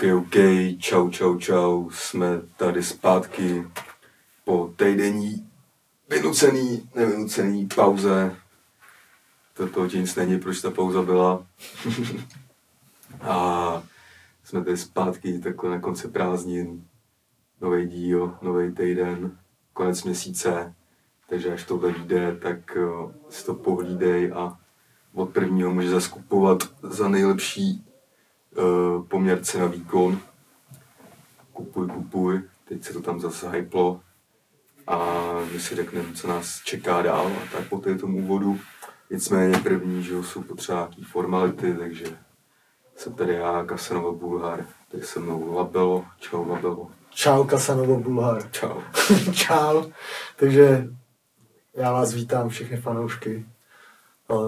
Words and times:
OK, 0.00 0.14
OK, 0.16 0.34
čau, 0.78 1.10
čau, 1.10 1.38
čau, 1.38 1.90
jsme 1.90 2.40
tady 2.56 2.82
zpátky 2.82 3.66
po 4.44 4.72
týdenní 4.76 5.50
vynucený, 6.10 6.90
nevynucený 6.94 7.68
pauze. 7.74 8.36
To 9.74 9.88
ti 9.88 9.98
nic 9.98 10.16
není, 10.16 10.38
proč 10.38 10.60
ta 10.60 10.70
pauza 10.70 11.02
byla. 11.02 11.46
a 13.20 13.82
jsme 14.44 14.64
tady 14.64 14.76
zpátky 14.76 15.38
takhle 15.38 15.70
na 15.70 15.80
konci 15.80 16.08
prázdnin. 16.08 16.84
Nový 17.60 17.88
díl, 17.88 18.38
nový 18.42 18.74
týden, 18.74 19.38
konec 19.72 20.04
měsíce. 20.04 20.74
Takže 21.28 21.52
až 21.52 21.64
tohle 21.64 21.92
vyjde, 21.92 22.36
tak 22.42 22.76
uh, 22.76 23.12
si 23.28 23.46
to 23.46 23.54
pohlídej 23.54 24.32
a 24.34 24.58
od 25.14 25.30
prvního 25.30 25.70
může 25.74 25.90
zaskupovat 25.90 26.58
za 26.82 27.08
nejlepší 27.08 27.89
uh, 28.56 29.06
poměr 29.06 29.44
cena 29.44 29.66
výkon. 29.66 30.20
Kupuj, 31.52 31.86
kupuj, 31.86 32.42
teď 32.68 32.84
se 32.84 32.92
to 32.92 33.02
tam 33.02 33.20
zase 33.20 33.50
hyplo 33.50 34.00
a 34.86 34.98
my 35.52 35.60
si 35.60 35.76
řekneme, 35.76 36.14
co 36.14 36.28
nás 36.28 36.60
čeká 36.64 37.02
dál 37.02 37.26
a 37.26 37.56
tak 37.56 37.68
po 37.68 37.78
této 37.78 38.06
úvodu. 38.06 38.58
Nicméně 39.10 39.58
první, 39.58 40.02
že 40.02 40.22
jsou 40.22 40.42
potřeba 40.42 40.78
nějaký 40.78 41.04
formality, 41.04 41.74
takže 41.74 42.04
jsem 42.96 43.12
tady 43.12 43.34
já, 43.34 43.64
Kasanova 43.64 44.12
Bulhar, 44.12 44.66
tady 44.90 45.02
se 45.02 45.20
mnou 45.20 45.54
Labelo. 45.54 46.04
Čau 46.18 46.48
Labelo. 46.48 46.90
Čau 47.10 47.44
Kasanovo 47.44 48.00
Bulhar. 48.00 48.50
Čau. 48.50 48.80
Čau. 49.32 49.84
Takže 50.36 50.88
já 51.74 51.92
vás 51.92 52.14
vítám 52.14 52.48
všechny 52.48 52.76
fanoušky. 52.76 53.46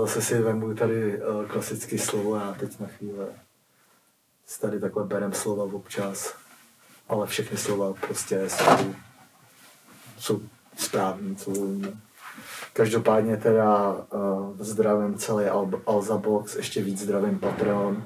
Zase 0.00 0.22
si 0.22 0.38
vemu 0.38 0.74
tady 0.74 1.14
eh, 1.14 1.46
klasické 1.48 1.98
slovo, 1.98 2.36
já 2.36 2.52
teď 2.52 2.80
na 2.80 2.86
chvíli 2.86 3.18
tady 4.60 4.80
takhle 4.80 5.04
berem 5.04 5.32
slova 5.32 5.64
občas, 5.64 6.34
ale 7.08 7.26
všechny 7.26 7.58
slova 7.58 7.92
prostě 8.00 8.48
jsou, 8.48 8.94
jsou 10.18 10.40
správní, 10.76 11.36
co 11.36 11.50
volíme. 11.50 11.92
Každopádně 12.72 13.36
teda 13.36 13.92
uh, 13.92 14.56
zdravím 14.58 15.18
celý 15.18 15.44
Al- 15.44 15.82
Alza 15.86 16.16
Box, 16.16 16.56
ještě 16.56 16.82
víc 16.82 17.02
zdravím 17.02 17.38
Patreon. 17.38 18.04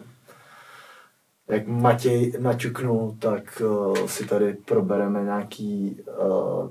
Jak 1.49 1.67
Matěj 1.67 2.33
naťuknul, 2.39 3.17
tak 3.19 3.63
uh, 3.65 4.07
si 4.07 4.27
tady 4.27 4.55
probereme 4.55 5.23
nějaký, 5.23 6.01
uh, 6.21 6.71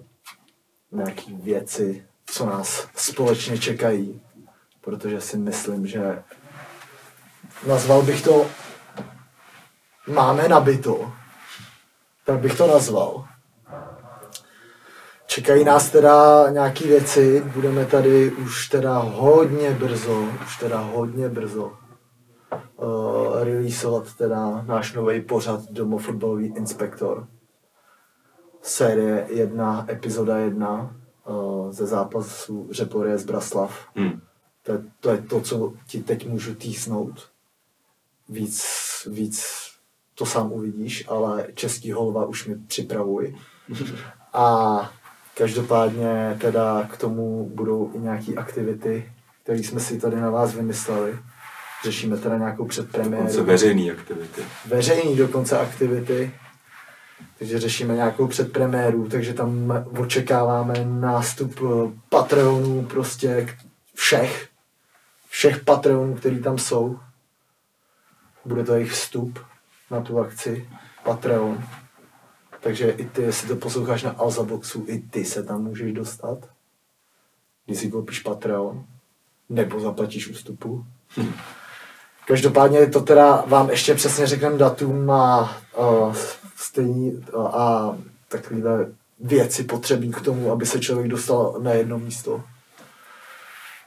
nějaký 0.92 1.34
věci, 1.34 2.06
co 2.26 2.46
nás 2.46 2.88
společně 2.96 3.58
čekají. 3.58 4.22
Protože 4.82 5.22
si 5.22 5.38
myslím, 5.38 5.88
že 5.88 6.24
nazval 7.68 8.02
bych 8.02 8.24
to 8.24 8.46
máme 10.08 10.48
nabito, 10.48 11.12
tak 12.26 12.40
bych 12.40 12.58
to 12.58 12.68
nazval. 12.68 13.26
Čekají 15.26 15.64
nás 15.64 15.90
teda 15.90 16.50
nějaký 16.50 16.88
věci, 16.88 17.44
budeme 17.54 17.86
tady 17.86 18.32
už 18.32 18.70
teda 18.70 18.98
hodně 18.98 19.72
brzo, 19.72 20.30
už 20.46 20.58
teda 20.58 20.80
hodně 20.80 21.30
brzo 21.30 21.74
uh, 22.78 23.44
releaseovat 23.44 24.16
teda 24.16 24.62
náš 24.62 24.94
nový 24.94 25.22
pořad 25.22 25.72
Domofotbalový 25.72 26.46
inspektor. 26.46 27.28
Série 28.62 29.28
1, 29.30 29.86
epizoda 29.90 30.38
1 30.38 30.96
uh, 31.28 31.72
ze 31.72 31.86
zápasu 31.86 32.68
Řeporie 32.72 33.18
z 33.18 33.26
Braslav. 33.26 33.88
Hmm. 33.96 34.22
To, 34.64 34.72
je, 34.72 34.84
to 35.00 35.10
je 35.10 35.18
to, 35.22 35.42
co 35.42 35.74
ti 35.88 36.04
teď 36.04 36.28
můžu 36.28 36.56
týsnout. 36.56 37.30
Víc, 38.30 38.64
víc 39.12 39.65
to 40.16 40.26
sám 40.26 40.52
uvidíš, 40.52 41.06
ale 41.08 41.48
český 41.54 41.92
holva 41.92 42.26
už 42.26 42.48
mi 42.48 42.56
připravuj. 42.56 43.36
A 44.34 44.80
každopádně 45.38 46.38
teda 46.42 46.88
k 46.92 46.98
tomu 46.98 47.50
budou 47.54 47.92
i 47.94 48.00
nějaké 48.00 48.34
aktivity, 48.34 49.12
které 49.44 49.60
jsme 49.60 49.80
si 49.80 50.00
tady 50.00 50.16
na 50.22 50.30
vás 50.30 50.54
vymysleli. 50.54 51.20
Řešíme 51.84 52.18
teda 52.18 52.38
nějakou 52.38 52.66
předpremiéru. 52.66 53.28
Dokonce 53.28 53.44
veřejný 53.44 53.92
aktivity. 53.92 54.42
Veřejný 54.66 55.16
dokonce 55.16 55.60
aktivity. 55.60 56.32
Takže 57.40 57.60
řešíme 57.60 57.96
nějakou 57.96 58.28
předpremiéru, 58.28 59.10
takže 59.10 59.34
tam 59.34 59.74
očekáváme 60.00 60.86
nástup 60.86 61.60
eh, 61.62 61.92
Patreonů 62.10 62.86
prostě 62.86 63.58
všech. 63.96 64.48
Všech 65.30 65.64
Patreonů, 65.64 66.16
který 66.16 66.40
tam 66.42 66.58
jsou. 66.58 67.00
Bude 68.46 68.64
to 68.64 68.74
jejich 68.74 68.92
vstup 68.92 69.40
na 69.92 70.02
tu 70.02 70.20
akci. 70.20 70.70
Patreon. 71.04 71.64
Takže 72.62 72.90
i 72.90 73.06
ty, 73.06 73.22
jestli 73.22 73.48
to 73.48 73.56
posloucháš 73.56 74.04
na 74.04 74.12
Alzaboxu, 74.12 74.86
i 74.88 75.00
ty 75.00 75.26
se 75.26 75.44
tam 75.44 75.64
můžeš 75.64 75.94
dostat. 75.94 76.38
Když 77.66 77.80
si 77.80 77.92
koupíš 77.92 78.20
Patreon. 78.20 78.86
Nebo 79.50 79.80
zaplatíš 79.80 80.28
ústupu. 80.28 80.86
Každopádně 82.28 82.88
to 82.88 83.02
teda 83.02 83.44
vám 83.48 83.70
ještě 83.70 83.96
přesně 83.96 84.28
řekneme 84.28 84.58
datum 84.58 85.12
a, 85.12 85.58
uh, 85.78 86.16
stejný, 86.56 87.24
a, 87.38 87.48
a 87.48 87.98
takovéhle 88.28 88.92
věci 89.20 89.64
potřební 89.64 90.12
k 90.12 90.22
tomu, 90.22 90.52
aby 90.52 90.66
se 90.66 90.80
člověk 90.80 91.08
dostal 91.08 91.56
na 91.60 91.72
jedno 91.72 92.00
místo. 92.00 92.44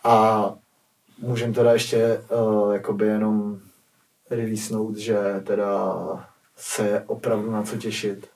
A 0.05 0.45
můžeme 1.19 1.53
teda 1.53 1.73
ještě 1.73 2.21
uh, 2.31 2.73
jakoby 2.73 3.07
jenom 3.07 3.59
releasenout, 4.31 4.97
že 4.97 5.19
teda 5.47 5.95
se 6.57 6.87
je 6.87 7.01
opravdu 7.07 7.51
na 7.51 7.63
co 7.63 7.77
těšit. 7.77 8.27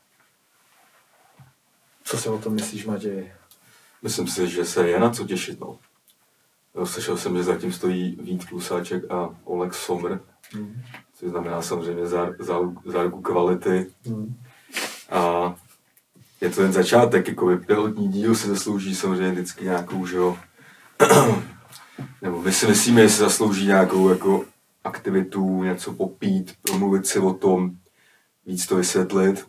Co 2.05 2.19
si 2.19 2.29
o 2.29 2.39
tom 2.39 2.55
myslíš, 2.55 2.85
Matěj? 2.87 3.33
Myslím 4.03 4.27
si, 4.29 4.49
že 4.49 4.65
se 4.65 4.89
je 4.89 5.01
na 5.01 5.11
co 5.11 5.25
těšit. 5.25 5.61
No. 5.61 5.79
Slyšel 6.85 7.17
jsem, 7.17 7.37
že 7.37 7.43
zatím 7.43 7.73
stojí 7.73 8.17
Vít 8.23 8.45
Klusáček 8.45 9.11
a 9.11 9.29
Oleg 9.45 9.75
Somr, 9.75 10.19
Hmm. 10.55 10.83
což 11.15 11.29
znamená 11.31 11.63
samozřejmě 11.63 12.07
zár- 12.07 12.37
zár- 12.39 12.73
záruku 12.87 13.21
kvality. 13.21 13.87
Hmm. 14.07 14.37
A 15.11 15.55
je 16.41 16.51
to 16.51 16.57
ten 16.57 16.73
začátek, 16.73 17.29
jako 17.29 17.59
pilotní 17.67 18.09
díl 18.09 18.35
si 18.35 18.49
zaslouží 18.49 18.95
samozřejmě 18.95 19.31
vždycky 19.33 19.65
nějakou, 19.65 20.07
že 20.07 20.17
jo, 20.17 20.39
nebo 22.23 22.43
my 22.43 22.53
si 22.53 22.67
myslíme, 22.67 23.03
že 23.03 23.09
si 23.09 23.21
zaslouží 23.21 23.67
nějakou 23.67 24.09
jako 24.09 24.45
aktivitu, 24.85 25.63
něco 25.63 25.93
popít, 25.93 26.55
promluvit 26.63 27.07
si 27.07 27.19
o 27.19 27.33
tom, 27.33 27.71
víc 28.47 28.67
to 28.67 28.77
vysvětlit, 28.77 29.47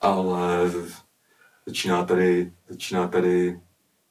ale 0.00 0.70
začíná 1.66 2.04
tady, 2.04 2.52
začíná 2.68 3.08
tady 3.08 3.60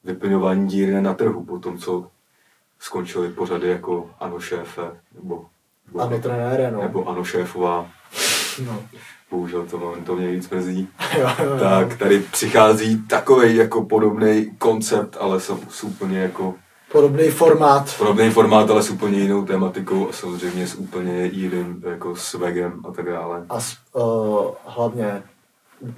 vyplňování 0.03 0.67
díry 0.67 1.01
na 1.01 1.13
trhu 1.13 1.43
po 1.43 1.59
tom, 1.59 1.77
co 1.77 2.11
skončily 2.79 3.29
pořady 3.29 3.67
jako 3.67 4.09
Ano 4.19 4.39
šéfe, 4.39 5.01
nebo, 5.15 5.45
nebo, 5.87 5.99
Ano, 5.99 6.19
trenére, 6.19 6.71
no. 6.71 6.81
nebo 6.81 7.09
Ano 7.09 7.23
šéfová, 7.23 7.91
no. 8.65 8.83
bohužel 9.31 9.65
to 9.65 9.77
moment 9.77 10.03
to 10.03 10.15
mě 10.15 10.27
víc 10.31 10.49
mrzí. 10.49 10.87
jo, 11.19 11.29
jo. 11.43 11.59
Tak 11.59 11.97
tady 11.97 12.19
přichází 12.19 13.07
takový 13.07 13.55
jako 13.55 13.85
podobný 13.85 14.51
koncept, 14.57 15.17
ale 15.19 15.39
s, 15.39 15.57
s 15.69 15.83
úplně 15.83 16.19
jako 16.19 16.55
Podobný 16.91 17.29
formát. 17.29 17.95
podobný 17.97 18.29
formát, 18.29 18.69
ale 18.69 18.83
s 18.83 18.89
úplně 18.89 19.19
jinou 19.19 19.45
tematikou 19.45 20.09
a 20.09 20.13
samozřejmě 20.13 20.67
s 20.67 20.75
úplně 20.75 21.25
jiným 21.25 21.83
jako 21.89 22.15
swagem 22.15 22.81
a 22.89 22.91
tak 22.91 23.05
dále. 23.05 23.45
A 23.49 23.59
s- 23.59 23.77
uh, 23.93 24.45
hlavně 24.65 25.23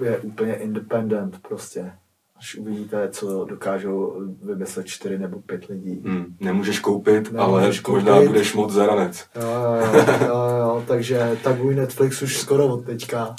je 0.04 0.18
úplně 0.18 0.54
independent 0.54 1.38
prostě. 1.48 1.92
Až 2.38 2.54
uvidíte, 2.54 3.08
co 3.08 3.44
dokážou 3.44 4.22
vymyslet 4.42 4.86
čtyři 4.86 5.18
nebo 5.18 5.40
pět 5.40 5.64
lidí. 5.64 6.02
Hmm, 6.06 6.36
nemůžeš 6.40 6.78
koupit, 6.78 7.32
Nemůžeš 7.32 7.76
ale 7.78 7.78
koupit. 7.82 8.04
možná 8.04 8.20
budeš 8.26 8.54
moc 8.54 8.72
zaranec. 8.72 9.26
Jo, 9.34 9.42
jo, 9.42 9.90
jo, 9.94 10.28
jo, 10.28 10.56
jo, 10.58 10.84
takže 10.88 11.38
taguj 11.44 11.74
Netflix 11.74 12.22
už 12.22 12.36
skoro 12.38 12.66
od 12.66 12.84
teďka. 12.84 13.34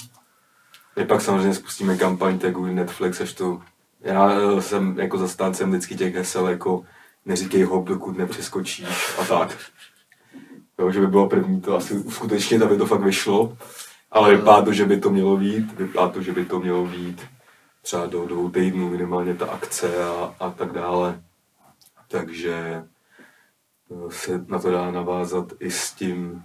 My 0.96 1.06
pak 1.06 1.22
samozřejmě 1.22 1.54
spustíme 1.54 1.98
kampaň 1.98 2.40
taguj 2.40 2.74
Netflix, 2.74 3.22
až 3.22 3.34
to... 3.34 3.60
Já 4.02 4.32
eh, 4.58 4.62
jsem 4.62 5.00
jako 5.00 5.18
zastáncem 5.18 5.70
vždycky 5.70 5.96
těch 5.96 6.16
hesel 6.16 6.48
jako 6.48 6.84
neříkej 7.26 7.64
hop, 7.64 7.88
dokud 7.88 8.18
nepřeskočíš 8.18 9.18
a 9.20 9.26
tak. 9.26 9.58
Jo, 10.80 10.92
že 10.92 11.00
by 11.00 11.08
bylo 11.08 11.30
první 11.30 11.62
to 11.62 11.76
asi 11.76 11.94
uskutečnit, 11.94 12.62
aby 12.62 12.78
to 12.78 12.86
fakt 12.86 13.04
vyšlo. 13.04 13.58
Ale 14.12 14.36
vypadá 14.36 14.62
to, 14.62 14.74
že 14.74 14.86
by 14.86 15.00
to 15.00 15.10
mělo 15.10 15.38
být, 15.38 15.80
vypadá 15.80 16.08
to, 16.08 16.22
že 16.22 16.32
by 16.32 16.46
to 16.46 16.60
mělo 16.60 16.86
být 16.86 17.22
třeba 17.82 18.06
do 18.06 18.26
dvou 18.26 18.50
týdnů 18.50 18.90
minimálně 18.90 19.36
ta 19.36 19.46
akce 19.46 20.04
a, 20.04 20.36
a 20.40 20.50
tak 20.50 20.72
dále. 20.72 21.22
Takže 22.08 22.54
eh, 23.92 24.12
se 24.12 24.46
na 24.48 24.60
to 24.60 24.72
dá 24.72 24.92
navázat 24.92 25.54
i 25.60 25.72
s 25.72 25.94
tím 25.94 26.44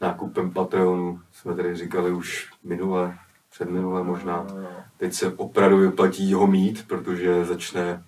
nákupem 0.00 0.50
Patreonu. 0.50 1.20
Jsme 1.32 1.54
tady 1.54 1.76
říkali 1.76 2.12
už 2.12 2.50
minule, 2.64 3.18
předminule 3.50 4.04
možná. 4.04 4.46
Teď 4.96 5.14
se 5.14 5.32
opravdu 5.32 5.78
vyplatí 5.78 6.32
ho 6.32 6.46
mít, 6.46 6.88
protože 6.88 7.44
začne 7.44 8.04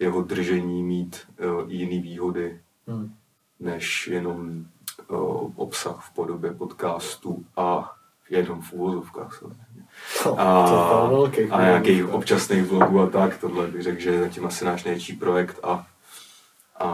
jeho 0.00 0.22
držení 0.22 0.82
mít 0.82 1.28
uh, 1.44 1.70
jiný 1.70 2.00
výhody, 2.00 2.60
Hmm. 2.86 3.14
než 3.60 4.06
jenom 4.06 4.64
uh, 5.08 5.52
obsah 5.56 6.10
v 6.10 6.14
podobě 6.14 6.52
podcastu 6.52 7.44
a 7.56 7.96
Jenom 8.30 8.62
v 8.62 8.72
úvozovkách 8.72 9.38
samozřejmě. 9.38 9.84
To, 10.22 10.40
A, 10.40 11.06
a 11.50 11.62
nějakých 11.62 12.08
občasných 12.08 12.64
vlogů 12.64 13.00
a 13.00 13.06
tak, 13.10 13.38
tohle 13.38 13.66
bych 13.66 13.82
řekl, 13.82 14.00
že 14.00 14.10
je 14.10 14.20
zatím 14.20 14.46
asi 14.46 14.64
náš 14.64 14.84
největší 14.84 15.16
projekt 15.16 15.58
a, 15.62 15.86
a 16.78 16.86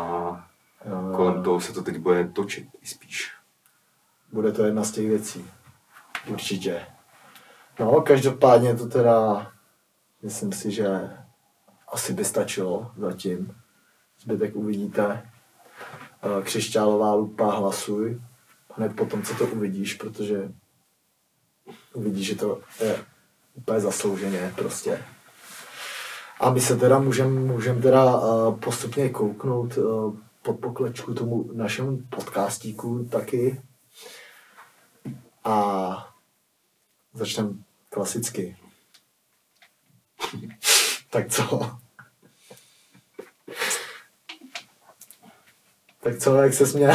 Jo, 0.90 1.12
kolem 1.16 1.42
toho 1.42 1.60
se 1.60 1.72
to 1.72 1.82
teď 1.82 1.98
bude 1.98 2.28
točit 2.28 2.68
spíš. 2.84 3.32
Bude 4.32 4.52
to 4.52 4.64
jedna 4.64 4.84
z 4.84 4.90
těch 4.90 5.08
věcí. 5.08 5.44
Určitě. 6.26 6.86
No, 7.80 8.00
každopádně 8.00 8.74
to 8.76 8.88
teda, 8.88 9.46
myslím 10.22 10.52
si, 10.52 10.70
že 10.70 11.10
asi 11.88 12.12
by 12.12 12.24
stačilo 12.24 12.90
zatím. 12.96 13.54
Zbytek 14.20 14.56
uvidíte. 14.56 15.30
Eh, 16.22 16.42
Křišťálová 16.42 17.14
lupa, 17.14 17.50
hlasuj. 17.50 18.20
Hned 18.74 18.96
potom, 18.96 19.22
co 19.22 19.34
to 19.34 19.46
uvidíš, 19.46 19.94
protože 19.94 20.52
uvidíš, 21.94 22.26
že 22.26 22.34
to 22.34 22.60
je 22.80 23.04
úplně 23.54 23.80
zaslouženě 23.80 24.52
prostě. 24.56 25.04
A 26.40 26.50
my 26.50 26.60
se 26.60 26.76
teda 26.76 26.98
můžeme 26.98 27.40
můžem 27.40 27.82
teda 27.82 28.16
uh, 28.16 28.60
postupně 28.60 29.08
kouknout 29.08 29.76
uh, 29.76 30.16
pod 30.42 30.60
poklečku 30.60 31.14
tomu 31.14 31.50
našemu 31.52 31.98
podcastíku 32.10 33.04
taky. 33.04 33.60
A 35.44 36.14
začneme 37.14 37.50
klasicky. 37.88 38.56
tak 41.16 41.28
co? 41.28 41.76
tak 46.00 46.18
co, 46.18 46.42
jak 46.42 46.54
se 46.54 46.66
směl? 46.66 46.94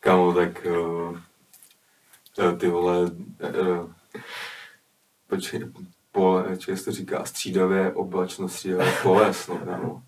Kámo, 0.00 0.34
tak 0.34 0.66
uh, 0.66 1.18
ty 2.58 2.68
vole, 2.68 3.00
uh, 3.02 3.90
počkej, 5.26 5.72
pole, 6.12 6.56
či 6.56 6.76
to 6.76 6.92
říká, 6.92 7.24
střídavě 7.24 7.92
oblačnost, 7.92 8.54
střídavě 8.54 8.92
poles, 9.02 9.48
no 9.48 9.58
kámo. 9.58 10.02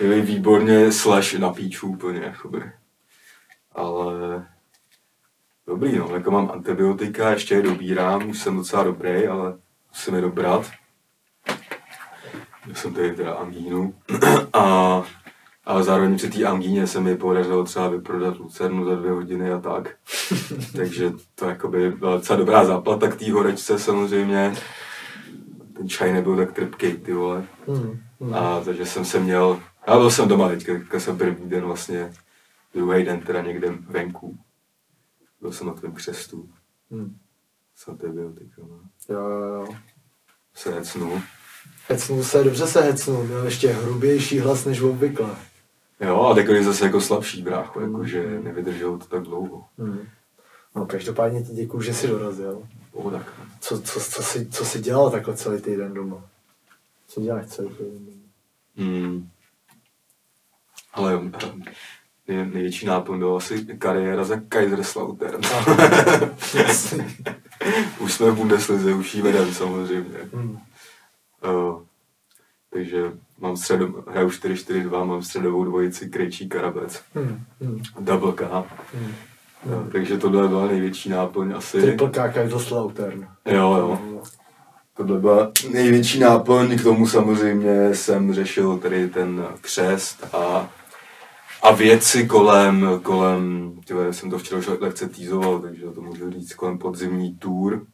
Je 0.00 0.20
výborně 0.20 0.92
slash 0.92 1.34
na 1.34 1.52
píču 1.52 1.88
úplně, 1.88 2.20
jakoby. 2.20 2.72
Ale 3.72 4.46
dobrý, 5.66 5.98
no, 5.98 6.14
jako 6.14 6.30
mám 6.30 6.50
antibiotika, 6.50 7.30
ještě 7.30 7.54
je 7.54 7.62
dobírám, 7.62 8.28
už 8.28 8.38
jsem 8.38 8.56
docela 8.56 8.84
dobrý, 8.84 9.26
ale 9.26 9.58
je 10.14 10.20
dobrat. 10.20 10.70
Já 12.66 12.74
jsem 12.74 12.94
tady 12.94 13.14
teda 13.14 13.34
angínu. 13.34 13.94
A 14.52 15.02
ale 15.64 15.84
zároveň 15.84 16.16
při 16.16 16.30
té 16.30 16.44
angíně 16.44 16.86
se 16.86 17.00
mi 17.00 17.16
podařilo 17.16 17.64
třeba 17.64 17.88
vyprodat 17.88 18.38
lucernu 18.38 18.84
za 18.84 18.94
dvě 18.94 19.10
hodiny 19.10 19.52
a 19.52 19.60
tak. 19.60 19.96
Takže 20.76 21.12
to 21.34 21.48
jakoby 21.48 21.90
byla 21.90 22.16
docela 22.16 22.38
dobrá 22.38 22.64
záplata 22.64 23.08
k 23.08 23.16
té 23.16 23.32
horečce 23.32 23.78
samozřejmě. 23.78 24.54
Ten 25.76 25.88
čaj 25.88 26.12
nebyl 26.12 26.36
tak 26.36 26.52
trpký, 26.52 26.92
ty 26.92 27.12
vole. 27.12 27.44
Hmm, 27.68 28.00
hmm. 28.20 28.34
A 28.34 28.60
takže 28.64 28.86
jsem 28.86 29.04
se 29.04 29.20
měl, 29.20 29.60
já 29.86 29.98
byl 29.98 30.10
jsem 30.10 30.28
doma 30.28 30.48
teďka, 30.48 30.72
teďka 30.72 31.00
jsem 31.00 31.18
první 31.18 31.50
den 31.50 31.64
vlastně, 31.64 32.12
druhý 32.74 33.04
den 33.04 33.20
teda 33.20 33.42
někde 33.42 33.70
venku. 33.70 34.38
Byl 35.40 35.52
jsem 35.52 35.66
na 35.66 35.72
tvém 35.72 35.92
křestu, 35.92 36.48
Hmm. 36.92 37.16
S 37.80 37.88
antibiotika, 37.88 38.62
no. 38.62 38.80
Jo, 39.08 39.20
jo, 39.20 39.54
jo. 39.54 39.66
Se 40.54 40.74
hecnul. 40.74 41.22
Hecnul 41.88 42.24
se, 42.24 42.44
dobře 42.44 42.66
se 42.66 42.80
hecnul, 42.80 43.24
měl 43.24 43.44
ještě 43.44 43.68
hrubější 43.68 44.38
hlas 44.38 44.64
než 44.64 44.80
obvykle. 44.80 45.36
Jo, 46.00 46.20
a 46.20 46.34
takový 46.34 46.64
zase 46.64 46.84
jako 46.84 47.00
slabší 47.00 47.42
brácho, 47.42 47.80
jakože 47.80 48.40
nevydržel 48.40 48.98
to 48.98 49.04
tak 49.04 49.22
dlouho. 49.22 49.64
Hmm. 49.78 50.08
No, 50.76 50.86
každopádně 50.86 51.42
ti 51.42 51.52
děkuju, 51.52 51.82
že 51.82 51.94
jsi 51.94 52.06
dorazil. 52.08 52.68
O, 52.92 53.10
tak. 53.10 53.32
Co, 53.60 53.82
co, 53.82 54.00
co, 54.00 54.22
jsi, 54.22 54.50
co 54.50 54.64
jsi 54.64 54.80
dělal 54.80 55.10
takhle 55.10 55.36
celý 55.36 55.62
týden 55.62 55.94
doma? 55.94 56.24
Co 57.06 57.20
děláš 57.20 57.46
celý 57.46 57.68
týden 57.68 58.06
doma? 58.06 58.22
Hmm. 58.76 59.30
Ale 60.92 61.16
um, 61.16 61.32
největší 62.36 62.86
náplň 62.86 63.18
byla 63.18 63.36
asi 63.36 63.66
kariéra 63.78 64.24
za 64.24 64.40
Kaiserslautern. 64.48 65.40
Už 67.98 68.12
jsme 68.12 68.30
v 68.30 68.34
Bundeslize, 68.34 68.94
už 68.94 69.14
jí 69.14 69.22
vedem 69.22 69.54
samozřejmě. 69.54 70.18
Hmm. 70.32 70.58
Uh, 71.44 71.82
takže 72.72 73.12
mám 73.38 73.56
středo, 73.56 74.04
hraju 74.08 74.28
4-4-2, 74.28 75.04
mám 75.04 75.22
středovou 75.22 75.64
dvojici 75.64 76.08
Krejčí 76.10 76.48
Karabec. 76.48 77.02
Hmm. 77.14 77.44
Hmm. 77.60 77.82
Double 78.00 78.32
K. 78.32 78.64
Hmm. 78.94 79.14
Jo, 79.70 79.84
takže 79.92 80.18
tohle 80.18 80.48
byla 80.48 80.66
největší 80.66 81.08
náplň 81.08 81.52
asi. 81.56 81.80
Triple 81.80 82.10
K 82.10 82.32
Kaiserslautern. 82.32 83.28
Jo, 83.46 83.76
jo. 83.76 83.98
Tohle 84.96 85.18
byla 85.18 85.52
největší 85.72 86.20
náplň, 86.20 86.78
k 86.78 86.82
tomu 86.82 87.06
samozřejmě 87.06 87.94
jsem 87.94 88.34
řešil 88.34 88.78
tady 88.78 89.08
ten 89.08 89.46
křest 89.60 90.34
a, 90.34 90.68
a 91.62 91.72
věci 91.72 92.26
kolem, 92.26 93.00
kolem, 93.02 93.72
tyhle, 93.84 94.12
jsem 94.12 94.30
to 94.30 94.38
včera 94.38 94.58
už 94.58 94.66
lehce 94.66 95.08
týzoval, 95.08 95.60
takže 95.60 95.86
to 95.86 96.00
můžu 96.00 96.30
říct, 96.30 96.54
kolem 96.54 96.78
podzimní 96.78 97.36
tour. 97.36 97.86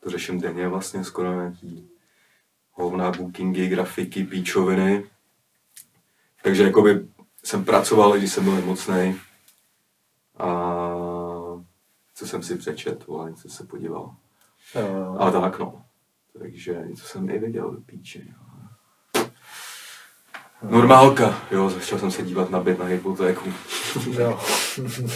To 0.00 0.10
řeším 0.10 0.40
denně 0.40 0.68
vlastně, 0.68 1.04
skoro 1.04 1.32
nějaký 1.32 1.88
hovna, 2.72 3.10
bookingy, 3.10 3.68
grafiky, 3.68 4.24
píčoviny. 4.24 5.04
Takže 6.42 6.62
jakoby 6.62 7.08
jsem 7.44 7.64
pracoval, 7.64 8.18
když 8.18 8.32
jsem 8.32 8.44
byl 8.44 8.54
nemocnej. 8.54 9.14
A 10.38 10.48
co 12.14 12.26
jsem 12.26 12.42
si 12.42 12.56
přečet, 12.56 13.06
vole, 13.06 13.30
něco 13.30 13.48
se 13.48 13.64
podíval. 13.66 14.14
Jo, 14.74 14.96
jo. 14.96 15.16
A 15.18 15.30
tak 15.30 15.58
no. 15.58 15.84
Takže 16.38 16.82
něco 16.86 17.04
jsem 17.04 17.30
i 17.30 17.38
viděl 17.38 17.70
do 17.70 17.80
píče. 17.80 18.18
jo. 18.18 18.55
Normálka, 20.62 21.42
jo, 21.50 21.70
začal 21.70 21.98
jsem 21.98 22.10
se 22.10 22.22
dívat 22.22 22.50
na 22.50 22.60
byt 22.60 22.78
na 22.78 22.84
hypotéku. 22.84 23.52
jo. 24.10 24.40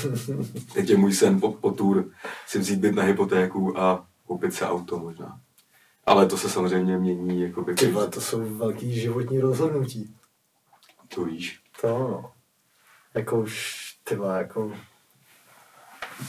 Teď 0.74 0.90
je 0.90 0.96
můj 0.96 1.12
sen 1.12 1.40
po, 1.40 1.52
po 1.52 1.70
tour 1.70 2.04
si 2.46 2.58
vzít 2.58 2.80
byt 2.80 2.94
na 2.94 3.02
hypotéku 3.02 3.80
a 3.80 4.06
koupit 4.26 4.54
se 4.54 4.66
auto 4.68 4.98
možná. 4.98 5.40
Ale 6.06 6.26
to 6.26 6.36
se 6.36 6.48
samozřejmě 6.48 6.98
mění, 6.98 7.42
jakoby, 7.42 7.74
Ty 7.74 7.90
vole, 7.90 8.08
to 8.08 8.20
jsou 8.20 8.56
velký 8.56 9.00
životní 9.00 9.40
rozhodnutí. 9.40 10.14
to 11.14 11.24
víš. 11.24 11.60
To 11.80 11.88
no. 11.88 12.32
Jako 13.14 13.40
už, 13.40 13.80
ty 14.04 14.16
vole, 14.16 14.38
jako... 14.38 14.72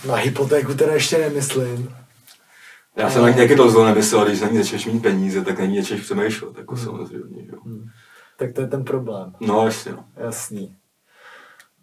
Na 0.07 0.15
hypotéku 0.15 0.73
teda 0.73 0.93
ještě 0.93 1.17
nemyslím. 1.17 1.95
Já 2.95 3.09
jsem 3.09 3.21
tak 3.21 3.35
nějaký 3.35 3.55
dlouho 3.55 3.85
nemyslel, 3.85 4.25
když 4.25 4.41
na 4.41 4.47
ní 4.47 4.57
začneš 4.57 4.85
mít 4.85 4.99
peníze, 4.99 5.41
tak 5.43 5.59
na 5.59 5.65
ní 5.65 5.81
začneš 5.81 6.01
přemýšlet, 6.01 6.57
jako 6.57 6.77
samozřejmě, 6.77 7.47
jo. 7.51 7.59
Hmm. 7.65 7.89
Tak 8.41 8.53
to 8.53 8.61
je 8.61 8.67
ten 8.67 8.83
problém. 8.83 9.33
No 9.39 9.65
jasně, 9.65 9.91
no. 9.91 10.05
Jasný. 10.17 10.75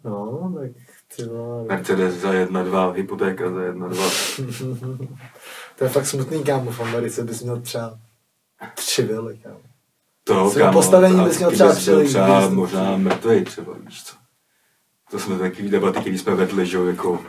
No, 0.03 0.53
tak 0.59 0.71
ty 1.15 1.23
vole. 1.23 1.63
Mercedes 1.63 2.13
za 2.15 2.33
jedna, 2.33 2.63
dva, 2.63 2.91
hypotéka 2.91 3.51
za 3.51 3.61
jedna, 3.61 3.87
dva. 3.87 4.05
To 5.77 5.83
je 5.83 5.89
fakt 5.89 6.05
smutný, 6.05 6.43
kámo, 6.43 6.71
v 6.71 6.79
Americe 6.79 7.23
bys 7.23 7.41
měl 7.41 7.61
třeba 7.61 7.99
tři 8.75 9.03
vily, 9.03 9.37
kámo. 9.37 9.59
To, 10.23 10.49
Svým 10.49 10.71
postavením 10.73 11.19
a 11.19 11.23
bys 11.23 11.37
měl 11.37 11.51
třeba 11.51 11.75
přilít, 11.75 12.07
třeba 12.07 12.49
možná 12.49 12.97
mrtvej 12.97 13.43
třeba, 13.43 13.73
víš 13.85 14.03
co. 14.03 14.15
To 15.11 15.19
jsme 15.19 15.39
takový 15.39 15.69
debaty, 15.69 15.99
které 15.99 16.17
jsme 16.17 16.35
vedli, 16.35 16.65
že 16.65 16.77
jo, 16.77 16.85
jako 16.85 17.19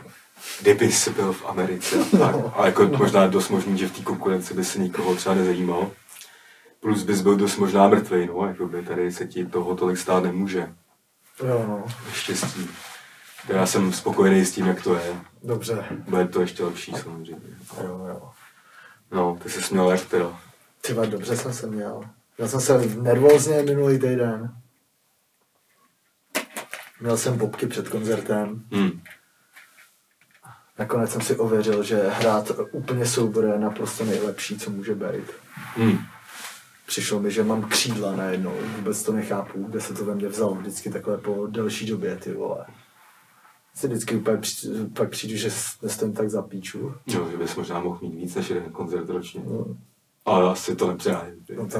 kdyby 0.61 0.91
jsi 0.91 1.09
byl 1.09 1.33
v 1.33 1.45
Americe 1.45 1.95
a 1.99 2.17
tak. 2.17 2.35
A 2.55 2.65
jako 2.65 2.85
možná 2.87 3.27
dost 3.27 3.49
možný, 3.49 3.77
že 3.77 3.87
v 3.87 3.97
té 3.97 4.01
konkurenci 4.03 4.53
by 4.53 4.65
se 4.65 4.79
nikoho 4.79 5.15
třeba 5.15 5.35
nezajímal. 5.35 5.91
Plus 6.81 7.03
bys 7.03 7.21
byl 7.21 7.35
dost 7.35 7.57
možná 7.57 7.87
mrtvej, 7.87 8.27
no, 8.27 8.47
jako 8.47 8.67
by 8.67 8.81
tady 8.81 9.11
se 9.11 9.27
ti 9.27 9.45
toho 9.45 9.75
tolik 9.75 9.97
stát 9.97 10.23
nemůže. 10.23 10.73
Jo, 11.43 11.65
no. 11.67 11.85
Štěstí. 12.13 12.69
Tak 13.47 13.55
Já 13.55 13.65
jsem 13.65 13.93
spokojený 13.93 14.45
s 14.45 14.51
tím, 14.51 14.67
jak 14.67 14.83
to 14.83 14.95
je. 14.95 15.15
Dobře. 15.43 15.85
Bude 16.09 16.27
to 16.27 16.41
ještě 16.41 16.63
lepší 16.63 16.91
samozřejmě. 16.91 17.35
Jo, 17.83 18.05
jo. 18.07 18.31
No, 19.11 19.37
ty 19.43 19.49
jsi 19.49 19.61
směl 19.61 19.91
jak 19.91 20.05
teda. 20.05 20.39
Vole, 20.93 21.07
dobře 21.07 21.37
jsem 21.37 21.53
se 21.53 21.67
měl. 21.67 22.01
Měl 22.37 22.47
jsem 22.47 22.61
se 22.61 22.77
nervózně 22.85 23.61
minulý 23.61 23.99
týden. 23.99 24.55
Měl 27.01 27.17
jsem 27.17 27.37
popky 27.37 27.67
před 27.67 27.89
koncertem. 27.89 28.63
Hm. 28.75 29.01
Nakonec 30.79 31.11
jsem 31.11 31.21
si 31.21 31.35
ověřil, 31.35 31.83
že 31.83 32.09
hrát 32.09 32.51
úplně 32.71 33.05
soubor 33.05 33.45
je 33.45 33.59
naprosto 33.59 34.05
nejlepší, 34.05 34.57
co 34.57 34.69
může 34.69 34.95
být. 34.95 35.31
Hm. 35.77 35.97
Přišlo 36.91 37.19
mi, 37.19 37.31
že 37.31 37.43
mám 37.43 37.63
křídla 37.63 38.15
najednou, 38.15 38.53
vůbec 38.75 39.03
to 39.03 39.11
nechápu, 39.11 39.63
kde 39.63 39.81
se 39.81 39.93
to 39.93 40.05
ve 40.05 40.15
mně 40.15 40.27
vzalo 40.27 40.55
vždycky 40.55 40.89
takhle 40.89 41.17
po 41.17 41.47
delší 41.47 41.85
době, 41.85 42.15
ty 42.15 42.33
vole. 42.33 42.65
Si 43.75 43.87
vždycky 43.87 44.15
úplně 44.15 44.37
při, 44.37 44.67
pak 44.95 45.09
přijdu, 45.09 45.37
že 45.37 45.49
nestojím 45.81 46.13
tak 46.13 46.29
za 46.29 46.41
píču. 46.41 46.93
Jo, 47.07 47.27
že 47.31 47.37
bys 47.37 47.55
možná 47.55 47.79
mohl 47.79 47.99
mít 48.01 48.15
víc 48.15 48.35
než 48.35 48.49
jeden 48.49 48.71
koncert 48.71 49.09
ročně. 49.09 49.41
No, 49.45 49.65
Ale 50.25 50.51
asi 50.51 50.75
to 50.75 50.87
nepřijde. 50.87 51.33
no 51.55 51.67
to 51.67 51.79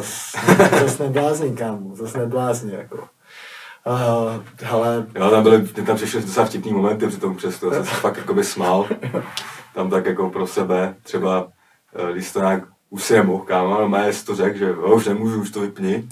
zase 0.79 1.03
neblázní, 1.03 1.55
kámo, 1.55 1.95
zase 1.95 2.17
neblázní, 2.17 2.71
jako. 2.71 2.97
Uh, 2.97 4.43
hele, 4.61 5.07
Jo, 5.15 5.29
tam 5.29 5.43
byly, 5.43 5.67
tam 5.67 5.95
přišly 5.95 6.21
docela 6.21 6.45
vtipný 6.45 6.73
momenty 6.73 7.07
při 7.07 7.17
tom 7.17 7.35
křestu, 7.35 7.65
já 7.65 7.73
jsem 7.73 7.85
se 7.85 8.01
fakt 8.01 8.17
jakoby 8.17 8.43
smál. 8.43 8.87
tam 9.75 9.89
tak 9.89 10.05
jako 10.05 10.29
pro 10.29 10.47
sebe, 10.47 10.95
třeba 11.03 11.51
eh, 11.95 12.13
když 12.13 12.31
to 12.31 12.39
nějak 12.39 12.70
už 12.91 13.03
si 13.03 13.13
nemohl, 13.13 13.43
kámo, 13.43 13.81
no 13.81 13.89
má 13.89 13.99
to 14.25 14.35
řekl, 14.35 14.57
že 14.57 14.65
jo, 14.65 14.95
už 14.95 15.05
nemůžu, 15.05 15.41
už 15.41 15.51
to 15.51 15.61
vypni. 15.61 16.07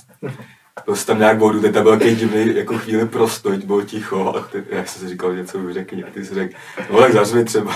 Prostě 0.86 1.08
tam 1.08 1.20
nějak 1.20 1.40
vodu, 1.40 1.62
teď 1.62 1.74
tam 1.74 1.84
byl 1.84 1.92
takový 1.92 2.16
divný, 2.16 2.56
jako 2.56 2.78
chvíli 2.78 3.06
prostoj, 3.06 3.58
bylo 3.58 3.82
ticho 3.82 4.34
a 4.36 4.42
ty, 4.42 4.64
já 4.70 4.86
jsem 4.86 5.02
si 5.02 5.10
říkal, 5.10 5.36
něco 5.36 5.58
už 5.58 5.74
řekni, 5.74 6.04
a 6.04 6.08
ty 6.12 6.26
si 6.26 6.34
řekl, 6.34 6.54
no 6.92 7.00
tak 7.00 7.14
zařvi 7.14 7.46
třeba. 7.46 7.76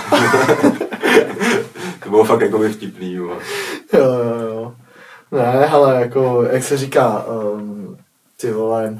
to 2.02 2.10
bylo 2.10 2.24
fakt 2.24 2.40
jako 2.40 2.58
by 2.58 2.68
vtipný, 2.68 3.14
jo. 3.14 3.38
Jo, 3.92 4.04
jo, 4.04 4.48
jo. 4.48 4.74
Ne, 5.32 5.66
ale 5.66 6.00
jako, 6.00 6.42
jak 6.50 6.64
se 6.64 6.76
říká, 6.76 7.24
um, 7.26 7.98
ty 8.40 8.50
vole, 8.50 8.98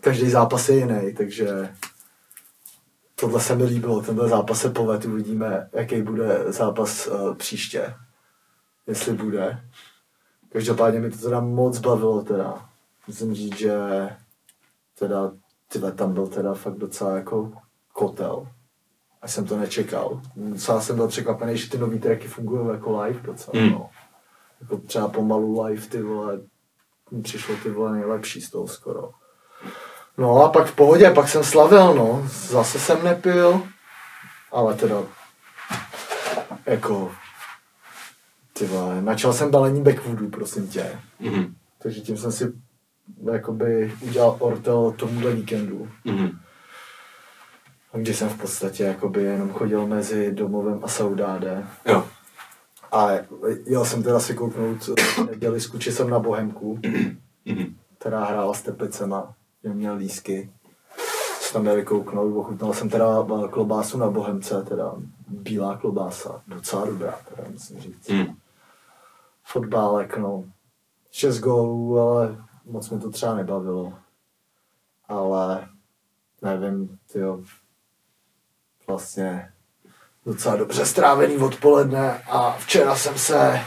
každý 0.00 0.30
zápas 0.30 0.68
je 0.68 0.76
jiný, 0.76 1.14
takže 1.16 1.68
tohle 3.14 3.40
se 3.40 3.56
mi 3.56 3.64
líbilo, 3.64 4.02
tenhle 4.02 4.28
zápas 4.28 4.60
se 4.60 4.70
poved, 4.70 5.04
uvidíme, 5.04 5.68
jaký 5.72 6.02
bude 6.02 6.44
zápas 6.46 7.06
uh, 7.06 7.34
příště, 7.34 7.94
jestli 8.90 9.12
bude. 9.12 9.60
Každopádně 10.52 11.00
mi 11.00 11.10
to 11.10 11.18
teda 11.18 11.40
moc 11.40 11.78
bavilo 11.78 12.22
teda. 12.22 12.68
Musím 13.06 13.34
říct, 13.34 13.56
že 13.58 13.72
teda, 14.98 15.32
tyhle 15.68 15.92
tam 15.92 16.12
byl 16.14 16.26
teda 16.26 16.54
fakt 16.54 16.74
docela 16.76 17.16
jako 17.16 17.52
kotel. 17.92 18.48
A 19.22 19.28
jsem 19.28 19.46
to 19.46 19.56
nečekal. 19.56 20.20
Docela 20.36 20.80
jsem 20.80 20.96
byl 20.96 21.08
překvapený, 21.08 21.56
že 21.56 21.70
ty 21.70 21.78
nový 21.78 21.98
tracky 21.98 22.28
fungují 22.28 22.68
jako 22.72 23.02
live 23.02 23.20
docela, 23.20 23.62
Mm. 23.64 23.70
no. 23.72 23.90
Jako 24.60 24.76
třeba 24.76 25.08
pomalu 25.08 25.64
live, 25.64 25.86
ty 25.86 26.02
vole, 26.02 26.40
přišlo 27.22 27.54
ty 27.62 27.70
vole 27.70 27.92
nejlepší 27.92 28.40
z 28.40 28.50
toho 28.50 28.68
skoro. 28.68 29.10
No 30.18 30.44
a 30.44 30.48
pak 30.48 30.66
v 30.66 30.74
pohodě, 30.76 31.10
pak 31.10 31.28
jsem 31.28 31.44
slavil, 31.44 31.94
no. 31.94 32.22
Zase 32.28 32.78
jsem 32.78 33.04
nepil, 33.04 33.62
ale 34.52 34.74
teda 34.74 34.96
jako 36.66 37.12
ty 38.60 38.66
vole, 38.66 39.02
načal 39.02 39.32
jsem 39.32 39.50
balení 39.50 39.82
backwoodu, 39.82 40.28
prosím 40.28 40.66
tě. 40.68 40.86
Mhm. 41.20 41.54
Takže 41.82 42.00
tím 42.00 42.16
jsem 42.16 42.32
si 42.32 42.52
jakoby 43.32 43.92
udělal 44.00 44.36
ortel 44.38 44.94
tomuhle 44.96 45.32
víkendu. 45.34 45.88
Mhm. 46.04 46.30
Kdy 47.92 48.14
jsem 48.14 48.28
v 48.28 48.38
podstatě 48.38 48.84
jakoby 48.84 49.22
jenom 49.22 49.50
chodil 49.52 49.86
mezi 49.86 50.32
domovem 50.32 50.80
a 50.82 50.88
Saudáde. 50.88 51.66
Jo. 51.86 52.04
A 52.92 53.08
jel 53.66 53.84
jsem 53.84 54.02
teda 54.02 54.20
si 54.20 54.34
kouknout 54.34 54.82
v 54.98 55.18
neděli 55.30 55.60
s 55.60 55.66
kučisem 55.66 56.10
na 56.10 56.18
Bohemku, 56.18 56.78
Mhm. 57.46 57.74
která 57.98 58.24
hrála 58.24 58.54
s 58.54 58.62
Teplicema, 58.62 59.34
že 59.64 59.70
měl 59.70 59.94
lísky. 59.96 60.50
Se 61.40 61.52
tam 61.52 61.66
jeli 61.66 61.82
kouknout, 61.84 62.36
ochutnal 62.36 62.72
jsem 62.74 62.88
teda 62.88 63.26
klobásu 63.50 63.98
na 63.98 64.10
Bohemce, 64.10 64.62
teda 64.68 64.94
bílá 65.28 65.76
klobása, 65.76 66.42
docela 66.46 66.84
dobrá, 66.86 67.18
teda 67.28 67.48
musím 67.52 67.80
říct. 67.80 68.08
Mhm. 68.08 68.34
Fotbálek, 69.52 70.16
no. 70.16 70.44
Šest 71.10 71.38
gólů, 71.38 71.98
ale 72.00 72.36
moc 72.64 72.90
mi 72.90 73.00
to 73.00 73.10
třeba 73.10 73.34
nebavilo. 73.34 73.92
Ale 75.08 75.68
nevím, 76.42 76.98
tyjo, 77.12 77.40
vlastně 78.86 79.52
docela 80.26 80.56
dobře 80.56 80.86
strávený 80.86 81.36
odpoledne 81.36 82.22
a 82.30 82.52
včera 82.52 82.96
jsem 82.96 83.18
se 83.18 83.60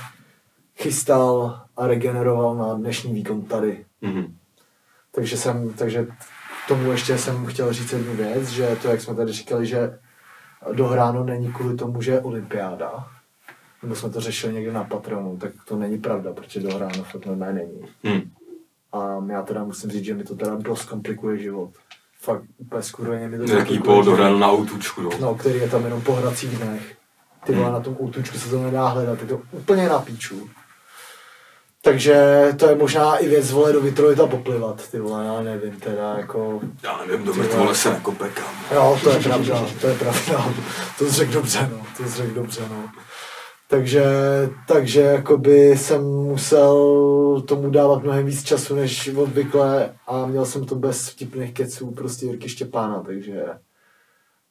chystal 0.75 1.61
a 1.77 1.87
regeneroval 1.87 2.55
na 2.55 2.73
dnešní 2.73 3.13
výkon 3.13 3.41
tady. 3.41 3.85
Mhm. 4.01 4.37
Takže 5.11 5.37
jsem, 5.37 5.73
takže 5.73 6.07
tomu 6.67 6.91
ještě 6.91 7.17
jsem 7.17 7.45
chtěl 7.45 7.73
říct 7.73 7.93
jednu 7.93 8.15
věc, 8.15 8.49
že 8.49 8.77
to, 8.81 8.87
jak 8.87 9.01
jsme 9.01 9.15
tady 9.15 9.31
říkali, 9.31 9.65
že 9.65 9.99
dohráno 10.73 11.23
není 11.23 11.53
kvůli 11.53 11.75
tomu, 11.75 12.01
že 12.01 12.11
je 12.11 12.21
olympiáda, 12.21 13.07
nebo 13.83 13.95
jsme 13.95 14.09
to 14.09 14.21
řešili 14.21 14.53
někde 14.53 14.71
na 14.71 14.83
Patreonu, 14.83 15.37
tak 15.37 15.51
to 15.67 15.75
není 15.75 15.97
pravda, 15.97 16.33
protože 16.33 16.59
dohráno 16.59 17.03
fakt 17.03 17.25
normálně 17.25 17.53
není. 17.53 17.81
Mhm. 18.03 18.31
A 18.93 19.25
já 19.31 19.41
teda 19.41 19.63
musím 19.63 19.89
říct, 19.91 20.03
že 20.03 20.13
mi 20.13 20.23
to 20.23 20.35
teda 20.35 20.55
dost 20.55 20.85
komplikuje 20.85 21.37
život. 21.37 21.71
Fakt 22.21 22.43
úplně 22.57 22.81
skurveně 22.81 23.27
mi 23.27 23.37
to 23.37 23.53
Jaký 23.53 23.79
pol 23.79 24.03
dohráno 24.03 24.39
na 24.39 24.51
outučku, 24.51 25.01
no. 25.01 25.09
No, 25.19 25.35
který 25.35 25.59
je 25.59 25.69
tam 25.69 25.83
jenom 25.83 26.01
po 26.01 26.13
hracích 26.13 26.57
dnech. 26.57 26.95
Ty 27.45 27.55
vole, 27.55 27.71
na 27.71 27.79
tom 27.79 27.95
útučku 27.99 28.37
se 28.37 28.49
to 28.49 28.63
nedá 28.63 28.87
hledat, 28.87 29.21
je 29.21 29.27
to 29.27 29.41
úplně 29.51 29.89
na 29.89 29.99
píču. 29.99 30.49
Takže 31.81 32.47
to 32.57 32.69
je 32.69 32.75
možná 32.75 33.17
i 33.17 33.27
věc, 33.27 33.51
vole, 33.51 33.73
do 33.73 33.81
Vitrovita 33.81 34.27
poplivat, 34.27 34.89
ty 34.89 34.99
vole, 34.99 35.25
já 35.25 35.41
nevím, 35.41 35.79
teda 35.79 36.13
jako... 36.17 36.61
Já 36.83 37.05
nevím, 37.07 37.25
do 37.25 37.33
mrtvole 37.33 37.75
se 37.75 37.89
nekope, 37.93 38.29
kámo. 38.29 38.57
Jo, 38.71 38.99
to 39.03 39.09
je 39.09 39.19
pravda, 39.19 39.65
to 39.81 39.87
je 39.87 39.95
pravda. 39.95 40.53
To 40.97 41.05
jsi 41.05 41.11
řekl 41.11 41.33
dobře, 41.33 41.69
no, 41.71 41.85
to 41.97 42.03
jsi 42.03 42.17
řekl 42.17 42.33
dobře, 42.33 42.61
no. 42.69 42.89
Takže, 43.73 44.05
takže 44.67 45.01
jakoby 45.01 45.77
jsem 45.77 46.03
musel 46.03 46.75
tomu 47.45 47.69
dávat 47.69 48.03
mnohem 48.03 48.25
víc 48.25 48.43
času 48.43 48.75
než 48.75 49.09
obvykle 49.15 49.93
a 50.07 50.25
měl 50.25 50.45
jsem 50.45 50.65
to 50.65 50.75
bez 50.75 51.09
vtipných 51.09 51.53
keců 51.53 51.91
prostě 51.91 52.25
Jirky 52.25 52.49
Štěpána, 52.49 53.03
takže 53.03 53.45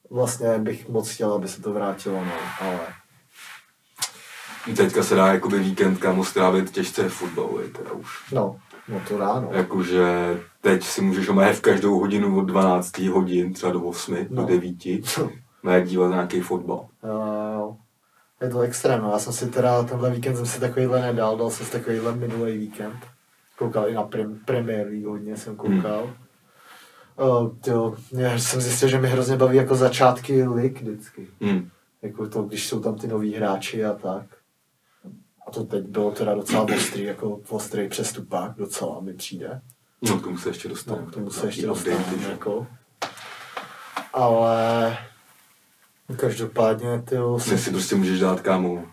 vlastně 0.09 0.57
bych 0.59 0.89
moc 0.89 1.09
chtěl, 1.09 1.33
aby 1.33 1.47
se 1.47 1.61
to 1.61 1.73
vrátilo, 1.73 2.15
no, 2.25 2.31
ale 2.61 2.79
Teďka 4.75 5.03
se 5.03 5.15
dá 5.15 5.27
jakoby 5.33 5.59
víkend 5.59 5.97
kámo 5.97 6.25
strávit 6.25 6.71
těžce 6.71 7.09
fotbalu, 7.09 7.59
je 7.61 7.67
teda 7.67 7.91
už. 7.91 8.07
no, 8.31 8.55
no 8.89 9.01
to 9.07 9.17
ráno. 9.17 9.49
Jakože 9.51 10.03
teď 10.61 10.83
si 10.83 11.01
můžeš 11.01 11.29
omé 11.29 11.53
v 11.53 11.61
každou 11.61 11.99
hodinu 11.99 12.39
od 12.39 12.41
12 12.45 12.97
hodin, 12.99 13.53
třeba 13.53 13.71
do 13.71 13.81
8, 13.81 14.17
No. 14.29 14.41
do 14.41 14.47
9, 14.47 14.75
mé 15.63 15.81
dívat 15.81 16.07
na 16.07 16.15
nějaký 16.15 16.41
fotbal. 16.41 16.87
Jo, 17.03 17.23
jo. 17.59 17.75
Je 18.43 18.49
to 18.49 18.59
extrém, 18.61 19.01
no. 19.01 19.11
já 19.11 19.19
jsem 19.19 19.33
si 19.33 19.47
teda, 19.49 19.83
tenhle 19.83 20.11
víkend 20.11 20.35
jsem 20.35 20.45
si 20.45 20.59
takovýhle 20.59 21.01
nedal, 21.01 21.37
dal 21.37 21.49
jsem 21.49 21.65
si 21.65 21.71
takovýhle 21.71 22.15
minulý 22.15 22.57
víkend. 22.57 22.95
Koukal 23.57 23.89
i 23.89 23.93
na 23.93 24.03
prim, 24.03 24.39
Premier 24.45 24.87
League 24.87 25.05
hodně 25.05 25.37
jsem 25.37 25.55
koukal. 25.55 26.03
Hmm. 26.03 27.29
Uh, 27.29 27.51
jo, 27.67 27.95
já 28.11 28.37
jsem 28.39 28.61
zjistil, 28.61 28.89
že 28.89 28.99
mi 28.99 29.07
hrozně 29.07 29.37
baví 29.37 29.57
jako 29.57 29.75
začátky 29.75 30.43
lig 30.47 30.81
vždycky. 30.81 31.27
Hmm. 31.41 31.69
Jako 32.01 32.27
to, 32.27 32.43
když 32.43 32.67
jsou 32.67 32.79
tam 32.79 32.95
ty 32.95 33.07
noví 33.07 33.33
hráči 33.35 33.85
a 33.85 33.93
tak. 33.93 34.25
A 35.47 35.51
to 35.51 35.63
teď 35.63 35.83
bylo 35.85 36.11
teda 36.11 36.33
docela 36.35 36.63
ostrý, 36.63 37.03
jako 37.03 37.39
ostrý 37.49 37.89
přestupák 37.89 38.55
docela 38.57 38.99
mi 38.99 39.13
přijde. 39.13 39.61
No, 40.01 40.19
k 40.19 40.23
tomu 40.23 40.37
se 40.37 40.49
ještě 40.49 40.67
No, 40.67 40.73
dostaneme. 40.73 41.07
k 41.07 41.13
tomu 41.13 41.29
se 41.29 41.45
ještě 41.47 41.67
dostaneme, 41.67 42.03
jako. 42.29 42.67
Ale 44.13 44.97
každopádně, 46.15 47.01
ty 47.05 47.15
Ty 47.49 47.57
si 47.57 47.71
prostě 47.71 47.95
můžeš 47.95 48.19
dát 48.19 48.41
kámo 48.41 48.83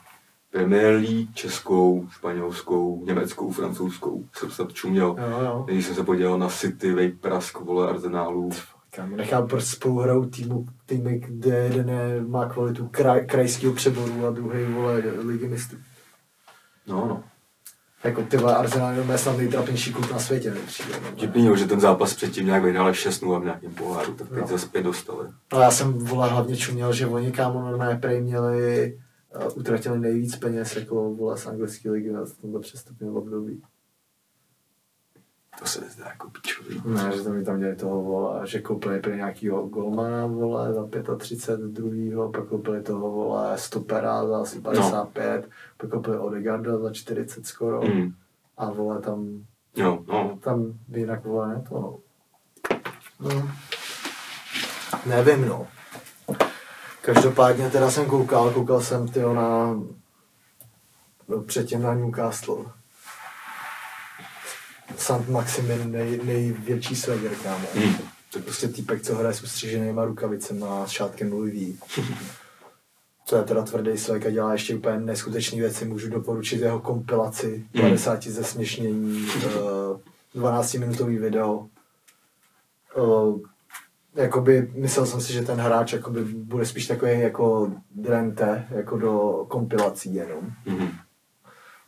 Premier 0.50 0.95
League, 0.95 1.35
českou, 1.35 2.09
španělskou, 2.11 3.05
německou, 3.05 3.50
francouzskou. 3.50 4.25
Jsem 4.33 4.50
se 4.50 4.67
čuměl. 4.73 5.17
Jo, 5.19 5.41
jo. 5.45 5.65
Když 5.69 5.87
jsem 5.87 5.95
se 5.95 6.05
podíval 6.05 6.39
na 6.39 6.49
City, 6.49 6.93
Vej 6.93 7.12
Prask, 7.12 7.61
vole, 7.61 7.89
Arsenálu. 7.89 8.50
Kámo, 8.91 9.17
nechám 9.17 9.49
prostě 9.49 9.77
spolu 9.77 9.99
hrajou 9.99 10.25
týmu, 10.25 10.67
týmy, 10.87 11.19
kde 11.19 11.57
jeden 11.57 11.89
je, 11.89 12.23
má 12.29 12.49
kvalitu 12.49 12.89
kraj, 12.89 13.27
krajského 13.27 13.73
přeboru 13.73 14.27
a 14.27 14.31
druhý 14.31 14.65
vole 14.65 15.03
ligy 15.27 15.49
mistrů. 15.49 15.79
No, 16.87 17.07
no. 17.09 17.23
Jako 18.04 18.23
ty 18.23 18.37
vole 18.37 18.57
Arsenal 18.57 18.95
je 18.95 19.19
snad 19.19 19.37
nejtrapnější 19.37 19.92
klub 19.92 20.12
na 20.12 20.19
světě, 20.19 20.50
mi 20.50 20.61
přijde. 20.66 20.92
no. 21.02 21.09
Vtipný, 21.16 21.50
že 21.57 21.66
ten 21.66 21.80
zápas 21.80 22.14
předtím 22.14 22.47
nějak 22.47 22.62
vyhráli 22.64 22.92
6-0 22.92 23.40
v 23.40 23.45
nějakém 23.45 23.75
poháru, 23.75 24.14
tak 24.14 24.28
teď 24.28 24.38
No. 24.38 24.47
zase 24.47 24.59
zpět 24.66 24.83
dostali. 24.83 25.28
Ale 25.50 25.64
já 25.64 25.71
jsem 25.71 25.92
vole 25.92 26.28
hlavně 26.28 26.57
čuměl, 26.57 26.92
že 26.92 27.07
oni 27.07 27.33
kámo 27.33 27.61
normálně 27.62 27.99
prej 27.99 28.21
měli, 28.21 28.99
uh, 29.47 29.59
utratili 29.59 29.99
nejvíc 29.99 30.37
peněz 30.37 30.76
jako 30.76 31.14
vole 31.14 31.37
z 31.38 31.47
anglické 31.47 31.90
ligy 31.90 32.12
na 32.12 32.21
tomto 32.40 32.61
přestupním 32.61 33.16
období. 33.16 33.62
To 35.61 35.67
se 35.67 35.81
nezdá 35.81 36.05
jako 36.09 36.31
pičový. 36.31 36.83
Ne, 36.85 37.12
že 37.17 37.23
to 37.23 37.31
mi 37.31 37.45
tam 37.45 37.59
dělali 37.59 37.76
toho 37.76 38.02
vole, 38.02 38.47
že 38.47 38.61
koupili 38.61 39.00
prý 39.00 39.17
nějakýho 39.17 39.62
golmana 39.67 40.26
vole 40.26 40.73
za 40.75 40.88
35 41.17 41.71
druhýho, 41.71 42.33
pak 42.33 42.45
koupili 42.49 42.83
toho 42.83 43.11
vole 43.11 43.59
stopera 43.59 44.26
za 44.26 44.40
asi 44.40 44.61
55, 44.61 45.49
pak 45.76 45.90
koupili 45.90 46.19
Odegarda 46.19 46.79
za 46.79 46.93
40 46.93 47.47
skoro 47.47 47.81
Mm. 47.83 48.12
a 48.59 48.71
vole 48.71 49.00
tam, 49.00 49.45
Jo, 49.76 50.05
no. 50.09 50.38
tam 50.40 50.73
jinak 50.88 51.25
vole 51.25 51.49
ne 51.49 51.64
to 51.69 51.75
no. 51.81 51.99
no. 53.21 53.49
Nevím 55.07 55.49
no. 55.49 55.67
Každopádně 57.02 57.71
teda 57.71 57.90
jsem 57.90 58.07
koukal, 58.07 58.50
koukal 58.50 58.81
jsem 58.81 59.09
tyjo 59.09 59.35
na 59.35 59.76
no, 61.29 61.43
předtím 61.43 61.83
na 61.83 61.95
Newcastle. 61.95 62.64
Sant 64.97 65.28
Maximin 65.28 65.92
nej, 65.92 66.20
největší 66.25 66.97
swagger, 66.97 67.35
kámo. 67.35 67.66
Mm. 67.75 67.94
To 68.32 68.38
je 68.38 68.42
prostě 68.42 68.68
týpek, 68.68 69.02
co 69.02 69.14
hraje 69.14 69.35
s 69.35 69.42
ustřiženýma 69.42 70.04
rukavicema 70.04 70.82
a 70.82 70.87
s 70.87 70.90
šátkem 70.90 71.32
Louis 71.32 71.54
V. 71.54 71.78
To 73.28 73.37
je 73.37 73.42
teda 73.42 73.62
tvrdý 73.62 73.99
swag 73.99 74.26
a 74.26 74.30
dělá 74.30 74.52
ještě 74.52 74.75
úplně 74.75 75.00
neskutečné 75.00 75.59
věci. 75.59 75.85
Můžu 75.85 76.11
doporučit 76.11 76.61
jeho 76.61 76.80
kompilaci 76.80 77.64
Mm. 77.75 77.80
50 77.82 78.23
zesměšnění, 78.26 79.26
eh, 79.47 80.38
12-minutový 80.38 81.18
video. 81.18 81.66
Eh, 82.97 84.20
jakoby, 84.23 84.73
myslel 84.75 85.06
jsem 85.06 85.20
si, 85.20 85.32
že 85.32 85.42
ten 85.42 85.59
hráč 85.59 85.92
jakoby 85.92 86.25
bude 86.25 86.66
spíš 86.66 86.87
takový 86.87 87.20
jako 87.20 87.73
drente, 87.90 88.66
jako 88.70 88.99
do 88.99 89.44
kompilací 89.49 90.14
jenom. 90.14 90.50
Mhm. 90.66 90.88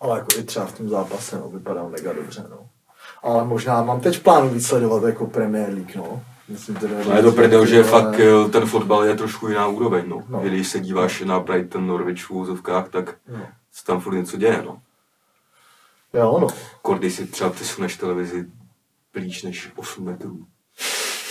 Ale 0.01 0.19
jako 0.19 0.29
i 0.39 0.43
třeba 0.43 0.67
v 0.67 0.79
tom 0.79 0.89
zápase 0.89 1.39
no, 1.39 1.49
vypadal 1.49 1.89
mega 1.91 2.13
dobře, 2.13 2.47
no. 2.51 2.69
Ale 3.23 3.45
možná 3.45 3.83
mám 3.83 4.01
teď 4.01 4.17
v 4.19 4.23
plánu 4.23 4.49
víc 4.49 4.67
sledovat 4.67 5.03
jako 5.05 5.27
Premier 5.27 5.69
League, 5.69 5.97
no. 5.97 6.23
Myslím, 6.49 6.77
to 6.77 6.87
No 7.09 7.17
je 7.17 7.23
to 7.23 7.33
prdel, 7.33 7.67
že 7.67 7.75
ale- 7.77 7.85
fakt 7.85 8.21
eh, 8.21 8.51
ten 8.51 8.67
fotbal 8.67 9.05
je 9.05 9.15
trošku 9.17 9.49
jiná 9.49 9.67
úroveň, 9.67 10.05
no. 10.09 10.23
No. 10.29 10.41
Když 10.41 10.69
se 10.69 10.81
díváš 10.81 11.21
na 11.21 11.41
Brighton 11.41 11.87
Norwich 11.87 12.25
v 12.25 12.31
úzovkách, 12.31 12.89
tak 12.89 13.15
No. 13.29 13.39
se 13.73 13.85
tam 13.85 14.01
furt 14.01 14.15
něco 14.15 14.37
děje, 14.37 14.63
no. 14.67 14.79
Jo, 16.15 16.39
no. 16.41 16.49
Kordy 16.83 17.11
si 17.11 17.27
třeba 17.27 17.51
ty 17.51 17.65
suneš 17.65 17.97
televizi 17.97 18.45
blíž 19.15 19.43
než 19.43 19.71
8 19.77 20.05
metrů. 20.05 20.39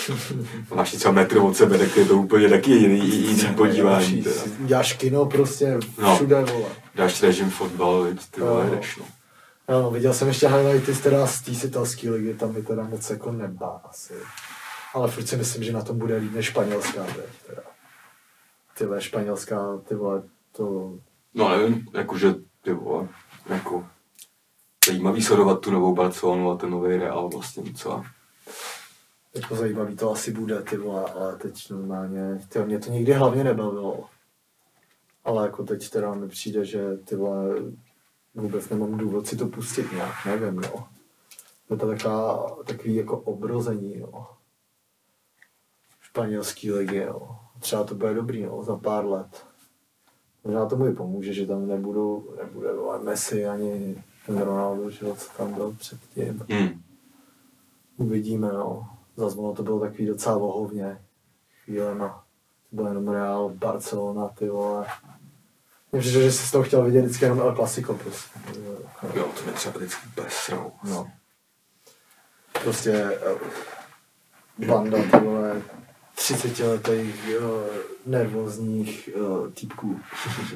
Máš 0.75 0.91
třeba 0.91 1.12
metr 1.12 1.38
od 1.38 1.57
sebe, 1.57 1.77
tak 1.77 1.98
je 1.98 2.05
to 2.05 2.15
úplně 2.17 2.50
taky 2.50 2.71
jiný, 2.71 3.10
jiný 3.27 3.53
podívání. 3.55 4.24
Teda. 4.24 4.36
Děláš 4.60 4.93
kino 4.93 5.25
prostě 5.25 5.79
No. 6.01 6.15
všude, 6.15 6.36
vole. 6.41 6.65
Dáš 6.95 7.21
režim 7.24 7.50
fotbal, 7.50 8.07
ty 8.31 8.41
vole, 8.41 8.69
jdeš, 8.69 8.98
no. 8.98 9.05
Jo, 9.70 9.82
no, 9.82 9.91
viděl 9.91 10.13
jsem 10.13 10.27
ještě 10.27 10.48
highlighty 10.48 10.96
z 10.96 11.01
teda 11.01 11.27
z 11.27 11.41
té 11.41 11.51
italské 11.51 12.10
ligy, 12.10 12.34
tam 12.34 12.53
mi 12.53 12.63
teda 12.63 12.84
moc 12.84 13.10
jako 13.10 13.32
nebá 13.32 13.82
asi. 13.84 14.13
Ale 14.94 15.12
furt 15.12 15.27
si 15.27 15.38
myslím, 15.38 15.63
že 15.63 15.74
na 15.74 15.82
tom 15.82 15.98
bude 15.98 16.15
líp 16.18 16.34
než 16.34 16.46
španělská 16.46 17.03
teď, 17.03 17.25
teda. 17.48 17.62
Ty 18.77 18.86
vole, 18.86 19.01
španělská, 19.01 19.77
ty 19.77 19.96
vole, 19.96 20.24
to... 20.51 20.94
No 21.34 21.50
nevím, 21.50 21.88
jakože, 21.94 22.36
ty 22.62 22.74
vole, 22.74 23.08
jako, 23.50 23.88
zajímavý 24.88 25.22
sledovat 25.22 25.60
tu 25.60 25.72
novou 25.72 25.96
Barcelonu 25.96 26.51
a 26.51 26.58
ten 26.58 26.70
nový 26.70 26.98
Real 26.98 27.30
vlastně 27.30 27.63
docela. 27.63 28.06
Jako 29.36 29.56
zajímavý 29.56 29.96
to 29.96 30.12
asi 30.12 30.32
bude, 30.32 30.62
ty 30.62 30.77
vole, 30.77 31.06
ale 31.15 31.36
teď 31.36 31.70
normálně, 31.70 32.39
ty 32.50 32.60
mě 32.60 32.80
to 32.80 32.91
nikdy 32.91 33.13
hlavně 33.13 33.44
nebavilo. 33.44 34.10
Ale 35.24 35.46
jako 35.46 35.63
teď 35.63 35.89
teda 35.89 36.13
mi 36.13 36.27
přijde, 36.27 36.65
že 36.65 36.98
ty 36.98 37.15
vole, 37.15 37.56
vůbec 38.33 38.69
nemám 38.69 38.97
důvod 38.97 39.27
si 39.27 39.35
to 39.38 39.47
pustit 39.47 39.91
nějak, 39.91 40.25
nevím, 40.25 40.61
no. 40.61 40.88
Je 41.69 41.77
to 41.77 41.88
taková, 41.88 42.50
takový 42.65 42.95
jako 42.95 43.19
obrození, 43.19 44.00
no. 44.00 44.27
Španělský 46.01 46.71
ligy, 46.71 47.05
no. 47.05 47.39
Třeba 47.59 47.83
to 47.83 47.95
bude 47.95 48.13
dobrý, 48.13 48.43
no, 48.43 48.63
za 48.63 48.75
pár 48.75 49.05
let. 49.05 49.45
Možná 50.43 50.65
tomu 50.65 50.85
i 50.85 50.93
pomůže, 50.93 51.33
že 51.33 51.47
tam 51.47 51.67
nebudou, 51.67 52.35
nebude 52.38 52.73
vole, 52.73 53.00
Messi 53.00 53.45
ani 53.45 54.03
ten 54.25 54.41
Ronaldo, 54.41 54.89
že 54.89 55.05
jo, 55.05 55.15
co 55.15 55.29
tam 55.38 55.53
byl 55.53 55.75
předtím. 55.79 56.45
Hmm. 56.50 56.81
Uvidíme, 57.97 58.53
no. 58.53 58.89
Zas 59.15 59.35
ono 59.35 59.53
to 59.53 59.63
bylo 59.63 59.79
takový 59.79 60.05
docela 60.05 60.38
vohovně. 60.38 61.01
Chvílema. 61.63 62.25
To 62.69 62.75
bylo 62.75 62.88
jenom 62.88 63.07
Real, 63.07 63.50
Barcelona, 63.50 64.27
ty 64.27 64.50
vole. 64.50 64.85
Přišlo, 66.00 66.21
že 66.21 66.31
jsi 66.31 66.48
z 66.48 66.51
toho 66.51 66.63
chtěl 66.63 66.83
vidět 66.83 67.01
vždycky 67.01 67.25
jenom 67.25 67.39
El 67.39 67.55
Clasico 67.55 67.93
prostě. 67.93 68.39
Jo, 69.13 69.24
to 69.38 69.43
mě 69.43 69.53
třeba 69.53 69.77
vždycky 69.77 70.07
sralo. 70.27 70.71
No. 70.83 71.12
Prostě 72.63 72.91
eh, 72.91 74.65
banda, 74.65 74.98
ty 75.12 75.19
vole, 75.19 75.62
30 76.15 76.60
letých 76.60 77.29
nervózních 78.05 79.10
uh, 79.15 79.51
týpků, 79.51 80.00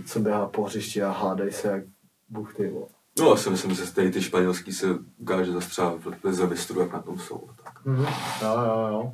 co 0.06 0.20
běhá 0.20 0.48
po 0.48 0.64
hřišti 0.64 1.04
a 1.04 1.12
hádají 1.12 1.52
se 1.52 1.68
jak 1.68 1.84
buch, 2.30 2.54
ty 2.54 2.70
vole. 2.70 2.86
No 3.20 3.30
já 3.30 3.36
si 3.36 3.50
myslím, 3.50 3.74
že 3.74 3.94
tady 3.94 4.12
ty 4.12 4.22
španělský 4.22 4.74
se 4.74 4.88
ukáže 5.18 5.52
zase 5.52 5.70
třeba 5.70 5.94
v 6.24 6.34
zemistru, 6.34 6.80
jak 6.80 6.94
na 6.94 7.02
tom 7.02 7.20
jsou. 7.20 7.50
Tak. 7.64 7.86
Mhm. 7.86 8.06
Jo, 8.42 8.58
jo, 8.66 8.88
jo. 8.92 9.14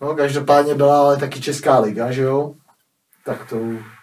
No, 0.00 0.14
každopádně 0.14 0.74
byla 0.74 1.00
ale 1.00 1.16
taky 1.16 1.40
Česká 1.40 1.78
liga, 1.78 2.12
že 2.12 2.22
jo? 2.22 2.54
Tak 3.30 3.48
to... 3.48 3.56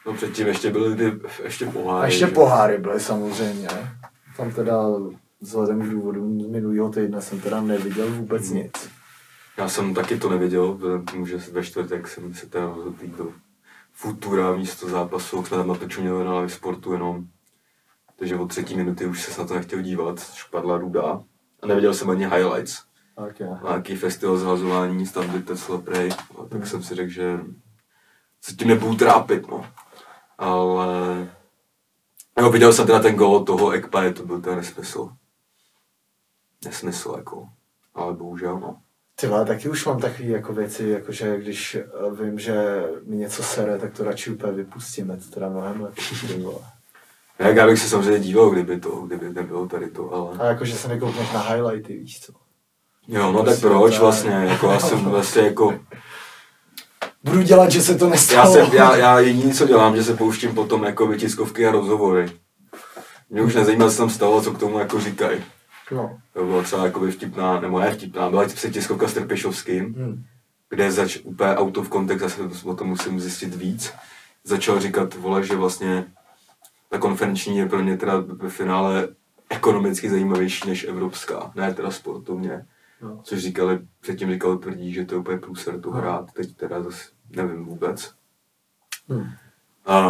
No 0.06 0.14
předtím 0.14 0.48
ještě 0.48 0.72
byly 0.72 0.96
ty, 0.96 1.20
ještě 1.44 1.66
poháry. 1.66 2.04
A 2.04 2.06
ještě 2.06 2.28
poháry 2.28 2.78
byly 2.78 3.00
samozřejmě. 3.00 3.68
Tam 4.38 4.52
teda 4.52 4.84
vzhledem 5.42 5.82
k 5.82 5.90
důvodům 5.92 6.42
z 6.42 6.48
minulého 6.48 6.90
týdne 6.90 7.22
jsem 7.22 7.40
teda 7.40 7.62
neviděl 7.62 8.12
vůbec 8.12 8.50
nic. 8.50 8.90
Já 9.58 9.70
jsem 9.70 9.94
taky 9.94 10.18
to 10.18 10.30
nevěděl, 10.30 10.74
vzhledem 10.74 11.06
k 11.06 11.12
tomu, 11.12 11.26
že 11.26 11.38
ve 11.52 11.64
čtvrtek 11.64 12.08
jsem 12.08 12.34
se 12.34 12.50
teda 12.50 12.66
rozhodl 12.66 13.08
do 13.18 13.32
Futura 13.94 14.56
místo 14.56 14.90
zápasu, 14.90 15.46
jsme 15.46 15.58
tam 15.58 15.68
natočili 15.68 16.26
na 16.26 16.40
live 16.40 16.50
sportu 16.50 16.94
jenom. 16.94 17.26
Takže 18.16 18.36
od 18.36 18.48
třetí 18.48 18.78
minuty 18.78 19.06
už 19.06 19.22
se 19.24 19.42
na 19.42 19.48
to 19.48 19.54
nechtěl 19.54 19.82
dívat, 19.82 20.16
už 20.34 20.44
padla 20.44 20.78
ruda. 20.78 21.22
A 21.62 21.68
neviděl 21.68 21.94
jsem 21.94 22.10
ani 22.10 22.28
highlights. 22.28 22.84
Na 23.42 23.70
nějaký 23.70 23.96
festival 23.96 24.38
zhazování, 24.38 25.08
tam 25.08 25.30
by 25.30 25.40
Tesla 25.40 25.82
Prey, 25.82 26.10
a 26.12 26.46
tak 26.50 26.68
jsem 26.68 26.84
si 26.84 26.96
řekl, 26.96 27.10
že 27.10 27.40
se 28.42 28.56
tím 28.56 28.68
nebudu 28.68 28.96
trápit, 28.96 29.48
no. 29.48 29.66
Ale... 30.38 30.88
Jo, 32.40 32.50
viděl 32.50 32.74
jsem 32.74 32.86
teda 32.86 33.00
ten 33.00 33.16
gol 33.16 33.44
toho 33.44 33.72
Ekpaje, 33.72 34.14
to 34.14 34.26
byl 34.26 34.42
ten 34.42 34.56
nesmysl. 34.56 35.10
Nesmysl, 36.66 37.14
jako. 37.18 37.50
Ale 37.96 38.14
bohužel, 38.14 38.60
no. 38.60 38.78
Ty 39.20 39.28
vole, 39.28 39.46
taky 39.46 39.70
už 39.70 39.86
mám 39.86 40.00
takové 40.00 40.28
jako 40.28 40.54
věci, 40.54 40.88
jakože 40.88 41.38
když 41.38 41.76
eh, 41.76 41.86
vím, 42.24 42.40
že 42.40 42.84
mi 43.04 43.16
něco 43.16 43.44
sere, 43.44 43.80
tak 43.80 43.94
to 43.94 44.04
radši 44.04 44.32
úplně 44.32 44.54
vypustím, 44.54 45.10
je 45.10 45.18
to 45.18 45.30
teda 45.30 45.50
mnohem 45.50 45.82
lepší, 45.82 46.28
ty 46.28 46.42
vole. 46.42 46.60
Jak 47.40 47.56
já 47.56 47.68
bych 47.68 47.80
se 47.80 47.90
samozřejmě 47.90 48.20
díval, 48.20 48.50
kdyby 48.50 48.80
to, 48.80 48.90
kdyby 48.90 49.30
nebylo 49.34 49.68
tady 49.68 49.90
to, 49.90 50.14
ale... 50.14 50.38
A 50.40 50.46
jakože 50.46 50.76
se 50.76 50.88
nekoukneš 50.88 51.32
na 51.34 51.40
highlighty, 51.42 51.98
víš 51.98 52.22
co. 52.22 52.34
Jo, 53.08 53.32
no 53.32 53.38
tak 53.40 53.46
Prostě 53.46 53.68
proč 53.68 54.00
vlastně, 54.00 54.32
jako 54.32 54.72
já 54.72 54.80
jsem 54.80 55.06
vlastně 55.10 55.42
jako... 55.42 55.80
Budu 57.24 57.42
dělat, 57.42 57.72
že 57.72 57.82
se 57.82 57.96
to 57.96 58.06
Já, 58.06 58.12
nestalo. 58.12 58.54
jsem, 58.54 58.66
já, 58.74 58.96
já 58.96 59.20
jediný, 59.20 59.54
co 59.54 59.68
dělám, 59.68 59.96
že 59.96 60.04
se 60.04 60.14
pouštím 60.14 60.56
potom 60.56 60.84
jako 60.84 61.08
vytiskovky 61.08 61.68
a 61.68 61.72
rozhovory. 61.72 62.32
Mě 63.30 63.42
už 63.42 63.56
nezajímá, 63.56 63.90
co 63.90 63.98
tam 63.98 64.10
stalo, 64.10 64.42
co 64.42 64.52
k 64.52 64.60
tomu 64.60 64.80
jako 64.80 65.00
říkají. 65.00 65.44
No. 65.92 66.18
To 66.34 66.46
bylo 66.46 66.64
třeba 66.64 66.86
jakoby 66.86 67.12
vtipná, 67.12 67.60
nebo 67.62 67.80
ne 67.80 67.92
vtipná, 67.92 68.30
byla 68.30 68.50
se 68.50 68.70
tiskovka 68.70 69.08
s 69.08 69.14
Trpišovským, 69.14 69.86
Hm. 69.86 70.24
kde 70.70 70.92
zač 70.92 71.18
úplně 71.24 71.56
out 71.58 71.78
of 71.78 71.90
context, 71.90 72.38
zase 72.50 72.66
o 72.66 72.76
tom 72.76 72.88
musím 72.88 73.20
zjistit 73.20 73.56
víc, 73.56 73.94
začal 74.44 74.80
říkat, 74.80 75.14
vole, 75.16 75.44
že 75.44 75.56
vlastně 75.56 76.06
ta 76.90 76.98
konferenční 76.98 77.58
je 77.58 77.66
pro 77.66 77.82
ně 77.82 77.98
teda 77.98 78.14
ve 78.28 78.50
finále 78.50 79.08
ekonomicky 79.50 80.10
zajímavější 80.10 80.70
než 80.70 80.84
evropská, 80.84 81.52
ne 81.56 81.74
teda 81.74 81.92
sportovně. 81.92 82.66
No. 83.02 83.22
Což 83.24 83.40
říkali, 83.42 83.88
předtím 84.00 84.32
říkal 84.32 84.58
tvrdí, 84.58 84.94
že 84.94 85.06
to 85.06 85.16
je 85.16 85.20
úplně 85.20 85.38
průser 85.38 85.80
No. 85.86 85.92
hrát, 85.92 86.32
teď 86.32 86.56
teda 86.56 86.84
zase 86.84 87.12
nevím 87.30 87.66
vůbec. 87.66 88.16
Hm. 89.10 89.30
A, 89.86 90.02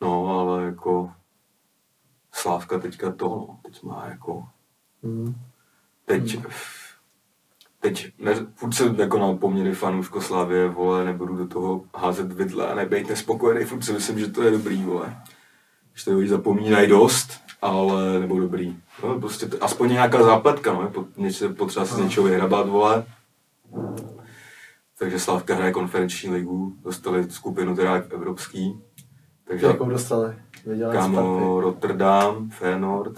no, 0.00 0.26
ale 0.26 0.64
jako 0.64 1.12
Slávka 2.32 2.78
teďka 2.78 3.12
to, 3.12 3.28
no, 3.28 3.60
teď 3.62 3.82
má 3.82 4.06
jako, 4.08 4.48
Hm. 5.02 5.34
teď, 6.04 6.38
teď, 7.80 8.12
ne, 8.18 8.34
furt 8.54 8.72
se 8.72 8.94
jako 8.98 9.18
na 9.18 9.36
poměry 9.36 9.74
fanouško 9.74 10.20
Slávě, 10.20 10.68
vole, 10.68 11.04
nebudu 11.04 11.36
do 11.36 11.46
toho 11.46 11.84
házet 11.96 12.32
vidle 12.32 12.68
a 12.68 12.74
nebejt 12.74 13.08
nespokojený, 13.08 13.64
furt 13.64 13.82
si 13.82 13.92
myslím, 13.92 14.18
že 14.18 14.30
to 14.30 14.42
je 14.42 14.50
dobrý, 14.50 14.82
vole. 14.84 15.22
Že 15.94 16.04
to 16.04 16.10
už 16.10 16.28
zapomínají 16.28 16.88
dost, 16.88 17.40
ale 17.62 18.20
nebo 18.20 18.40
dobrý. 18.40 18.76
No, 19.02 19.20
prostě 19.20 19.46
to, 19.46 19.64
aspoň 19.64 19.92
nějaká 19.92 20.22
zápletka, 20.22 20.72
no, 20.72 20.82
je 20.82 21.04
něco, 21.16 21.48
potřeba 21.48 21.86
si 21.86 21.94
z 21.94 21.98
něčeho 21.98 22.26
vyhrabat, 22.26 22.68
vole. 22.68 23.04
Takže 24.98 25.18
Slávka 25.18 25.54
hraje 25.54 25.72
konferenční 25.72 26.30
ligu, 26.30 26.74
dostali 26.82 27.30
skupinu 27.30 27.76
teda 27.76 27.94
evropský. 27.94 28.80
Takže 29.48 29.66
Jakou 29.66 29.90
dostali? 29.90 30.34
Vydělali 30.66 30.96
kámo 30.96 31.60
Rotterdam, 31.60 32.50
Feyenoord, 32.50 33.12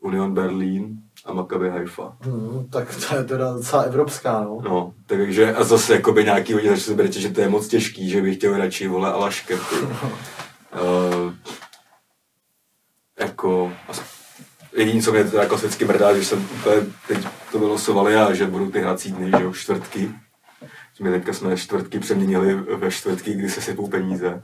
Union 0.00 0.34
Berlin 0.34 0.98
a 1.24 1.32
Maccabi 1.32 1.70
Haifa. 1.70 2.16
Hmm, 2.20 2.68
tak 2.70 2.94
to 3.08 3.16
je 3.16 3.24
teda 3.24 3.52
docela 3.52 3.82
evropská, 3.82 4.40
no. 4.44 4.58
No, 4.64 4.94
takže 5.06 5.54
a 5.54 5.64
zase 5.64 5.94
jakoby 5.94 6.24
nějaký 6.24 6.52
hodně 6.52 6.70
začali 6.76 6.96
berete, 6.96 7.20
že 7.20 7.30
to 7.30 7.40
je 7.40 7.48
moc 7.48 7.68
těžký, 7.68 8.10
že 8.10 8.22
bych 8.22 8.36
chtěl 8.36 8.56
radši 8.56 8.88
vole 8.88 9.12
Alašker, 9.12 9.58
ty. 9.58 9.76
uh, 9.76 9.90
jako, 13.38 13.72
jediný, 14.76 15.02
co 15.02 15.12
mě 15.12 15.24
teda 15.24 15.44
vždycky 15.44 15.84
mrdá, 15.84 16.16
že 16.16 16.24
jsem 16.24 16.48
úplně, 16.60 16.76
teď 17.08 17.18
to 17.52 17.58
vylosovali 17.58 18.16
a 18.16 18.34
že 18.34 18.46
budou 18.46 18.70
ty 18.70 18.80
hrací 18.80 19.12
dny, 19.12 19.30
že 19.38 19.44
jo, 19.44 19.52
čtvrtky. 19.52 20.10
My 21.00 21.10
teďka 21.10 21.32
jsme 21.32 21.56
čtvrtky 21.56 21.98
přeměnili 21.98 22.54
ve 22.54 22.90
čtvrtky, 22.90 23.34
kdy 23.34 23.50
se 23.50 23.60
sypou 23.60 23.86
peníze. 23.86 24.42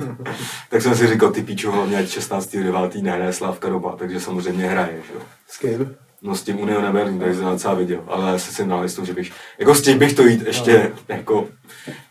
tak 0.70 0.82
jsem 0.82 0.96
si 0.96 1.06
říkal, 1.06 1.32
ty 1.32 1.42
píčo, 1.42 1.72
hlavně 1.72 1.98
ať 1.98 2.04
16.9. 2.04 3.02
nehraje 3.02 3.32
Slávka 3.32 3.68
doma, 3.68 3.96
takže 3.96 4.20
samozřejmě 4.20 4.66
hraje, 4.66 5.02
že 5.06 5.14
jo. 5.14 5.20
S 5.48 5.58
kým? 5.58 5.96
No 6.24 6.34
s 6.34 6.42
tím 6.42 6.60
Unionem 6.60 6.92
Berlin, 6.92 7.18
takže 7.18 7.38
jsem 7.38 7.44
docela 7.48 7.74
viděl, 7.74 8.04
ale 8.06 8.38
se 8.38 8.66
jistou, 8.82 9.04
že 9.04 9.12
bych, 9.14 9.32
jako 9.58 9.74
s 9.74 9.82
tím 9.82 9.98
bych 9.98 10.12
to 10.12 10.22
jít 10.22 10.42
ještě, 10.46 10.92
jako, 11.08 11.48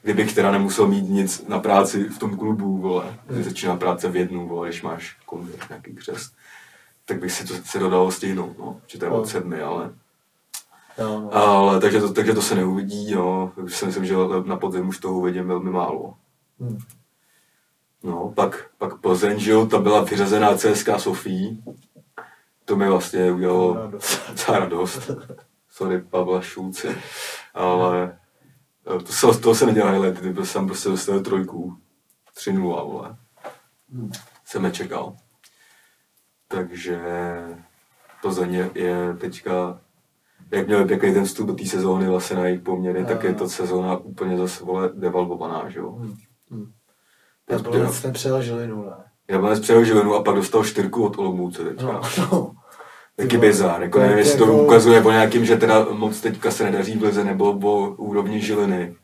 kdybych 0.02 0.36
teda 0.36 0.52
nemusel 0.52 0.88
mít 0.88 1.10
nic 1.10 1.48
na 1.48 1.60
práci 1.60 2.04
v 2.04 2.20
tom 2.20 2.38
klubu, 2.38 2.78
vole, 2.78 3.18
kdy 3.28 3.44
začíná 3.44 3.76
práce 3.76 4.10
v 4.10 4.16
jednu, 4.16 4.48
vole, 4.48 4.68
když 4.68 4.82
máš 4.82 5.18
konvert, 5.26 5.70
nějaký 5.70 5.96
křest, 5.96 6.34
tak 7.06 7.20
bych 7.20 7.32
si 7.32 7.48
to 7.48 7.54
se 7.66 7.80
dodalo 7.80 8.12
stihnout, 8.12 8.58
no, 8.60 8.82
že 8.88 9.00
to 9.00 9.06
je 9.06 9.12
od 9.12 9.18
No. 9.18 9.26
sedmi, 9.26 9.62
ale 9.62 9.90
Jo, 10.98 11.20
no. 11.20 11.36
Ale 11.36 11.80
takže 11.80 12.00
to, 12.02 12.14
takže 12.14 12.34
to 12.34 12.42
se 12.42 12.56
neuvidí, 12.56 13.12
no. 13.16 13.52
Takže 13.56 13.76
si 13.76 13.86
myslím, 13.86 14.06
že 14.06 14.14
na 14.46 14.58
podzim 14.58 14.88
už 14.88 14.98
toho 14.98 15.20
uvidím 15.20 15.48
velmi 15.48 15.72
málo. 15.72 16.14
Hmm. 16.60 16.78
No, 18.04 18.34
pak, 18.36 18.66
pak 18.78 18.98
Plzeň, 18.98 19.40
že 19.40 19.52
jo, 19.52 19.66
ta 19.66 19.80
byla 19.80 20.02
vyřazená 20.04 20.58
CSK 20.58 20.90
Sofí. 20.98 21.64
To 22.66 22.76
mi 22.76 22.90
vlastně 22.90 23.32
udělalo 23.32 23.88
docela 24.30 24.60
radost. 24.60 25.12
Sorry, 25.70 26.02
Pavla 26.02 26.42
Šulci. 26.42 26.96
Ale 27.54 28.18
eh, 28.96 29.00
to 29.04 29.14
se, 29.14 29.40
toho 29.40 29.56
se 29.56 29.66
nedělá 29.66 29.92
highlighty, 29.92 30.22
ty 30.22 30.34
prostě 30.34 30.54
jsem 30.54 30.68
prostě 30.68 30.90
dostal 30.90 31.20
trojku. 31.20 31.78
3-0, 32.38 32.62
vole. 32.62 33.16
Hmm. 33.94 34.12
Jsem 34.46 34.62
nečekal. 34.62 35.16
Takže 36.48 37.02
Plzeň 38.22 38.54
je, 38.54 38.72
je 38.76 39.14
teďka, 39.14 39.82
jak 40.52 40.68
měli 40.68 40.86
pěkný 40.86 41.14
ten 41.14 41.26
vstup 41.26 41.48
do 41.48 41.54
té 41.54 41.66
sezóny 41.66 42.08
vlastně 42.08 42.36
na 42.36 42.46
jejich 42.46 42.62
poměry, 42.62 43.06
tak 43.06 43.24
je 43.24 43.34
to 43.34 43.50
sezóna 43.50 43.98
úplně 43.98 44.38
zase 44.38 44.64
vole 44.64 44.90
devalvovaná, 44.94 45.70
že 45.70 45.80
jo. 45.80 45.92
Hmm. 45.92 46.16
Hmm. 46.52 46.72
Já- 47.50 47.56
Jablonec 47.56 47.96
jsme 47.96 48.12
přeložili 48.12 48.68
nula. 48.68 49.06
Jablonec 49.30 49.60
přejel 49.60 49.84
Žilinu 49.84 50.14
a 50.16 50.24
pak 50.24 50.36
dostal 50.36 50.64
čtyřku 50.64 51.06
od 51.06 51.18
Olomouce 51.18 51.64
teďka. 51.64 51.86
No, 51.86 52.02
no. 52.32 52.52
Taky 53.16 53.38
bizár, 53.38 53.82
jako 53.82 53.98
To 53.98 54.02
nevím, 54.04 54.18
jestli 54.18 54.38
to 54.38 54.44
jako- 54.44 54.64
ukazuje 54.64 55.02
o 55.04 55.12
nějakým, 55.12 55.46
že 55.46 55.58
teda 55.58 55.86
moc 55.92 56.22
teďka 56.22 56.52
se 56.52 56.64
nedaří 56.64 56.98
v 56.98 57.04
lize, 57.04 57.24
nebo 57.24 57.52
o 57.52 57.90
úrovni 57.90 58.42
Žiliny, 58.42 58.96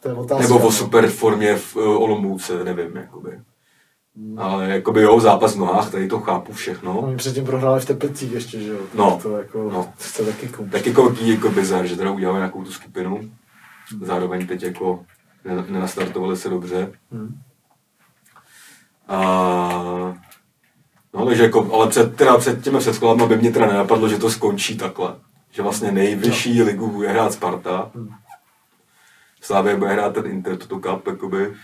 To 0.00 0.16
otázka. 0.16 0.42
nebo 0.42 0.58
no. 0.58 0.66
o 0.66 0.72
super 0.72 1.06
formě 1.08 1.56
v 1.56 1.76
uh, 1.76 1.82
Olomouce, 2.02 2.64
nevím, 2.64 2.96
jakoby. 2.96 3.30
Hmm. 4.16 4.38
Ale 4.38 4.68
jakoby 4.68 5.02
jo, 5.02 5.20
zápas 5.20 5.54
v 5.54 5.58
nohách, 5.58 5.90
tady 5.90 6.08
to 6.08 6.20
chápu 6.20 6.52
všechno. 6.52 7.00
Oni 7.00 7.16
předtím 7.16 7.44
prohráli 7.44 7.80
v 7.80 7.84
Teplicích 7.84 8.32
ještě, 8.32 8.60
že 8.60 8.70
jo? 8.70 8.78
No. 8.94 9.18
To 9.22 9.36
jako, 9.36 9.62
No. 9.62 9.70
no. 9.70 9.92
chce 9.98 10.24
taky 10.24 10.48
koupit. 10.48 10.72
Tak 10.72 10.86
jako 10.86 11.02
velký 11.02 11.28
jako 11.28 11.50
bizar, 11.50 11.86
že 11.86 11.96
teda 11.96 12.10
udělali 12.10 12.38
nějakou 12.38 12.64
tu 12.64 12.72
skupinu, 12.72 13.30
zároveň 14.02 14.46
teď 14.46 14.62
jako 14.62 15.04
ne- 15.44 15.64
nenastartovali 15.68 16.36
se 16.36 16.48
dobře. 16.48 16.92
Hmm. 17.12 17.40
A 19.08 19.18
no, 21.14 21.26
takže 21.26 21.42
jako, 21.42 21.74
ale 21.74 21.88
před, 21.88 22.16
teda 22.16 22.38
před 22.38 22.64
těmi 22.64 22.78
předkolama 22.78 23.26
by 23.26 23.36
mě 23.36 23.52
teda 23.52 23.66
nenapadlo, 23.66 24.08
že 24.08 24.18
to 24.18 24.30
skončí 24.30 24.76
takhle. 24.76 25.16
Že 25.50 25.62
vlastně 25.62 25.92
nejvyšší 25.92 26.62
ligu 26.62 26.90
bude 26.90 27.08
hrát 27.08 27.32
Sparta. 27.32 27.90
Hmm. 27.94 28.08
Slávě 29.40 29.76
bude 29.76 29.92
hrát 29.92 30.14
ten 30.14 30.26
Inter 30.26 30.56
Toto 30.56 30.80
Cup, 30.80 31.06
jakoby. 31.06 31.54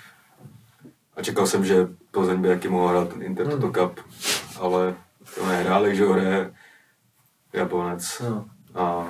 A 1.17 1.23
čekal 1.23 1.47
jsem, 1.47 1.65
že 1.65 1.89
Plzeň 2.11 2.43
by 2.43 2.49
taky 2.49 2.69
mohl 2.69 2.89
hrát 2.89 3.09
ten 3.09 3.23
Inter 3.23 3.49
Toto 3.49 3.67
Hmm. 3.67 3.73
Cup, 3.73 4.01
ale 4.61 4.95
to 5.35 5.47
nehráli, 5.47 5.97
že 5.97 6.05
ho 6.05 6.13
hraje 6.13 6.55
Japonec. 7.53 8.21
No. 8.21 8.49
A 8.75 9.07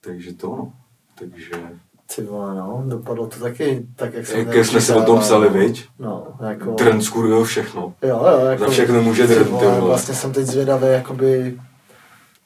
takže 0.00 0.34
to, 0.34 0.46
no. 0.46 0.72
Takže, 1.14 1.52
Ty 2.16 2.22
vole, 2.22 2.54
no, 2.54 2.82
dopadlo 2.86 3.26
to 3.26 3.40
taky 3.40 3.86
tak, 3.96 4.14
jak 4.14 4.26
jsem 4.26 4.52
jak 4.52 4.66
jsme 4.66 4.80
si 4.80 4.92
o 4.92 5.02
tom 5.02 5.20
psali, 5.20 5.48
viď? 5.48 5.88
No, 5.98 6.26
jako... 6.48 6.76
Skurvil 7.00 7.44
všechno. 7.44 7.94
Jo, 8.02 8.26
jo, 8.32 8.46
jako... 8.46 8.64
Za 8.64 8.70
všechno 8.70 9.02
může 9.02 9.26
Trn, 9.26 9.44
ty 9.44 9.50
vole. 9.50 9.80
Vlastně 9.80 10.14
jsem 10.14 10.32
teď 10.32 10.46
zvědavý, 10.46 10.86
jakoby, 10.86 11.58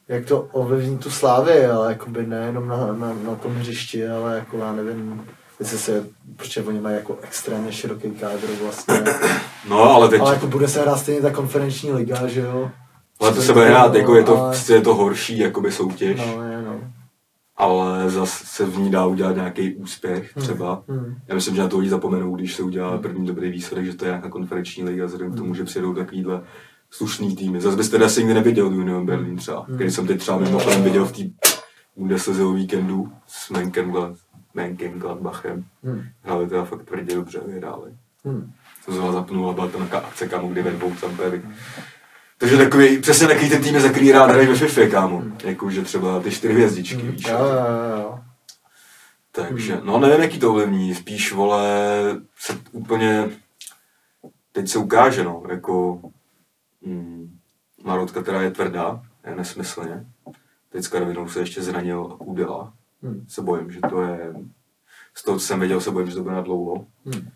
jak 0.08 0.24
to 0.24 0.40
ovlivní 0.52 0.98
tu 0.98 1.10
slávy, 1.10 1.66
ale 1.66 1.88
jakoby 1.88 2.26
nejenom 2.26 2.68
na, 2.68 2.76
na, 2.76 3.12
na 3.28 3.34
tom 3.42 3.54
hřišti, 3.54 4.08
ale 4.08 4.36
jako 4.36 4.58
já 4.58 4.72
nevím, 4.72 5.24
jestli 5.60 5.78
se, 5.78 6.04
protože 6.36 6.62
oni 6.62 6.80
mají 6.80 6.96
jako 6.96 7.18
extrémně 7.22 7.72
široký 7.72 8.10
kádr 8.10 8.46
vlastně. 8.62 8.94
No, 9.68 9.82
ale 9.94 10.08
teď, 10.08 10.20
Ale 10.20 10.34
jako 10.34 10.46
bude 10.46 10.68
se 10.68 10.80
hrát 10.80 10.96
stejně 10.98 11.20
ta 11.20 11.30
konferenční 11.30 11.92
liga, 11.92 12.26
že 12.26 12.40
jo? 12.40 12.70
ale 13.20 13.32
to 13.32 13.42
se 13.42 13.52
bude 13.52 13.68
hrát, 13.68 13.94
jako 13.94 14.14
je 14.14 14.24
to, 14.24 14.38
ale- 14.42 14.56
je 14.68 14.80
to 14.80 14.94
horší, 14.94 15.38
jakoby 15.38 15.72
soutěž. 15.72 16.18
No, 16.18 16.42
je, 16.50 16.62
no. 16.62 16.80
Ale 17.56 18.10
zase 18.10 18.46
se 18.46 18.66
v 18.66 18.78
ní 18.78 18.90
dá 18.90 19.06
udělat 19.06 19.36
nějaký 19.36 19.74
úspěch 19.74 20.34
třeba. 20.34 20.82
Hmm. 20.88 21.16
Já 21.28 21.34
myslím, 21.34 21.54
že 21.54 21.62
na 21.62 21.68
to 21.68 21.78
lidi 21.78 21.90
zapomenou, 21.90 22.36
když 22.36 22.54
se 22.54 22.62
udělá 22.62 22.98
první 22.98 23.26
dobrý 23.26 23.50
výsledek, 23.50 23.86
že 23.86 23.94
to 23.94 24.04
je 24.04 24.10
nějaká 24.10 24.28
konferenční 24.28 24.84
liga, 24.84 25.06
vzhledem 25.06 25.32
k 25.32 25.36
tomu, 25.36 25.54
že 25.54 25.64
přijedou 25.64 25.94
takovýhle 25.94 26.42
slušný 26.90 27.36
týmy. 27.36 27.60
Zase 27.60 27.76
byste 27.76 28.04
asi 28.04 28.20
nikdy 28.20 28.34
neviděl 28.34 28.66
Union 28.66 29.06
Berlin 29.06 29.36
třeba, 29.36 29.64
Hmm. 29.68 29.76
který 29.76 29.90
jsem 29.90 30.06
teď 30.06 30.18
třeba 30.20 30.38
mimochodem 30.38 30.82
viděl 30.82 31.04
v 31.04 31.12
té 31.12 31.22
Bundeslize 31.96 32.44
víkendu 32.54 33.12
s 33.26 33.50
Mönchengladbachem. 33.50 34.16
Mönchengladbachem. 34.54 35.64
Hmm. 35.84 36.02
Hráli 36.22 36.46
teda 36.48 36.64
fakt 36.64 36.84
tvrdě 36.84 37.14
dobře, 37.14 37.40
vyhráli. 37.46 37.90
Hmm. 38.24 38.52
Jsem 38.84 38.94
zrovna 38.94 39.12
zapnul 39.12 39.50
a 39.50 39.52
byla 39.52 39.68
to 39.68 39.78
nějaká 39.78 39.98
akce, 39.98 40.28
kámo, 40.28 40.48
kdy 40.48 40.62
ve 40.62 40.70
dvou 40.70 40.92
Tampery. 41.00 41.42
Takže 42.38 42.56
takový, 42.56 42.98
přesně 42.98 43.26
takový 43.26 43.50
ten 43.50 43.62
týmy, 43.62 43.80
za 43.80 43.88
který 43.88 44.12
rád 44.12 44.30
hrají 44.30 44.46
ve 44.48 44.54
FIFA, 44.54 44.86
kámo. 44.90 45.22
Jako, 45.44 45.70
že 45.70 45.82
třeba 45.82 46.20
ty 46.20 46.30
čtyři 46.30 46.54
hvězdičky, 46.54 46.96
víš. 46.96 47.26
Jo, 47.28 47.38
jo, 47.38 47.98
jo. 47.98 48.18
Takže, 49.32 49.80
no 49.84 49.98
nevím, 49.98 50.22
jaký 50.22 50.38
to 50.38 50.50
ovlivní, 50.50 50.94
spíš, 50.94 51.32
vole, 51.32 51.68
se 52.38 52.58
úplně, 52.72 53.30
teď 54.52 54.68
se 54.68 54.78
ukáže, 54.78 55.24
no, 55.24 55.42
jako, 55.50 56.00
mm, 56.80 57.38
Marotka, 57.84 58.22
která 58.22 58.42
je 58.42 58.50
tvrdá, 58.50 59.02
je 59.26 59.36
nesmyslně, 59.36 60.06
teď 60.68 60.84
s 60.84 60.88
Karvinou 60.88 61.28
se 61.28 61.40
ještě 61.40 61.62
zranil 61.62 62.10
a 62.14 62.24
Kudela, 62.24 62.72
Hmm. 63.02 63.24
se 63.28 63.42
bojím, 63.42 63.70
že 63.70 63.80
to 63.90 64.02
je, 64.02 64.34
z 65.14 65.22
toho, 65.22 65.38
co 65.38 65.46
jsem 65.46 65.60
věděl, 65.60 65.80
se 65.80 65.90
bojím, 65.90 66.08
že 66.08 66.14
to 66.14 66.22
bude 66.22 66.34
na 66.34 66.40
dlouho. 66.40 66.86
Hmm. 67.06 67.28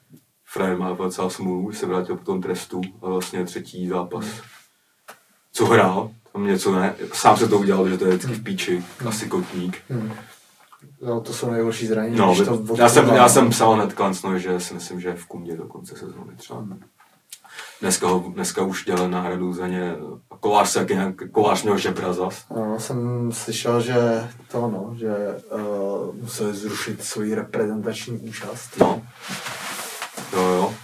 Frajer 0.44 0.78
má 0.78 0.92
docela 0.92 1.30
smůlu, 1.30 1.72
se 1.72 1.86
vrátil 1.86 2.16
po 2.16 2.24
tom 2.24 2.42
trestu 2.42 2.80
a 3.02 3.08
vlastně 3.08 3.44
třetí 3.44 3.88
zápas. 3.88 4.24
Co 5.52 5.66
hrál, 5.66 6.10
tam 6.32 6.46
něco 6.46 6.74
ne, 6.74 6.94
sám 7.12 7.36
se 7.36 7.48
to 7.48 7.58
udělal, 7.58 7.88
že 7.88 7.98
to 7.98 8.04
je 8.04 8.10
vždycky 8.10 8.34
v 8.34 8.44
píči, 8.44 8.84
asi 9.06 9.28
kotník. 9.28 9.78
Hmm. 9.90 10.12
No, 11.02 11.20
to 11.20 11.32
jsou 11.32 11.50
nejhorší 11.50 11.86
zranění. 11.86 12.16
No, 12.16 12.36
to 12.44 12.76
já, 12.76 12.88
jsem, 12.88 13.08
já 13.08 13.28
jsem 13.28 13.50
psal 13.50 13.72
hned 13.72 13.92
klancno, 13.92 14.38
že 14.38 14.60
si 14.60 14.74
myslím, 14.74 15.00
že 15.00 15.08
je 15.08 15.14
v 15.14 15.26
kundě 15.26 15.56
do 15.56 15.64
konce 15.64 15.96
sezóny 15.96 16.36
třeba. 16.36 16.64
Dneska, 17.80 18.06
ho, 18.08 18.24
dneska 18.34 18.62
už 18.62 18.84
dělal 18.84 19.10
náhradu 19.10 19.52
za 19.52 19.66
ně, 19.66 19.94
a 20.30 20.36
kolář 20.36 20.68
se 20.68 20.78
taky 20.78 20.94
nějak, 20.94 21.14
kolář 21.32 21.62
měl 21.62 21.78
žebra 21.78 22.12
zas. 22.12 22.44
No, 22.56 22.80
jsem 22.80 23.30
slyšel, 23.32 23.80
že 23.80 24.28
to 24.48 24.60
no, 24.60 24.94
že 24.98 25.14
uh, 25.52 26.14
museli 26.14 26.54
zrušit 26.54 27.04
svoji 27.04 27.34
reprezentační 27.34 28.18
účast. 28.18 28.78
No. 28.78 29.02
Jo, 30.32 30.42
jo. 30.42 30.74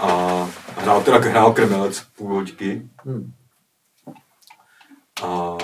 A 0.00 0.48
hrál 0.76 1.02
teda 1.02 1.18
hrál 1.18 1.52
krmelec 1.52 2.02
půl 2.16 2.34
hoďky 2.34 2.88
Hmm. 3.04 3.32
A, 5.22 5.56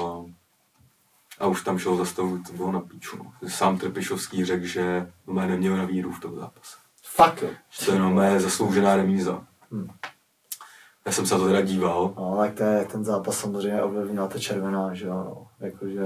a 1.41 1.47
už 1.47 1.63
tam 1.65 1.79
šel 1.79 1.97
zastavit, 1.97 2.47
to 2.47 2.53
bylo 2.53 2.73
na 2.73 2.81
píču. 2.81 3.17
No. 3.43 3.49
Sám 3.49 3.79
Trpišovský 3.79 4.45
řekl, 4.45 4.65
že 4.67 5.07
no, 5.27 5.35
neměl 5.47 5.77
na 5.77 5.85
víru 5.85 6.13
v 6.13 6.21
tom 6.21 6.35
zápase. 6.35 6.77
Fakt 7.05 7.43
jo. 7.43 7.49
Že 7.71 7.87
to 7.87 7.93
je 7.93 7.99
no, 7.99 8.11
mé 8.11 8.41
zasloužená 8.41 8.97
remíza. 8.97 9.41
Hmm. 9.73 9.89
Já 11.07 11.13
jsem 11.13 11.27
se 11.27 11.35
na 11.35 11.41
to 11.41 11.47
teda 11.47 11.61
díval. 11.61 12.15
No, 12.17 12.37
tak 12.39 12.55
to 12.55 12.63
je, 12.63 12.85
ten 12.85 13.05
zápas 13.05 13.39
samozřejmě 13.39 13.83
ovlivnila 13.83 14.29
ta 14.29 14.39
červená, 14.39 14.95
že 14.95 15.07
jo, 15.07 15.15
no. 15.15 15.47
Jakože... 15.67 16.03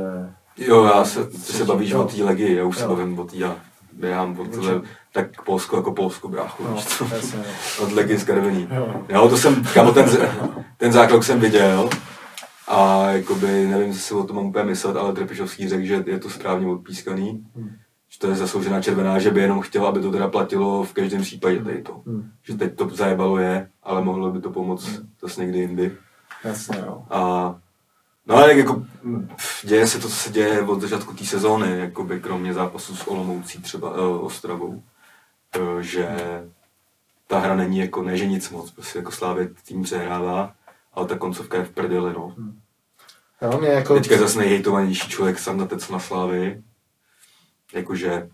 Jo, 0.57 0.85
já 0.85 1.05
se, 1.05 1.25
ty 1.27 1.37
se 1.39 1.65
bavíš 1.65 1.91
Jo. 1.91 2.03
o 2.05 2.09
té 2.09 2.25
legii, 2.25 2.57
já 2.57 2.65
už 2.65 2.77
se 2.79 2.83
Jo. 2.83 2.89
bavím 2.89 3.19
o 3.19 3.25
té, 3.25 3.37
já 3.37 3.57
běhám 3.93 4.41
o 4.41 4.45
tohle, 4.45 4.81
tak 5.13 5.43
Polsko 5.45 5.77
jako 5.77 5.93
Polsko, 5.93 6.29
brácho, 6.29 6.63
No, 6.63 6.77
jasně, 6.77 7.39
no. 7.39 7.85
od 7.87 7.93
legy 7.93 8.19
z 8.19 8.25
Karviní. 8.25 8.69
Jo. 8.75 9.05
Jo, 9.09 9.29
to 9.29 9.37
jsem, 9.37 9.65
kámo, 9.75 9.93
ten, 9.93 10.07
ten 10.77 10.93
zákrok 10.93 11.25
jsem 11.25 11.41
viděl 11.41 11.91
a 12.73 13.11
jakoby, 13.11 13.67
nevím, 13.67 13.93
co 13.93 13.99
si 13.99 14.15
o 14.15 14.25
tom 14.25 14.37
mám 14.37 14.47
úplně 14.47 14.65
myslet, 14.65 14.97
ale 14.97 15.13
Trpišovský 15.13 15.69
řekl, 15.69 15.85
že 15.85 16.05
je 16.07 16.19
to 16.19 16.31
správně 16.31 16.67
odpískaný, 16.67 17.47
Hmm. 17.57 17.71
že 18.09 18.19
to 18.19 18.29
je 18.29 18.35
zasloužená 18.35 18.83
červená, 18.83 19.19
že 19.19 19.31
by 19.31 19.41
jenom 19.41 19.61
chtěl, 19.61 19.87
aby 19.87 20.01
to 20.01 20.11
teda 20.13 20.29
platilo 20.29 20.85
v 20.85 20.93
každém 20.93 21.23
případě 21.23 21.65
tady 21.65 21.83
to. 21.83 22.03
Hmm. 22.07 22.31
Že 22.43 22.55
teď 22.55 22.77
to 22.77 22.89
zajebalo 22.89 23.39
je, 23.39 23.69
ale 23.83 24.05
mohlo 24.05 24.31
by 24.31 24.41
to 24.41 24.51
pomoct 24.51 25.01
zase 25.23 25.41
někdy 25.41 25.59
jindy. 25.59 25.97
Jasně, 26.45 26.83
no. 26.87 27.07
A 27.11 27.21
no 28.27 28.35
ale 28.37 28.55
jako 28.59 28.83
pff, 29.37 29.67
děje 29.67 29.87
se 29.87 29.99
to, 29.99 30.09
co 30.09 30.15
se 30.15 30.31
děje 30.31 30.63
od 30.63 30.81
začátku 30.81 31.15
té 31.15 31.25
sezóny, 31.25 31.79
jakoby 31.79 32.21
kromě 32.21 32.55
zápasu 32.55 32.97
s 32.97 33.09
Olomoucí 33.09 33.63
třeba 33.63 33.91
uh, 33.91 34.25
Ostravou, 34.25 34.83
uh, 35.61 35.81
že 35.81 36.09
ta 37.27 37.39
hra 37.39 37.57
není 37.57 37.79
jako, 37.79 38.03
ne 38.03 38.17
že 38.17 38.27
nic 38.27 38.51
moc, 38.51 38.71
prostě 38.71 38.99
jako 38.99 39.11
Slávě 39.13 39.49
tým 39.67 39.83
přehrává, 39.83 40.55
ale 40.95 41.07
ta 41.07 41.19
koncovka 41.19 41.59
je 41.59 41.65
v 41.65 41.71
prdeli, 41.71 42.13
no. 42.13 42.35
Jo, 43.43 43.59
mě 43.59 43.69
jako... 43.69 43.95
Teďka 43.95 44.15
je 44.15 44.21
zase 44.21 44.39
nejhejtovanější 44.39 45.09
člověk 45.09 45.39
sam 45.39 45.69
na 45.91 45.99
Slávy, 45.99 46.63
jakože 47.75 48.29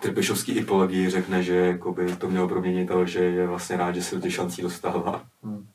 Trpišovský 0.00 0.52
i 0.52 0.64
po 0.64 0.76
legii 0.76 1.10
řekne, 1.10 1.42
že 1.42 1.54
jakoby 1.54 2.16
to 2.16 2.28
mělo 2.28 2.48
proměnit, 2.48 2.90
ale 2.90 3.06
že 3.06 3.18
je 3.18 3.46
vlastně 3.46 3.76
rád, 3.76 3.94
že 3.94 4.02
se 4.02 4.14
do 4.14 4.20
těch 4.20 4.34
šancí 4.34 4.62
dostává. 4.62 5.24
Hmm. 5.42 5.66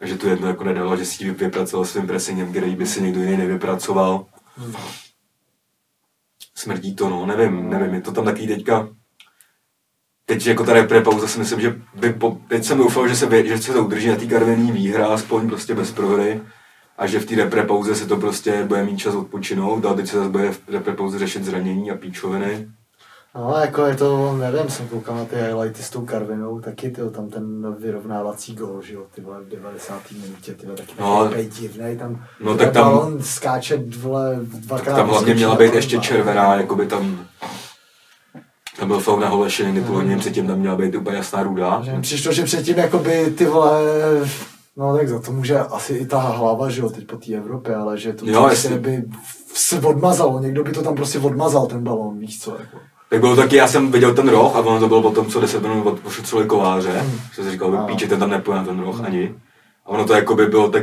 A 0.00 0.06
že 0.06 0.18
tu 0.18 0.28
jedno 0.28 0.48
jako 0.48 0.64
nedalo, 0.64 0.96
že 0.96 1.06
si 1.06 1.24
ji 1.24 1.30
vypracoval 1.30 1.84
svým 1.84 2.06
pressingem, 2.06 2.50
který 2.50 2.76
by 2.76 2.86
si 2.86 3.02
někdo 3.02 3.20
jiný 3.20 3.36
nevypracoval. 3.36 4.26
Hmm. 4.56 4.74
Smrdí 6.54 6.94
to, 6.94 7.08
no, 7.08 7.26
nevím, 7.26 7.70
nevím, 7.70 7.94
je 7.94 8.00
to 8.00 8.12
tam 8.12 8.24
taky 8.24 8.46
teďka. 8.46 8.88
Teď 10.24 10.46
jako 10.46 10.64
ta 10.64 10.72
repre 10.72 11.00
pauza 11.00 11.28
si 11.28 11.38
myslím, 11.38 11.60
že 11.60 11.80
by 11.94 12.12
po, 12.12 12.40
teď 12.48 12.64
jsem 12.64 12.78
doufal, 12.78 13.08
že 13.08 13.16
se, 13.16 13.26
vě- 13.26 13.46
že 13.46 13.58
se 13.58 13.72
to 13.72 13.84
udrží 13.84 14.08
na 14.08 14.16
té 14.16 14.26
karvený 14.26 14.72
výhra, 14.72 15.06
aspoň 15.06 15.48
prostě 15.48 15.74
bez 15.74 15.92
prohry. 15.92 16.40
A 16.98 17.06
že 17.06 17.20
v 17.20 17.26
té 17.26 17.34
repre 17.34 17.62
pauze 17.62 17.94
se 17.94 18.06
to 18.06 18.16
prostě 18.16 18.64
bude 18.64 18.84
mít 18.84 18.96
čas 18.96 19.14
odpočinout 19.14 19.86
a 19.86 19.94
teď 19.94 20.08
se 20.08 20.16
zase 20.16 20.28
bude 20.30 20.52
v 20.52 20.60
repre 20.68 20.92
pauze 20.94 21.18
řešit 21.18 21.44
zranění 21.44 21.90
a 21.90 21.94
píčoviny. 21.94 22.68
No, 23.34 23.54
jako 23.60 23.84
je 23.84 23.94
to, 23.96 24.36
nevím, 24.36 24.70
jsem 24.70 24.88
koukal 24.88 25.16
na 25.16 25.24
ty 25.24 25.36
highlighty 25.36 25.82
s 25.82 25.90
tou 25.90 26.04
Karvinou, 26.06 26.60
taky 26.60 26.90
tyjo, 26.90 27.10
tam 27.10 27.28
ten 27.30 27.74
vyrovnávací 27.78 28.54
gol, 28.54 28.82
že 28.82 28.94
jo, 28.94 29.02
ty 29.14 29.20
vole, 29.20 29.40
v 29.40 29.48
90. 29.48 30.02
minutě, 30.12 30.54
ty 30.54 30.66
vole, 30.66 30.76
taky 30.78 30.92
No. 31.00 31.30
divnej, 31.60 31.96
tam, 31.96 32.24
No, 32.40 32.56
tak 32.56 32.72
tam- 32.72 32.84
balon 32.84 33.22
skáče, 33.22 33.82
vole, 33.98 34.38
dvakrát. 34.42 34.96
Tam 34.96 35.08
hlavně 35.08 35.18
vyskočí 35.26 35.36
měla 35.36 35.54
být 35.54 35.74
ještě 35.74 35.98
červená, 35.98 36.54
jakoby 36.56 36.86
tam 36.86 37.26
tam 38.78 38.88
byl 38.88 38.98
faul 39.00 39.20
na 39.20 39.30
půl 39.86 39.96
hodiny 39.96 40.16
předtím 40.18 40.46
tam 40.46 40.58
měla 40.58 40.76
být 40.76 40.94
úplně 40.94 41.16
jasná 41.16 41.42
ruda. 41.42 41.82
Přišlo, 42.00 42.32
že 42.32 42.44
předtím 42.44 42.78
jakoby 42.78 43.30
ty 43.30 43.46
vole, 43.46 43.80
no 44.76 44.96
tak 44.96 45.08
za 45.08 45.18
to 45.20 45.32
může 45.32 45.58
asi 45.58 45.92
i 45.94 46.06
ta 46.06 46.18
hlava, 46.20 46.70
že 46.70 46.80
jo, 46.80 46.88
teď 46.90 47.06
po 47.06 47.16
té 47.16 47.32
Evropě, 47.34 47.74
ale 47.76 47.98
že 47.98 48.12
to 48.12 48.26
Jo, 48.26 48.42
prostě 48.44 48.68
jestli- 48.68 48.80
by 48.80 49.04
se 49.54 49.80
odmazalo, 49.80 50.40
někdo 50.40 50.64
by 50.64 50.72
to 50.72 50.82
tam 50.82 50.94
prostě 50.94 51.18
odmazal 51.18 51.66
ten 51.66 51.84
balón, 51.84 52.18
víš 52.18 52.40
co, 52.40 52.50
jako. 52.50 52.76
Tak 53.10 53.20
bylo 53.20 53.36
taky, 53.36 53.56
já 53.56 53.68
jsem 53.68 53.92
viděl 53.92 54.14
ten 54.14 54.28
roh 54.28 54.56
a 54.56 54.58
ono 54.58 54.80
to 54.80 54.88
bylo 54.88 55.02
potom, 55.02 55.26
co 55.26 55.40
10 55.40 55.62
minut 55.62 55.86
od- 55.86 56.06
ošetřili 56.06 56.44
kováře, 56.46 56.90
Hmm. 56.92 57.18
že 57.36 57.42
si 57.44 57.50
říkal, 57.50 57.68
Ano. 57.68 57.86
píči, 57.86 58.08
ten 58.08 58.18
tam 58.18 58.30
nepůjde 58.30 58.58
na 58.58 58.64
ten 58.64 58.80
roh 58.80 59.04
ani. 59.04 59.34
A 59.86 59.88
ono 59.88 60.04
to 60.04 60.14
jako 60.14 60.34
by 60.34 60.46
bylo 60.46 60.68
tak, 60.70 60.82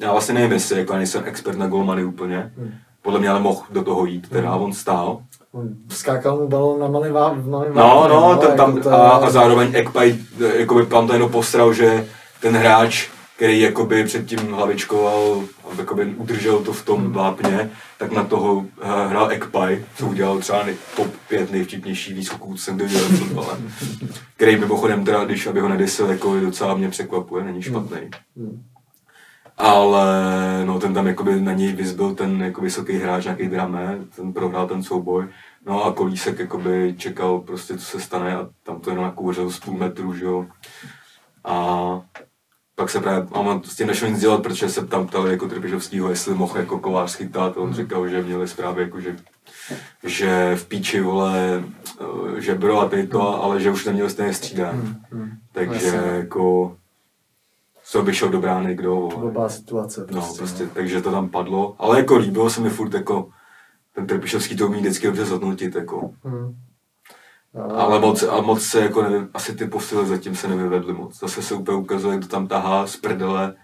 já 0.00 0.12
vlastně 0.12 0.34
nevím, 0.34 0.52
jestli, 0.52 0.78
jako 0.78 0.92
já 0.92 0.96
nejsem 0.98 1.22
expert 1.26 1.58
na 1.58 1.66
golmany 1.66 2.04
úplně. 2.04 2.52
Hmm. 2.58 2.70
Podle 3.02 3.18
mě 3.20 3.28
ale 3.28 3.40
mohl 3.40 3.60
do 3.70 3.82
toho 3.84 4.04
jít, 4.06 4.28
teda 4.28 4.50
a 4.50 4.56
on 4.56 4.72
stál. 4.72 5.18
On 5.52 5.68
Skákal 5.90 6.36
mu 6.36 6.48
balón 6.48 6.80
na 6.80 6.88
malý 6.88 7.10
vá, 7.10 7.32
malý 7.32 7.68
No, 7.74 7.82
vápně, 7.82 8.14
no, 8.14 8.36
ten 8.36 8.56
tam, 8.56 8.76
jako 8.76 8.90
a, 8.90 9.08
a 9.10 9.30
zároveň 9.30 9.70
Ekpaj, 9.74 10.14
jakoby 10.56 10.86
tam 10.86 11.06
to 11.06 11.12
jenom 11.12 11.30
posral, 11.30 11.72
že 11.72 12.06
ten 12.42 12.56
hráč, 12.56 13.08
který 13.36 13.60
jakoby 13.60 14.04
předtím 14.04 14.52
hlavičkoval, 14.52 15.44
a 15.64 15.74
jakoby 15.78 16.14
udržel 16.16 16.58
to 16.58 16.72
v 16.72 16.84
tom 16.84 17.12
vápně, 17.12 17.70
tak 17.98 18.12
na 18.12 18.24
toho 18.24 18.66
eh, 18.82 19.08
hrál 19.08 19.30
Ekpaj, 19.30 19.84
co 19.96 20.06
udělal 20.06 20.38
třeba 20.38 20.64
top 20.96 21.16
5 21.28 21.52
nejvtipnější 21.52 22.14
výskoků, 22.14 22.54
co 22.54 22.62
jsem 22.62 22.76
viděl 22.76 23.00
v 23.00 23.18
fotbale. 23.18 23.58
Který 24.36 24.56
mimochodem 24.56 25.04
teda, 25.04 25.24
když 25.24 25.46
aby 25.46 25.60
ho 25.60 25.68
nedysil, 25.68 26.10
jako 26.10 26.40
docela 26.40 26.74
mě 26.74 26.88
překvapuje, 26.88 27.44
není 27.44 27.62
špatný. 27.62 28.10
Hmm. 28.36 28.62
Ale 29.58 30.06
no, 30.64 30.78
ten 30.80 30.94
tam 30.94 31.06
jakoby 31.06 31.40
na 31.40 31.52
něj 31.52 31.72
vyzbyl 31.72 32.14
ten 32.14 32.42
jako 32.42 32.60
vysoký 32.60 32.92
hráč, 32.92 33.24
nějaký 33.24 33.48
dramé, 33.48 33.98
ten 34.16 34.32
prohrál 34.32 34.68
ten 34.68 34.82
souboj. 34.82 35.28
No 35.66 35.84
a 35.84 35.92
Kolísek 35.92 36.38
jakoby 36.38 36.94
čekal 36.98 37.38
prostě, 37.38 37.78
co 37.78 37.84
se 37.84 38.00
stane 38.00 38.36
a 38.36 38.48
tam 38.62 38.80
to 38.80 38.90
jenom 38.90 39.04
nakouřil 39.04 39.50
z 39.50 39.60
půl 39.60 39.78
metru, 39.78 40.14
že 40.14 40.24
jo. 40.24 40.46
A 41.44 42.02
pak 42.74 42.90
se 42.90 43.00
právě, 43.00 43.28
a 43.32 43.38
on 43.38 43.62
s 43.64 43.76
tím 43.76 43.86
nešel 43.86 44.10
nic 44.10 44.20
dělat, 44.20 44.42
protože 44.42 44.68
se 44.68 44.86
tam 44.86 45.06
ptali 45.06 45.30
jako 45.30 45.48
Trpišovskýho, 45.48 46.10
jestli 46.10 46.34
mohl 46.34 46.58
jako 46.58 46.78
kovář 46.78 47.10
schytat, 47.10 47.56
on 47.56 47.74
říkal, 47.74 48.08
že 48.08 48.22
měli 48.22 48.48
zprávy 48.48 48.82
jako, 48.82 49.00
že, 49.00 49.16
že 50.04 50.56
v 50.56 50.66
píči 50.66 51.00
vole 51.00 51.64
eh, 52.36 52.40
žebro 52.40 52.80
a 52.80 52.90
to, 53.10 53.44
ale 53.44 53.60
že 53.60 53.70
už 53.70 53.84
neměl 53.84 54.10
stejně 54.10 54.34
střídání. 54.34 54.80
Hmm, 54.80 55.02
hmm. 55.10 55.30
Takže 55.52 56.02
jako 56.16 56.76
co 57.84 58.02
by 58.02 58.14
šel 58.14 58.28
do 58.28 58.40
brány 58.40 58.74
kdo. 58.74 58.94
vole. 58.94 59.16
Blbá 59.16 59.48
situace 59.48 60.00
No, 60.00 60.06
prostě. 60.06 60.38
prostě, 60.38 60.66
takže 60.66 61.02
to 61.02 61.10
tam 61.10 61.28
padlo. 61.28 61.76
Ale 61.78 61.98
jako 61.98 62.16
líbilo 62.16 62.50
se 62.50 62.60
mi 62.60 62.70
furt 62.70 62.94
jako, 62.94 63.28
ten 63.94 64.06
Trpišovský 64.06 64.56
to 64.56 64.66
umí 64.66 64.80
vždycky 64.80 65.06
dobře 65.06 65.24
zhodnotit, 65.24 65.74
jako. 65.74 66.10
Hmm. 66.24 66.54
No, 67.54 67.80
Ale 67.80 68.00
moc, 68.00 68.22
a 68.22 68.40
moc 68.40 68.62
se 68.62 68.80
jako 68.80 69.02
nevím, 69.02 69.28
asi 69.34 69.54
ty 69.54 69.66
posily 69.66 70.06
zatím 70.06 70.36
se 70.36 70.48
nevyvedly 70.48 70.92
moc. 70.92 71.18
Zase 71.18 71.42
se 71.42 71.54
úplně 71.54 71.78
ukazuje, 71.78 72.16
kdo 72.18 72.26
tam 72.28 72.46
tahá 72.46 72.86
z 72.86 72.96
prdele 72.96 73.54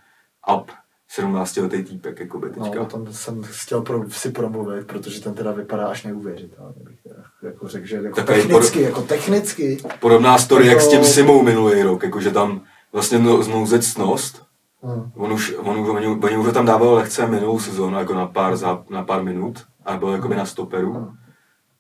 up 0.57 0.71
17 1.11 1.57
letý 1.57 1.83
týpek, 1.85 2.21
jako 2.21 2.39
by 2.39 2.49
No, 2.57 2.65
teďka. 2.65 2.81
o 2.81 2.87
tom 2.87 3.13
jsem 3.13 3.43
chtěl 3.43 3.81
pro, 3.83 4.11
si 4.11 4.31
promluvit, 4.31 4.87
protože 4.87 5.21
ten 5.21 5.35
teda 5.35 5.53
vypadá 5.53 5.87
až 5.87 6.05
neuvěřitelně, 6.05 6.75
bych 6.85 7.03
teda 7.03 7.23
jako 7.43 7.69
řekl, 7.69 7.87
že 7.87 7.97
jako 7.97 8.17
Takový 8.17 8.43
technicky, 8.43 8.83
jako 8.83 9.03
technicky. 9.03 9.79
Podobná 10.01 10.39
story, 10.39 10.67
jak 10.67 10.81
s 10.81 10.89
tím 10.89 10.99
Jako- 10.99 11.11
Simou 11.13 11.43
minulý 11.43 11.83
rok, 11.83 12.03
jakože 12.03 12.31
tam 12.31 12.61
vlastně 12.93 13.19
no, 13.19 13.43
znouzectnost, 13.43 14.49
Hmm. 14.83 15.11
On 15.17 15.33
už, 15.33 15.55
on, 15.59 15.79
už- 15.81 15.89
oni, 15.89 16.07
oni 16.07 16.37
už 16.37 16.53
tam 16.55 16.67
dával 16.67 16.95
lehce 16.95 17.27
minulou 17.27 17.59
sezónu, 17.61 17.99
jako 17.99 18.15
na 18.15 18.27
pár, 18.27 18.57
za, 18.57 18.85
na 18.91 19.05
pár 19.05 19.23
minut, 19.25 19.65
a 19.85 19.97
byl 19.97 20.09
jakoby 20.09 20.37
na 20.37 20.45
stoperu. 20.47 20.93
Hmm. 20.93 21.09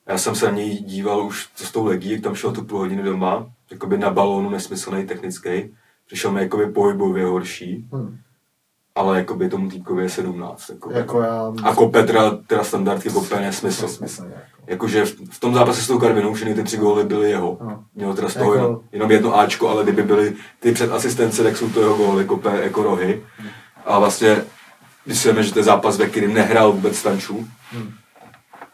Já 0.08 0.18
jsem 0.18 0.34
se 0.34 0.46
na 0.46 0.52
něj 0.52 0.70
díval 0.82 1.26
už 1.26 1.48
co 1.54 1.64
s 1.66 1.72
tou 1.72 1.84
legí, 1.84 2.10
jak 2.12 2.20
tam 2.20 2.34
šel 2.34 2.52
tu 2.52 2.64
půl 2.64 2.78
hodiny 2.78 3.02
doma, 3.02 3.46
jakoby 3.70 3.98
na 3.98 4.10
balónu 4.10 4.50
nesmyslný 4.50 5.06
technický. 5.06 5.74
Přišel 6.06 6.30
mi 6.30 6.40
jakoby 6.42 6.66
pohybově 6.66 7.24
horší, 7.24 7.88
Hmm. 7.92 8.18
ale 8.94 9.18
jakoby 9.18 9.48
tomu 9.48 9.68
týpkovi 9.70 10.02
je 10.02 10.08
17. 10.10 10.68
Jakoby. 10.70 10.94
Jako 10.94 11.20
já... 11.20 11.52
A 11.64 11.74
kope 11.74 12.02
teda, 12.06 12.30
teda 12.46 12.64
standardky 12.64 13.10
kope 13.10 13.40
nesmysl. 13.40 13.82
Nesmyslně, 13.82 14.28
jako. 14.34 14.62
Jakože 14.66 15.04
v, 15.04 15.16
v, 15.30 15.40
tom 15.40 15.54
zápase 15.54 15.82
s 15.82 15.86
tou 15.86 15.98
Karvinou 15.98 16.34
všechny 16.34 16.54
ty 16.54 16.62
tři 16.64 16.76
góly 16.76 17.04
byly 17.04 17.30
jeho. 17.30 17.58
No. 17.60 17.84
Měl 17.94 18.14
teda 18.14 18.28
z 18.28 18.34
toho 18.34 18.54
Jako- 18.54 18.64
jenom, 18.66 18.80
jenom 18.92 19.10
jedno 19.10 19.38
Ačko, 19.38 19.68
ale 19.68 19.82
kdyby 19.82 20.02
byly 20.02 20.34
ty 20.60 20.72
před 20.72 20.92
asistence, 20.92 21.42
tak 21.42 21.56
jsou 21.56 21.70
to 21.70 21.80
jeho 21.80 21.94
góly, 21.96 22.24
kope 22.24 22.60
jako 22.62 22.82
rohy. 22.82 23.22
A 23.84 23.98
vlastně, 23.98 24.44
když 25.04 25.18
si 25.18 25.42
že 25.42 25.52
to 25.52 25.58
je 25.58 25.62
zápas, 25.62 25.96
ve 25.98 26.06
kterým 26.06 26.34
nehrál 26.34 26.72
vůbec 26.72 26.96
Stančů, 26.96 27.48
Hmm. 27.72 27.90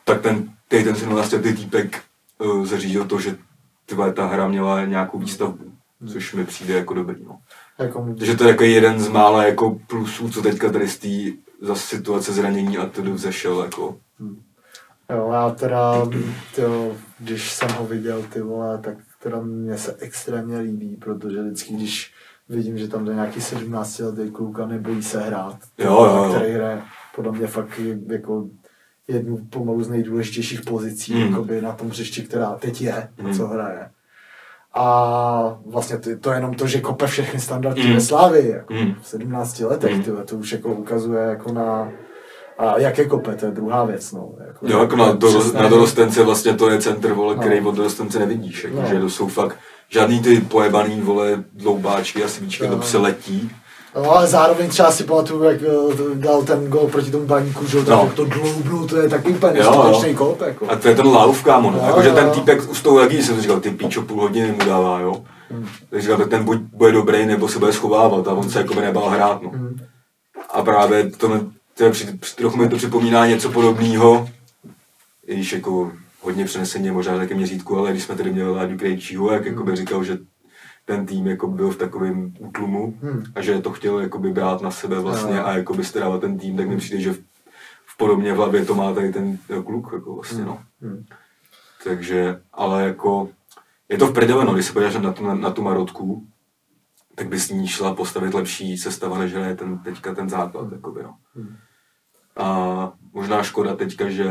tak 0.05 0.21
ten, 0.21 0.54
tej 0.69 0.85
ten 0.85 0.95
17 0.97 1.33
letý 1.33 1.53
týpek 1.53 2.03
uh, 2.39 2.67
zařídil 2.67 3.05
to, 3.05 3.21
že 3.21 3.37
ty 3.87 3.95
vole, 3.95 4.13
ta 4.13 4.27
hra 4.27 4.49
měla 4.49 4.85
nějakou 4.85 5.19
výstavbu, 5.19 5.65
což 6.13 6.35
mi 6.35 6.45
přijde 6.45 6.75
jako 6.75 6.95
dobrý. 6.95 7.25
No. 7.25 7.39
Jako, 7.79 8.15
Takže 8.19 8.37
to 8.37 8.45
je 8.45 8.51
jako 8.51 8.65
jeden 8.65 9.01
z 9.01 9.09
mála 9.09 9.45
jako 9.45 9.79
plusů, 9.87 10.31
co 10.31 10.43
teďka 10.43 10.73
tady 10.73 10.89
z 10.89 10.99
té 10.99 11.39
zase 11.67 11.97
situace 11.97 12.33
zranění 12.33 12.79
a 12.79 12.87
tedy 12.87 13.13
vzešel. 13.13 13.63
Jako. 13.63 13.97
Jo, 15.11 15.31
já 15.33 15.51
teda, 15.51 16.09
tyjo, 16.55 16.97
když 17.19 17.53
jsem 17.53 17.69
ho 17.69 17.87
viděl, 17.87 18.23
ty 18.23 18.41
vole, 18.41 18.79
tak 18.79 18.97
teda 19.23 19.41
mě 19.41 19.79
se 19.79 19.97
extrémně 19.99 20.59
líbí, 20.59 20.97
protože 20.97 21.43
vždycky, 21.43 21.75
když 21.75 22.13
vidím, 22.49 22.79
že 22.79 22.89
tam 22.89 23.05
jde 23.05 23.15
nějaký 23.15 23.41
17 23.41 23.99
letý 23.99 24.31
kluk 24.31 24.61
a 24.61 24.67
nebojí 24.67 25.03
se 25.03 25.21
hrát, 25.21 25.59
ty 25.77 25.83
Jo, 25.83 26.05
jo, 26.05 26.25
jo. 26.25 26.35
který 26.35 26.53
hraje 26.53 26.83
podle 27.17 27.33
mě 27.33 27.47
fakt 27.47 27.81
jako 28.09 28.49
jednu 29.09 29.37
pomalu 29.51 29.83
z 29.83 29.89
nejdůležitějších 29.89 30.61
pozicí 30.61 31.15
Mm. 31.15 31.21
jakoby 31.21 31.61
na 31.63 31.73
tom 31.73 31.89
hřišti, 31.89 32.23
která 32.23 32.55
teď 32.55 32.83
je, 32.83 33.09
Mm. 33.23 33.35
co 33.35 33.47
hraje. 33.47 33.91
A 34.75 35.59
vlastně 35.67 35.99
to, 35.99 36.11
to 36.21 36.31
je 36.31 36.37
jenom 36.37 36.55
to, 36.55 36.67
že 36.67 36.81
kope 36.81 37.07
všechny 37.07 37.41
standardy 37.41 37.83
Mm. 37.85 37.95
ve 37.95 38.01
Slávii, 38.01 38.51
jako 38.51 38.75
Mm. 38.75 38.95
v 39.03 39.07
17 39.09 39.65
letech, 39.65 39.97
Mm. 39.97 40.03
tyhle, 40.03 40.25
to 40.25 40.37
už 40.37 40.53
jako 40.53 40.69
ukazuje 40.69 41.23
jako 41.23 41.53
na 41.53 41.89
a 42.59 42.79
jak 42.79 42.99
je 42.99 43.05
kope, 43.05 43.35
to 43.35 43.47
je 43.47 43.53
druhá 43.53 43.85
věc, 43.85 44.13
no. 44.13 44.33
Jako, 44.47 44.67
Jo, 44.69 44.79
jako 44.81 44.97
na, 44.97 45.13
do, 45.13 45.53
na 45.53 45.69
dorostence 45.69 46.23
vlastně 46.25 46.55
to 46.55 46.71
je 46.71 46.79
centr, 46.81 47.13
vole, 47.13 47.35
No. 47.37 47.41
který 47.43 47.61
od 47.61 47.75
dorostence 47.75 48.19
nevidíš. 48.19 48.65
Jako, 48.65 48.81
No. 48.83 48.89
že 48.89 49.01
to 49.01 49.11
jsou 49.11 49.27
fakt 49.29 49.57
žádný 49.89 50.21
ty 50.23 50.41
pojebaný, 50.41 51.01
vole, 51.01 51.45
dloubáčky 51.53 52.25
a 52.25 52.29
svíčky, 52.29 52.69
to 52.69 52.77
No. 52.77 52.83
se 52.83 52.99
letí. 52.99 53.51
No, 53.97 54.11
ale 54.11 54.27
zároveň 54.27 54.69
třeba 54.69 54.91
si 54.93 55.05
pamatuju, 55.05 55.43
jak 55.43 55.63
eh, 55.63 56.15
dal 56.15 56.43
ten 56.43 56.67
gol 56.67 56.89
proti 56.89 57.11
tomu 57.11 57.27
baníku, 57.27 57.67
že 57.67 57.79
No. 57.89 58.13
to 58.17 58.25
dloubnul, 58.25 58.87
to 58.87 58.97
je 58.97 59.09
taky 59.09 59.29
úplně 59.33 59.53
neskutečný 59.53 60.15
kop, 60.15 60.41
jako. 60.41 60.71
A 60.71 60.77
to 60.77 60.89
je 60.89 60.95
ten 60.95 61.07
lauf, 61.07 61.45
kámo, 61.45 61.71
no. 61.71 61.79
Jo, 61.79 61.85
Jakože 61.87 62.09
jo, 62.09 62.15
ten 62.15 62.31
týpek 62.31 62.71
už 62.71 62.79
s 62.79 62.83
tou 62.83 62.97
legí 62.97 63.23
jsem 63.23 63.41
říkal, 63.41 63.61
ty 63.61 63.71
píčo, 63.71 64.03
půl 64.03 64.21
hodiny 64.21 64.53
mu 64.53 64.59
dává, 64.59 65.01
jo. 65.01 65.25
Hmm. 65.51 65.69
Tak 65.91 66.03
říkal, 66.03 66.17
tak 66.17 66.29
ten 66.29 66.45
buď 66.45 66.59
bude 66.61 66.93
dobrý, 66.93 67.27
nebo 67.27 67.49
se 67.49 67.59
bude 67.59 67.73
schovávat 67.73 68.29
a 68.29 68.33
on 68.35 68.51
se 68.51 68.59
jako 68.59 68.75
by 68.75 68.81
nebál 68.81 69.09
hrát, 69.11 69.43
no. 69.43 69.51
Hmm. 69.51 69.77
A 70.51 70.63
právě 70.63 71.11
to, 71.11 71.29
to 71.77 71.85
je, 71.85 71.93
trochu 72.37 72.57
mi 72.57 72.69
to 72.69 72.77
připomíná 72.77 73.27
něco 73.27 73.51
podobného, 73.51 74.29
i 75.27 75.35
když 75.35 75.53
jako 75.53 75.93
hodně 76.23 76.45
přeneseně 76.45 76.93
možná 76.93 77.17
také 77.17 77.35
měřítku, 77.35 77.79
ale 77.79 77.91
když 77.91 78.03
jsme 78.03 78.15
tady 78.17 78.33
měli 78.33 78.51
Láďu 78.51 78.79
Krejčího, 78.79 79.33
jak 79.33 79.45
jako 79.47 79.65
by 79.65 79.77
říkal, 79.77 80.05
že 80.05 80.19
ten 80.85 81.07
tým 81.07 81.27
jako 81.27 81.49
byl 81.49 81.71
v 81.71 81.77
takovém 81.77 82.35
útlumu 82.39 82.99
Hmm. 83.03 83.25
a 83.35 83.43
že 83.43 83.61
to 83.61 83.73
chtěl 83.73 83.99
jako 84.01 84.19
by 84.19 84.33
brát 84.33 84.63
na 84.63 84.71
sebe 84.71 85.01
vlastně 85.01 85.37
Jo. 85.37 85.43
a 85.45 85.53
jako 85.57 85.75
by 85.75 85.85
starávat 85.85 86.21
ten 86.21 86.39
tým, 86.39 86.57
tak 86.57 86.69
mi 86.69 86.77
přijde, 86.77 87.01
že 87.01 87.13
v, 87.13 87.19
v 87.87 87.97
podobně 87.97 88.33
v 88.33 88.37
hlavě 88.37 88.65
to 88.65 88.75
má 88.75 88.95
tady 88.95 89.13
ten 89.13 89.39
kluk 89.65 89.91
jako 89.93 90.15
vlastně, 90.15 90.45
no. 90.45 90.63
Hmm. 90.81 91.05
Takže, 91.85 92.41
ale 92.53 92.85
jako, 92.85 93.29
je 93.89 93.99
to 93.99 94.07
v 94.07 94.13
prdele, 94.13 94.45
no, 94.45 94.55
když 94.55 94.67
se 94.67 94.73
podíváš 94.73 94.95
na 94.97 95.13
tu, 95.13 95.25
na, 95.27 95.35
na 95.35 95.51
tu 95.51 95.63
Marotku, 95.63 96.27
tak 97.15 97.29
by 97.29 97.41
s 97.41 97.51
ní 97.51 97.69
šla 97.69 97.95
postavit 97.95 98.35
lepší 98.35 98.79
sestava, 98.79 99.19
než 99.19 99.33
je 99.33 99.57
ten, 99.57 99.79
teďka 99.79 100.15
ten 100.15 100.29
základ, 100.29 100.73
jakoby, 100.73 101.03
no. 101.03 101.17
Hmm. 101.35 101.57
A 102.37 102.93
možná 103.13 103.43
škoda 103.43 103.77
teďka, 103.77 104.11
že, 104.11 104.29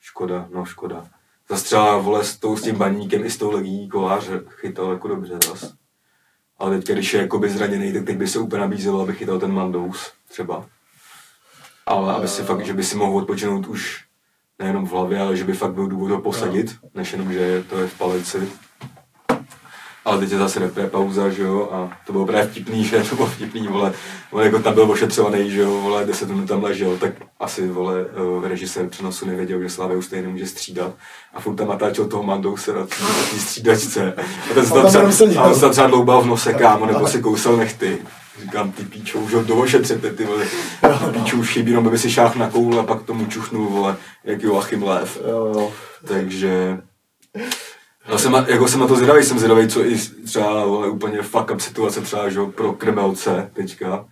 škoda, 0.00 0.48
no 0.54 0.64
škoda. 0.64 1.04
Zastřela, 1.50 1.98
vole, 1.98 2.24
s, 2.24 2.36
tou, 2.36 2.56
s 2.56 2.62
tím 2.62 2.76
baníkem 2.76 3.24
i 3.24 3.30
s 3.30 3.36
tou 3.36 3.50
legí 3.50 3.88
kolář 3.88 4.28
chytal 4.48 4.92
jako 4.92 5.08
dobře 5.08 5.38
zas. 5.46 5.74
Ale 6.58 6.76
teďka, 6.76 6.92
když 6.92 7.14
je 7.14 7.20
jakoby 7.20 7.50
zraněný, 7.50 7.92
tak 7.92 8.04
teď 8.04 8.16
by 8.16 8.28
se 8.28 8.38
úplně 8.38 8.60
nabízelo, 8.60 9.00
aby 9.00 9.14
chytal 9.14 9.38
ten 9.38 9.52
Mandous 9.52 10.12
třeba. 10.28 10.66
Ale 11.86 12.14
aby 12.14 12.28
si 12.28 12.42
fakt, 12.42 12.66
že 12.66 12.74
by 12.74 12.84
si 12.84 12.96
mohl 12.96 13.16
odpočinout 13.16 13.66
už 13.66 14.04
nejenom 14.58 14.86
v 14.86 14.92
hlavě, 14.92 15.20
ale 15.20 15.36
že 15.36 15.44
by 15.44 15.52
fakt 15.52 15.72
byl 15.72 15.88
důvod 15.88 16.10
ho 16.10 16.20
posadit, 16.20 16.76
než 16.94 17.12
jenom, 17.12 17.32
že 17.32 17.62
to 17.62 17.78
je 17.78 17.86
v 17.86 17.98
palici. 17.98 18.48
Ale 20.06 20.18
teď 20.18 20.32
je 20.32 20.38
zase 20.38 20.60
repre 20.60 20.86
pauza, 20.86 21.30
že 21.30 21.42
jo, 21.42 21.68
a 21.72 21.90
to 22.06 22.12
bylo 22.12 22.26
právě 22.26 22.46
vtipný, 22.46 22.84
že 22.88 23.04
to 23.10 23.16
bylo 23.16 23.28
vtipný, 23.28 23.66
vole, 23.66 23.92
on 24.30 24.42
jako 24.42 24.58
tam 24.58 24.74
byl 24.74 24.90
ošetřovaný, 24.90 25.50
že 25.50 25.60
jo, 25.60 25.80
vole, 25.80 26.04
10 26.04 26.28
minut 26.28 26.48
tam 26.48 26.62
ležel, 26.62 26.96
tak 26.96 27.12
asi, 27.40 27.68
vole, 27.68 28.04
uh, 28.04 28.46
režisér 28.46 28.88
přenosu 28.88 29.26
nevěděl, 29.26 29.60
že 29.60 29.68
Slávě 29.68 29.96
už 29.96 30.04
stejně 30.04 30.26
nemůže 30.26 30.46
střídat 30.46 30.92
a 31.34 31.40
furt 31.40 31.54
tam 31.54 31.68
natáčel 31.68 32.06
toho 32.06 32.22
Mandousera 32.22 32.80
na 32.80 32.86
té 32.86 33.38
střídačce 33.38 34.14
a 34.50 34.54
ten 34.54 34.66
se 34.66 34.72
tam 34.72 34.86
třeba, 34.86 35.42
a 35.42 35.46
on 35.46 35.54
se 35.54 35.60
tam 35.60 35.70
třeba 35.70 35.86
dloubal 35.86 36.22
v 36.22 36.26
nose, 36.26 36.52
kámo, 36.52 36.86
nebo 36.86 37.06
si 37.06 37.20
kousal 37.20 37.56
nechty. 37.56 37.98
Říkám, 38.42 38.72
ty 38.72 38.84
píčo, 38.84 39.18
už 39.18 39.34
ho 39.34 39.42
dohošetřete, 39.42 40.10
ty 40.10 40.24
vole. 40.24 40.46
Píčo 41.12 41.36
už 41.36 41.50
chybí, 41.50 41.72
no, 41.72 41.82
by 41.82 41.98
si 41.98 42.10
šáhl 42.10 42.38
na 42.38 42.50
koule 42.50 42.80
a 42.80 42.82
pak 42.82 43.02
tomu 43.02 43.26
čuchnul, 43.26 43.68
vole, 43.68 43.96
jak 44.24 44.42
Joachim 44.42 44.82
Lev. 44.82 45.18
Takže 46.04 46.78
já 48.08 48.18
jsem, 48.18 48.32
jako 48.48 48.68
jsem 48.68 48.80
na 48.80 48.86
to 48.86 48.96
zvědavý, 48.96 49.22
jsem 49.22 49.38
zvědavý, 49.38 49.68
co 49.68 49.86
i 49.86 49.98
třeba 50.24 50.66
vole, 50.66 50.90
úplně 50.90 51.22
fuck 51.22 51.50
up 51.50 51.60
situace 51.60 52.00
třeba 52.00 52.28
že, 52.28 52.40
pro 52.44 52.72
Krmelce 52.72 53.50
teďka, 53.52 54.06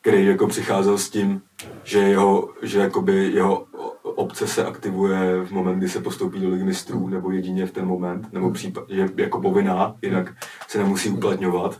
který 0.00 0.26
jako 0.26 0.46
přicházel 0.46 0.98
s 0.98 1.10
tím, 1.10 1.42
že 1.84 1.98
jeho, 1.98 2.52
že 2.62 2.78
jakoby 2.78 3.30
jeho 3.32 3.66
obce 4.02 4.46
se 4.46 4.64
aktivuje 4.64 5.44
v 5.44 5.50
moment, 5.50 5.78
kdy 5.78 5.88
se 5.88 6.00
postoupí 6.00 6.40
do 6.40 6.50
ligy 6.50 6.64
mistrů, 6.64 7.08
nebo 7.08 7.30
jedině 7.30 7.66
v 7.66 7.72
ten 7.72 7.86
moment, 7.86 8.32
nebo 8.32 8.50
případ, 8.50 8.84
že 8.88 9.08
jako 9.16 9.40
povinná, 9.40 9.96
jinak 10.02 10.34
se 10.68 10.78
nemusí 10.78 11.08
uplatňovat. 11.08 11.78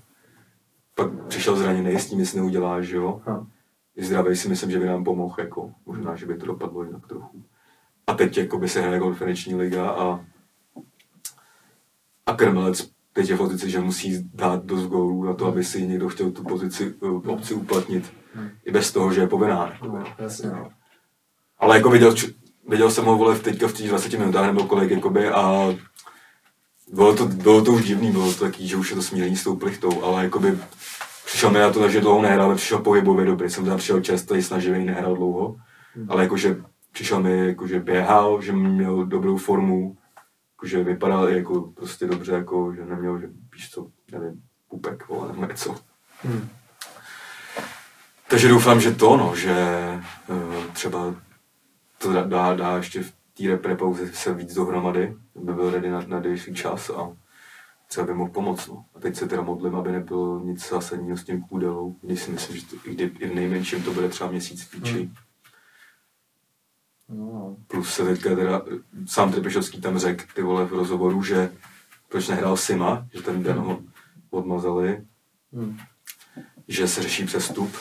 Pak 0.94 1.08
přišel 1.28 1.56
zraněný, 1.56 1.98
s 1.98 2.06
tím 2.06 2.18
nic 2.18 2.34
neudělá, 2.34 2.80
že 2.82 2.96
jo. 2.96 3.20
I 3.96 4.04
zdravý 4.04 4.36
si 4.36 4.48
myslím, 4.48 4.70
že 4.70 4.78
by 4.78 4.86
nám 4.86 5.04
pomohl, 5.04 5.34
jako 5.38 5.70
možná, 5.86 6.16
že 6.16 6.26
by 6.26 6.36
to 6.36 6.46
dopadlo 6.46 6.84
jinak 6.84 7.06
trochu. 7.06 7.44
A 8.06 8.14
teď 8.14 8.38
jako 8.38 8.58
by 8.58 8.68
se 8.68 8.80
hraje 8.80 9.00
konferenční 9.00 9.54
liga 9.54 9.90
a 9.90 10.20
a 12.30 12.36
Krmelec 12.36 12.88
teď 13.12 13.28
je 13.28 13.34
v 13.34 13.38
pozici, 13.38 13.70
že 13.70 13.80
musí 13.80 14.30
dát 14.34 14.64
dost 14.64 14.86
gólů 14.86 15.24
na 15.24 15.34
to, 15.34 15.46
aby 15.46 15.64
si 15.64 15.86
někdo 15.86 16.08
chtěl 16.08 16.30
tu 16.30 16.42
pozici 16.42 16.94
uh, 16.94 17.28
obci 17.28 17.54
uplatnit. 17.54 18.12
Hmm. 18.34 18.50
I 18.64 18.72
bez 18.72 18.92
toho, 18.92 19.12
že 19.12 19.20
je 19.20 19.26
povinná. 19.26 19.72
No, 19.82 20.04
jasně, 20.18 20.50
no. 20.50 20.70
Ale 21.58 21.76
jako 21.76 21.90
viděl, 21.90 22.14
viděl 22.68 22.90
jsem 22.90 23.04
ho 23.04 23.16
vole 23.16 23.38
teďka 23.38 23.68
v 23.68 23.72
těch 23.72 23.88
20 23.88 24.12
minutách 24.12 24.46
nebo 24.46 24.64
kolik 24.64 24.90
jakoby 24.90 25.28
a 25.28 25.74
bylo 26.92 27.16
to, 27.16 27.26
bylo 27.26 27.64
to 27.64 27.72
už 27.72 27.84
divný, 27.84 28.10
bylo 28.12 28.32
to 28.32 28.40
taký, 28.40 28.68
že 28.68 28.76
už 28.76 28.90
je 28.90 28.96
to 28.96 29.02
smíření 29.02 29.36
s 29.36 29.44
tou 29.44 29.56
plichtou, 29.56 30.02
ale 30.02 30.24
jakoby 30.24 30.58
přišel 31.26 31.50
mi 31.50 31.58
na 31.58 31.70
to, 31.70 31.88
že 31.88 32.00
dlouho 32.00 32.22
nehrál, 32.22 32.46
ale 32.46 32.54
přišel 32.54 32.78
pohybově 32.78 33.26
dobrý. 33.26 33.50
Jsem 33.50 33.64
tam 33.64 33.78
přišel 33.78 34.00
čerstvý, 34.00 34.42
snaživý, 34.42 34.84
nehrál 34.84 35.16
dlouho, 35.16 35.56
hmm. 35.94 36.06
ale 36.08 36.22
jakože 36.22 36.56
přišel 36.92 37.22
mi, 37.22 37.46
jakože 37.46 37.80
běhal, 37.80 38.42
že 38.42 38.52
měl 38.52 39.06
dobrou 39.06 39.36
formu, 39.36 39.96
jakože 40.60 40.84
vypadal 40.84 41.28
jako 41.28 41.60
prostě 41.60 42.06
dobře, 42.06 42.32
jako 42.32 42.74
že 42.74 42.84
neměl, 42.84 43.18
že 43.18 43.28
víš 43.54 43.70
co, 43.70 43.86
nevím, 44.12 44.42
pupek, 44.68 45.08
vole, 45.08 45.32
nebo 45.32 45.46
něco. 45.46 45.76
Hmm. 46.22 46.48
Takže 48.28 48.48
doufám, 48.48 48.80
že 48.80 48.92
to, 48.92 49.16
no, 49.16 49.36
že 49.36 49.76
uh, 50.28 50.64
třeba 50.72 51.14
to 51.98 52.12
dá, 52.12 52.22
dá, 52.22 52.54
dá 52.54 52.76
ještě 52.76 53.02
v 53.02 53.12
té 53.34 53.48
repre 53.48 53.76
pauze 53.76 54.12
se 54.12 54.34
víc 54.34 54.54
dohromady, 54.54 55.16
aby 55.36 55.52
byl 55.54 55.70
ready 55.70 55.90
na, 55.90 56.04
na 56.06 56.20
delší 56.20 56.54
čas 56.54 56.90
a 56.90 57.16
třeba 57.88 58.06
by 58.06 58.14
mohl 58.14 58.30
pomoct. 58.30 58.66
No. 58.66 58.84
A 58.94 59.00
teď 59.00 59.16
se 59.16 59.28
teda 59.28 59.42
modlím, 59.42 59.76
aby 59.76 59.92
nebylo 59.92 60.40
nic 60.40 60.68
zásadního 60.68 61.16
s 61.16 61.24
tím 61.24 61.42
kůdelou, 61.42 61.96
když 62.02 62.22
si 62.22 62.30
myslím, 62.30 62.56
že 62.56 62.66
to, 62.66 62.76
i, 62.84 62.90
i 62.92 63.28
v 63.28 63.34
nejmenším 63.34 63.82
to 63.82 63.92
bude 63.92 64.08
třeba 64.08 64.30
měsíc 64.30 64.64
píči. 64.64 64.98
Hmm. 64.98 65.14
No. 67.80 67.84
Plus 67.84 67.94
se 67.94 68.04
teďka 68.04 68.36
teda, 68.36 68.62
sám 69.06 69.32
Trpišovský 69.32 69.80
tam 69.80 69.98
řekl 69.98 70.24
ty 70.34 70.42
vole 70.42 70.64
v 70.64 70.72
rozhovoru, 70.72 71.22
že 71.22 71.50
proč 72.08 72.28
nehrál 72.28 72.56
Sima, 72.56 73.06
že 73.14 73.22
ten 73.22 73.42
den 73.42 73.56
ho 73.56 73.78
odmazali, 74.30 75.00
hmm. 75.52 75.78
že 76.68 76.88
se 76.88 77.02
řeší 77.02 77.24
přestup 77.24 77.76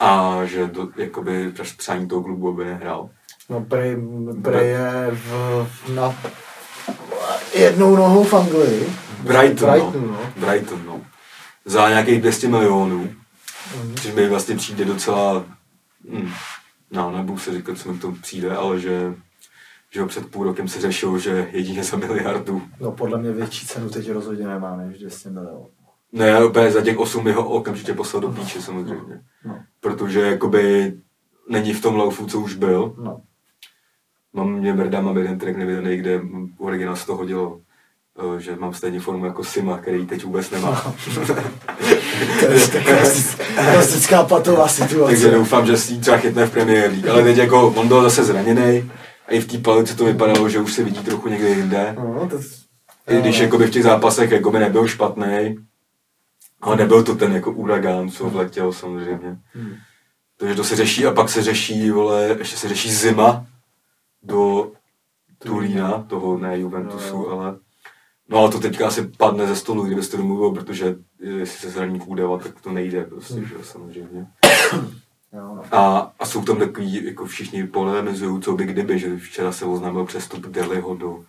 a 0.00 0.40
že 0.44 0.66
do, 0.66 0.88
jakoby 0.96 1.52
přání 1.76 2.08
toho 2.08 2.22
klubu 2.22 2.52
by 2.52 2.64
nehrál. 2.64 3.10
No 3.48 3.60
prej, 3.60 3.96
prej 4.42 4.70
je 4.70 5.10
v, 5.12 5.94
na 5.94 6.14
jednou 7.54 7.96
nohou 7.96 8.24
v 8.24 8.34
Anglii. 8.34 8.92
Brighton, 9.20 9.70
Brighton, 9.70 10.06
no. 10.06 10.12
no. 10.12 10.32
Brighton, 10.36 10.86
no. 10.86 11.00
Za 11.64 11.88
nějakých 11.88 12.20
200 12.20 12.48
milionů, 12.48 13.14
mm. 13.82 13.94
což 13.96 14.12
mi 14.12 14.28
vlastně 14.28 14.56
přijde 14.56 14.84
docela 14.84 15.44
hm, 16.08 16.32
no, 16.94 17.12
nebudu 17.12 17.38
se 17.38 17.52
říkat, 17.52 17.78
co 17.78 17.92
mi 17.92 17.98
to 17.98 18.12
přijde, 18.12 18.56
ale 18.56 18.80
že, 18.80 19.14
že 19.90 20.00
ho 20.00 20.06
před 20.06 20.26
půl 20.26 20.44
rokem 20.44 20.68
se 20.68 20.80
řešil, 20.80 21.18
že 21.18 21.48
jedině 21.52 21.84
za 21.84 21.96
miliardu. 21.96 22.62
No 22.80 22.92
podle 22.92 23.18
mě 23.18 23.32
větší 23.32 23.66
cenu 23.66 23.90
teď 23.90 24.10
rozhodně 24.10 24.46
nemá 24.46 24.76
než 24.76 24.98
200 24.98 25.30
milionů. 25.30 25.68
Ne, 26.12 26.44
úplně 26.44 26.70
za 26.70 26.82
těch 26.82 26.98
8 26.98 27.24
bych 27.24 27.36
ho 27.36 27.48
okamžitě 27.48 27.94
poslal 27.94 28.20
do 28.20 28.28
píče 28.28 28.62
samozřejmě. 28.62 29.22
No. 29.44 29.64
Protože 29.80 30.20
jakoby 30.20 30.94
není 31.48 31.72
v 31.72 31.82
tom 31.82 31.96
laufu, 31.96 32.26
co 32.26 32.40
už 32.40 32.54
byl. 32.54 32.94
No. 32.98 33.20
Mám 34.32 34.52
mě 34.52 34.72
mrdám, 34.72 35.08
aby 35.08 35.22
ten 35.22 35.38
track 35.38 35.56
nevydaný, 35.56 35.96
kde 35.96 36.20
originál 36.58 36.96
z 36.96 37.04
toho 37.04 37.18
hodilo 37.18 37.60
Eh, 38.18 38.40
že 38.40 38.56
mám 38.56 38.74
stejně 38.74 39.00
formu 39.00 39.24
jako 39.24 39.44
Sima, 39.44 39.78
který 39.78 40.06
teď 40.06 40.24
vůbec 40.24 40.50
nemá. 40.50 40.82
to 42.40 42.52
je 42.52 43.72
klasická 43.72 44.22
patová 44.22 44.68
situace. 44.68 45.10
Takže 45.10 45.30
doufám, 45.30 45.66
že 45.66 45.76
si 45.76 45.98
třeba 45.98 46.16
chytne 46.16 46.46
v 46.46 46.50
Premier 46.50 46.90
League. 46.90 47.08
Ale 47.08 47.22
teď 47.22 47.36
jako 47.36 47.68
on 47.68 47.88
byl 47.88 48.02
zase 48.02 48.24
zraněný 48.24 48.90
a 49.28 49.32
i 49.32 49.40
v 49.40 49.46
té 49.46 49.58
palici 49.58 49.96
to 49.96 50.04
vypadalo, 50.04 50.48
že 50.48 50.60
už 50.60 50.72
se 50.72 50.84
vidí 50.84 51.04
trochu 51.04 51.28
někde 51.28 51.48
jinde. 51.48 51.94
No, 51.98 52.28
to... 52.30 52.40
I 53.08 53.20
když 53.20 53.38
jakoby 53.38 53.66
v 53.66 53.70
těch 53.70 53.82
zápasech 53.82 54.30
jakoby 54.30 54.58
nebyl 54.58 54.88
špatný, 54.88 55.56
ale 56.60 56.76
nebyl 56.76 57.02
to 57.02 57.14
ten 57.14 57.32
jako 57.32 57.52
uragán, 57.52 58.10
co 58.10 58.24
vletěl 58.24 58.72
samozřejmě. 58.72 59.38
Hmm. 59.54 59.74
Takže 60.36 60.54
to 60.54 60.64
se 60.64 60.76
řeší 60.76 61.06
a 61.06 61.12
pak 61.12 61.28
se 61.28 61.42
řeší, 61.42 61.90
vole, 61.90 62.36
ještě 62.38 62.56
se 62.56 62.68
řeší 62.68 62.92
zima 62.92 63.46
do 64.22 64.70
Turína, 65.38 66.04
toho 66.08 66.38
ne 66.38 66.58
Juventusu, 66.58 67.18
no, 67.18 67.28
ale 67.28 67.56
No 68.28 68.38
ale 68.38 68.50
to 68.50 68.60
teďka 68.60 68.86
asi 68.86 69.02
padne 69.02 69.46
ze 69.46 69.56
stolu, 69.56 69.84
kdybyste 69.84 70.16
domluvil, 70.16 70.50
protože 70.50 70.96
jestli 71.18 71.58
se 71.58 71.70
zraní 71.70 72.00
kůdeva, 72.00 72.38
tak 72.38 72.60
to 72.60 72.72
nejde 72.72 73.04
prostě, 73.04 73.34
hmm. 73.34 73.46
že 73.46 73.54
samozřejmě. 73.62 74.26
No. 75.32 75.62
A, 75.72 76.12
a 76.18 76.26
jsou 76.26 76.44
tam 76.44 76.58
takový, 76.58 77.04
jako 77.04 77.26
všichni 77.26 77.66
polemizují, 77.66 78.42
co 78.42 78.52
by 78.52 78.64
kdyby, 78.64 78.98
že 78.98 79.16
včera 79.16 79.52
se 79.52 79.64
oznámil 79.64 80.04
přestup 80.04 80.46
Deliho 80.46 80.94
do 80.94 81.24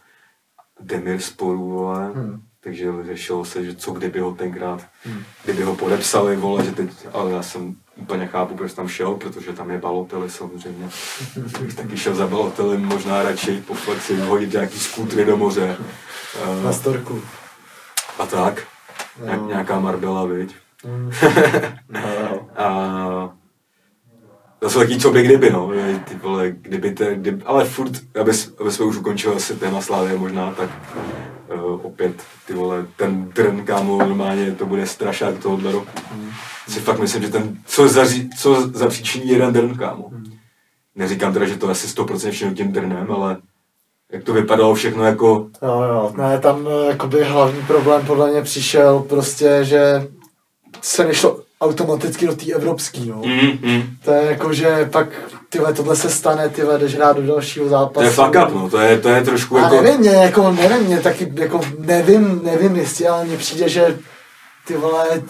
Demir 0.79 1.21
sporu, 1.21 1.69
vole. 1.69 2.11
Hmm. 2.11 2.41
Takže 2.65 2.91
řešilo 3.05 3.45
se, 3.45 3.65
že 3.65 3.75
co 3.75 3.91
kdyby 3.91 4.19
ho 4.19 4.31
tenkrát, 4.31 4.81
hmm. 5.03 5.23
kdyby 5.43 5.63
ho 5.63 5.75
podepsali, 5.75 6.35
vole, 6.35 6.65
že 6.65 6.71
teď, 6.71 6.89
ale 7.13 7.31
já 7.31 7.41
jsem 7.41 7.75
úplně 7.95 8.27
chápu, 8.27 8.55
proč 8.55 8.73
tam 8.73 8.87
šel, 8.87 9.13
protože 9.13 9.53
tam 9.53 9.71
je 9.71 9.77
Baloteli 9.77 10.29
samozřejmě. 10.29 10.89
Bych 11.61 11.75
taky 11.75 11.97
šel 11.97 12.15
za 12.15 12.27
Baloteli, 12.27 12.77
možná 12.77 13.23
radši 13.23 13.63
po 13.67 13.73
flexi 13.73 14.17
hodit 14.17 14.53
nějaký 14.53 14.79
skútry 14.79 15.25
do 15.25 15.37
moře 15.37 15.77
na 16.63 16.73
storku. 16.73 17.21
A 18.19 18.25
tak. 18.25 18.67
No. 19.25 19.47
Nějaká 19.47 19.79
Marbella, 19.79 20.25
viď? 20.25 20.55
Mm. 20.85 21.11
no. 21.89 22.49
a 22.55 23.35
to 24.59 24.69
jsou 24.69 24.79
taky 24.79 24.99
co 24.99 25.11
by 25.11 25.23
kdyby, 25.23 25.49
no. 25.49 25.71
Ty 26.05 26.15
vole, 26.15 26.51
kdyby 26.51 26.91
te, 26.91 27.15
kdyby, 27.15 27.43
ale 27.43 27.65
furt, 27.65 27.91
aby, 28.21 28.31
aby 28.59 28.71
jsme 28.71 28.85
už 28.85 28.97
ukončili 28.97 29.35
asi 29.35 29.55
téma 29.55 29.81
Slávy 29.81 30.17
možná, 30.17 30.51
tak 30.51 30.69
uh, 31.53 31.85
opět, 31.85 32.23
ty 32.47 32.53
vole, 32.53 32.85
ten 32.95 33.31
trn, 33.31 33.65
kámo, 33.65 33.97
normálně 33.97 34.51
to 34.51 34.65
bude 34.65 34.87
strašák 34.87 35.39
tohohle 35.39 35.71
roku. 35.71 35.99
Mm. 36.15 36.29
Si 36.67 36.79
fakt 36.79 36.99
myslím, 36.99 37.21
že 37.23 37.29
ten, 37.29 37.57
co, 37.65 37.87
za, 37.87 38.05
co 38.37 38.69
zapříčiní 38.73 39.27
jeden 39.27 39.53
trn, 39.53 39.77
kámo. 39.77 40.09
Mm. 40.09 40.33
Neříkám 40.95 41.33
teda, 41.33 41.45
že 41.45 41.57
to 41.57 41.69
asi 41.69 41.87
100% 41.87 42.31
všechno 42.31 42.55
tím 42.55 42.73
trnem, 42.73 43.11
ale 43.11 43.37
jak 44.11 44.23
to 44.23 44.33
vypadalo 44.33 44.75
všechno 44.75 45.05
jako... 45.05 45.47
Jo, 45.61 45.81
jo, 45.81 46.13
ne, 46.17 46.39
tam 46.39 46.67
eh, 46.67 46.87
jakoby 46.87 47.23
hlavní 47.23 47.61
problém 47.61 48.05
podle 48.05 48.31
mě 48.31 48.41
přišel 48.41 48.99
prostě, 48.99 49.59
že 49.61 50.07
se 50.81 51.05
nešlo 51.05 51.39
automaticky 51.61 52.27
do 52.27 52.35
té 52.35 52.53
evropský, 52.53 53.09
no. 53.09 53.21
Mm, 53.25 53.71
mm. 53.71 53.83
To 54.05 54.11
je 54.11 54.25
jako, 54.25 54.53
že 54.53 54.89
pak 54.91 55.07
tyhle, 55.55 55.73
tohle 55.73 55.95
se 55.95 56.09
stane, 56.09 56.49
tyhle, 56.49 56.79
jdeš 56.79 56.95
hrát 56.95 57.17
do 57.17 57.27
dalšího 57.27 57.69
zápasu. 57.69 57.93
To 57.93 58.03
je 58.03 58.09
fuck 58.09 58.47
up, 58.47 58.55
no, 58.55 58.69
to 58.69 58.79
je, 58.79 58.99
to 58.99 59.09
je 59.09 59.23
trošku 59.23 59.57
A 59.57 59.61
jako... 59.61 59.81
nevím, 59.81 59.99
mě, 59.99 60.09
jako, 60.09 60.51
nevím, 60.51 60.87
mě 60.87 60.99
taky, 60.99 61.33
jako, 61.35 61.61
nevím, 61.79 62.41
nevím 62.43 62.75
jistě, 62.75 63.09
ale 63.09 63.25
mně 63.25 63.37
přijde, 63.37 63.69
že 63.69 63.97
ty 64.67 64.77
vole, 64.77 65.21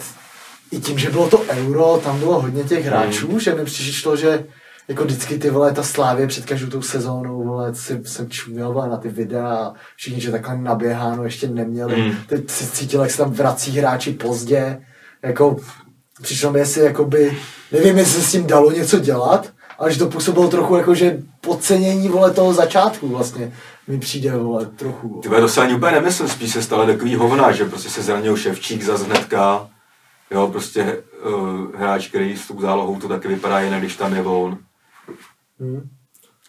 i 0.72 0.80
tím, 0.80 1.00
že 1.00 1.10
bylo 1.10 1.30
to 1.30 1.42
euro, 1.50 2.02
tam 2.04 2.20
bylo 2.20 2.42
hodně 2.42 2.64
těch 2.64 2.86
hráčů, 2.86 3.32
mm. 3.32 3.40
že 3.40 3.56
mi 3.56 3.66
přišlo, 3.66 4.16
že 4.16 4.44
jako 4.88 5.04
vždycky 5.04 5.38
ty 5.38 5.50
vole, 5.50 5.72
ta 5.72 5.84
Slávě 5.84 6.28
před 6.28 6.46
každou 6.46 6.68
tou 6.68 6.82
sezónou, 6.82 7.44
vole, 7.44 7.76
si, 7.76 8.02
jsem 8.06 8.30
čuměl 8.30 8.74
vole, 8.74 8.90
na 8.90 8.98
ty 8.98 9.10
videa 9.10 9.48
a 9.48 9.74
všichni, 9.96 10.22
že 10.22 10.32
takhle 10.32 10.58
naběháno 10.58 11.24
ještě 11.24 11.48
neměli. 11.48 12.02
Mm. 12.02 12.16
Teď 12.28 12.50
si 12.50 12.68
cítil, 12.68 13.02
jak 13.02 13.12
se 13.12 13.18
tam 13.18 13.32
vrací 13.32 13.72
hráči 13.72 14.12
pozdě. 14.12 14.82
Jako, 15.24 15.56
přišlo 16.22 16.52
mi, 16.52 16.60
jestli 16.60 16.82
jakoby, 16.82 17.38
nevím, 17.72 17.98
jestli 17.98 18.22
se 18.22 18.28
s 18.28 18.32
tím 18.32 18.48
dalo 18.48 18.72
něco 18.72 19.00
dělat, 19.00 19.55
Ale 19.80 19.92
že 19.92 20.00
to 20.00 20.10
působilo 20.10 20.48
trochu 20.48 20.76
jako, 20.76 20.96
že 20.96 21.24
podcenění, 21.42 22.10
vole, 22.10 22.32
toho 22.32 22.54
začátku 22.54 23.08
vlastně 23.08 23.54
mi 23.88 24.00
přijde, 24.00 24.38
vole, 24.38 24.66
trochu. 24.66 25.20
Ty 25.24 25.30
to 25.30 25.50
se 25.50 25.62
ani 25.62 25.76
úplně 25.76 25.92
nemyslím, 25.92 26.28
spíš 26.28 26.52
se 26.52 26.62
stalo 26.62 26.86
takový 26.86 27.16
hovna, 27.16 27.52
že 27.52 27.66
prostě 27.66 27.90
se 27.90 28.02
zranil 28.02 28.38
Ševčík 28.38 28.84
za 28.84 28.98
hnedka. 28.98 29.70
Jo, 30.32 30.48
prostě 30.48 31.04
uh, 31.26 31.76
hráč, 31.76 32.08
který 32.08 32.38
s 32.38 32.48
tou 32.48 32.62
zálohou 32.62 33.00
to 33.00 33.08
taky 33.08 33.28
vypadá 33.28 33.60
jinak, 33.60 33.80
když 33.80 33.96
tam 33.96 34.14
je 34.14 34.22
on. 34.22 34.58
Hmm. 35.60 35.90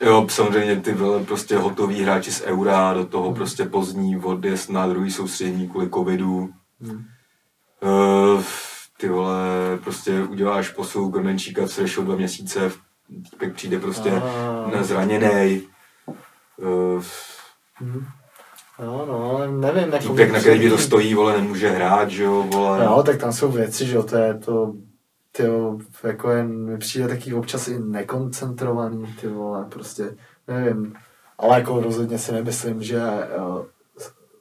Jo, 0.01 0.27
samozřejmě 0.31 0.77
ty 0.77 0.93
vole, 0.93 1.24
prostě 1.24 1.57
hotoví 1.57 2.03
hráči 2.03 2.33
z 2.33 2.43
Eura, 2.45 2.95
do 2.95 3.07
toho 3.07 3.35
prostě 3.35 3.64
pozdní 3.64 4.16
odjezd 4.16 4.70
na 4.70 4.87
druhý 4.87 5.11
soustředění 5.11 5.68
kvůli 5.68 5.91
covidu. 5.91 6.49
Hmm. 6.81 7.05
Uh, 7.83 8.43
ty 9.01 9.09
vole, 9.09 9.39
prostě 9.85 10.22
uděláš 10.22 10.68
posil 10.68 11.09
Gormenčíka, 11.09 11.68
co 11.68 11.81
řešil 11.81 12.05
dva 12.05 12.16
měsíce, 12.16 12.72
pak 13.38 13.54
přijde 13.54 13.80
prostě 13.80 14.11
A. 14.11 14.70
nezraněný. 14.70 15.62
Uh, 16.57 17.02
Hmm. 17.80 18.04
No, 18.78 19.07
no, 19.07 19.30
ale 19.30 19.52
nevím, 19.52 19.92
jako... 19.92 20.09
týpek, 20.09 20.32
na 20.32 20.40
který 20.40 20.70
to 20.70 20.78
stojí, 20.78 21.14
vole, 21.14 21.40
nemůže 21.40 21.70
hrát, 21.70 22.11
že 22.11 22.22
jo, 22.22 22.42
vole. 22.42 22.84
Jo, 22.84 23.02
tak 23.07 23.16
tam 23.16 23.32
jsou 23.32 23.50
věci, 23.50 23.86
že 23.86 23.96
jo, 23.96 24.02
to 24.02 24.16
je 24.16 24.34
to, 24.34 24.74
ty 25.32 25.42
jo, 25.42 25.78
jako 26.04 26.30
je, 26.30 26.44
mi 26.44 26.78
přijde 26.78 27.09
taky 27.09 27.34
občas 27.34 27.68
i 27.68 27.78
nekoncentrovaný, 27.78 29.14
ty 29.20 29.28
vole, 29.28 29.64
prostě, 29.64 30.16
nevím, 30.48 30.94
ale 31.38 31.59
jako 31.59 31.80
rozhodně 31.80 32.18
si 32.18 32.32
nemyslím, 32.32 32.82
že 32.82 33.00
uh, 33.00 33.64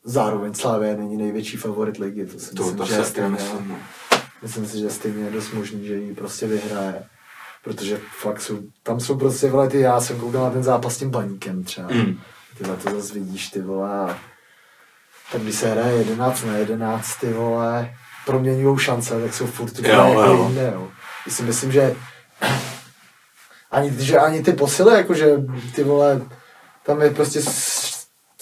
zároveň 0.04 0.54
Slávě 0.54 0.98
není 0.98 1.18
největší 1.18 1.58
favorit 1.58 1.98
ligy, 1.98 2.26
to 2.26 2.40
si 2.40 2.56
to, 2.56 2.64
myslím, 2.64 2.78
to 2.78 2.86
že 2.86 2.94
se 2.94 3.06
stejně, 3.06 3.38
no. 3.70 3.76
myslím 4.42 4.66
si, 4.66 4.80
že 4.80 4.90
stejně 4.90 5.24
je 5.24 5.32
dost 5.32 5.54
možný, 5.54 5.88
že 5.88 5.96
ji 5.96 6.16
prostě 6.16 6.48
vyhraje, 6.48 7.04
protože 7.66 8.00
fakt 8.20 8.42
jsou, 8.42 8.60
tam 8.84 9.00
jsou 9.00 9.18
prostě, 9.18 9.50
vole, 9.50 9.70
ty, 9.70 9.80
já 9.80 10.02
jsem 10.02 10.20
koukal 10.20 10.44
na 10.44 10.50
ten 10.50 10.64
zápas 10.64 10.96
s 10.96 10.98
tím 10.98 11.10
baníkem 11.10 11.64
třeba, 11.64 11.88
Mm. 11.92 12.20
Tyhle 12.58 12.76
to 12.76 12.90
zase 13.02 13.14
vidíš, 13.14 13.50
ty 13.50 13.62
vole. 13.62 14.16
Tak 15.32 15.42
když 15.42 15.56
se 15.56 15.72
hraje 15.72 15.96
11 15.98 16.44
na 16.44 16.58
11, 16.58 17.16
ty 17.16 17.34
vole, 17.34 17.96
proměňují 18.26 18.80
šance, 18.80 19.22
tak 19.22 19.34
jsou 19.34 19.46
furt 19.46 19.72
tu 19.72 19.82
Jo, 19.88 19.90
jako 19.90 20.22
jo. 20.22 20.44
jinde, 20.48 20.72
jo. 20.76 20.88
Já 21.28 21.32
si 21.34 21.44
myslím, 21.44 21.72
že 21.72 21.96
ani, 23.72 23.94
že 24.00 24.20
ani 24.20 24.44
ty 24.44 24.54
posily, 24.54 24.94
jakože 24.98 25.32
ty 25.76 25.84
vole, 25.84 26.22
tam 26.86 27.02
je 27.02 27.10
prostě, 27.10 27.42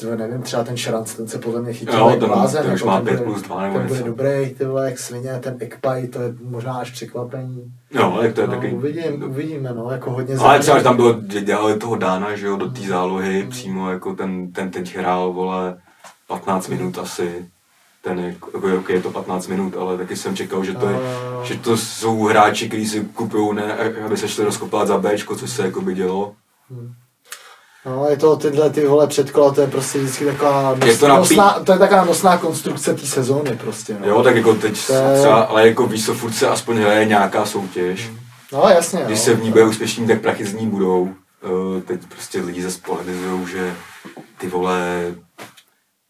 vole, 0.03 0.17
nevím, 0.17 0.41
třeba 0.41 0.63
ten 0.63 0.77
Šranc, 0.77 1.13
ten 1.13 1.27
se 1.27 1.39
podle 1.39 1.61
mě 1.61 1.73
chytil 1.73 1.99
Jo, 1.99 2.09
ten- 2.19 2.29
blázen, 2.29 2.63
ten 2.63 2.71
jako 2.71 2.85
má 2.85 2.95
ten 2.95 3.05
5 3.05 3.15
bude- 3.17 3.25
plus 3.25 3.41
2 3.41 3.61
nebo 3.61 3.77
ten 3.77 3.87
bude 3.87 3.99
něco. 3.99 4.07
dobrý, 4.09 4.49
ty 4.57 4.65
vole, 4.65 4.85
jak 4.89 4.99
svině, 4.99 5.39
ten 5.39 5.57
Ekpaj, 5.59 6.07
to 6.07 6.21
je 6.21 6.33
možná 6.43 6.73
až 6.73 6.91
překvapení. 6.91 7.73
Jo, 7.91 8.11
ale 8.13 8.31
to 8.33 8.41
je 8.41 8.47
No, 8.47 8.53
taky... 8.53 8.71
uvidím, 8.71 9.23
uvidíme, 9.23 9.73
no, 9.73 9.89
jako 9.91 10.11
hodně 10.11 10.35
Ale 10.35 10.59
třeba, 10.59 10.77
že 10.77 10.83
tam 10.83 10.95
bylo, 10.95 11.15
že 11.29 11.41
dělali 11.41 11.79
toho 11.79 11.95
Dána, 11.95 12.35
že 12.35 12.45
jo, 12.47 12.55
do 12.57 12.69
té 12.71 12.81
zálohy, 12.81 13.47
přímo 13.49 13.91
jako 13.91 14.15
ten, 14.15 14.51
ten 14.51 14.69
teď 14.71 14.95
hrál, 14.97 15.33
vole, 15.33 15.77
15 16.27 16.67
minut 16.67 16.97
asi. 16.97 17.45
Ten 18.03 18.19
je, 18.19 18.27
jako, 18.27 18.67
je, 18.67 18.77
okay, 18.77 18.95
je 18.95 19.01
to 19.01 19.09
15 19.11 19.47
minut, 19.47 19.75
ale 19.79 19.97
taky 19.97 20.15
jsem 20.15 20.35
čekal, 20.35 20.63
že 20.63 20.73
to, 20.73 20.87
je, 20.89 20.93
No. 21.33 21.45
že 21.45 21.55
to 21.57 21.77
jsou 21.77 22.23
hráči, 22.23 22.67
kteří 22.67 22.87
si 22.87 23.01
kupují, 23.13 23.55
ne, 23.55 23.73
aby 24.05 24.17
se 24.17 24.27
šli 24.27 24.45
rozkopat 24.45 24.87
za 24.87 24.97
Bčko, 24.97 25.35
což 25.35 25.49
se 25.49 25.65
jako 25.65 25.81
by 25.81 25.93
dělo. 25.95 26.33
No, 27.85 28.05
je 28.09 28.17
to 28.17 28.35
tyhle 28.35 28.69
ty 28.69 28.87
vole 28.87 29.07
předkola, 29.07 29.53
to 29.53 29.61
je 29.61 29.67
prostě 29.67 29.99
vždycky 29.99 30.25
taková 30.25 30.75
nos, 30.75 30.89
Je 30.89 30.97
to 30.97 31.07
na 31.07 31.15
nosná, 31.17 31.59
to 31.63 31.71
je 31.71 31.77
taková 31.79 32.05
nosná 32.05 32.37
konstrukce 32.37 32.93
té 32.93 33.05
sezóny 33.05 33.57
prostě, 33.57 33.97
no. 33.99 34.07
Jo, 34.07 34.23
tak 34.23 34.35
jako 34.35 34.53
teď 34.55 34.87
To 34.87 34.93
je- 34.93 35.19
třeba, 35.19 35.41
ale 35.41 35.67
jako 35.67 35.87
víš 35.87 36.05
co, 36.05 36.13
furt 36.13 36.33
se 36.33 36.47
aspoň 36.47 36.77
hraje 36.77 37.05
nějaká 37.05 37.45
soutěž. 37.45 38.09
No, 38.53 38.63
jasně, 38.69 39.01
Když 39.05 39.19
no. 39.19 39.25
se 39.25 39.33
v 39.33 39.43
ní 39.43 39.51
bude 39.51 39.63
úspěšní, 39.63 40.07
tak 40.07 40.21
prachy 40.21 40.45
z 40.45 40.53
ní 40.53 40.67
budou. 40.69 41.09
Eh, 41.43 41.81
Teď 41.81 42.01
prostě 42.09 42.41
lidi 42.41 42.61
zase 42.61 42.79
polemizujou, 42.85 43.47
že 43.47 43.73
ty 44.37 44.47
vole 44.47 45.11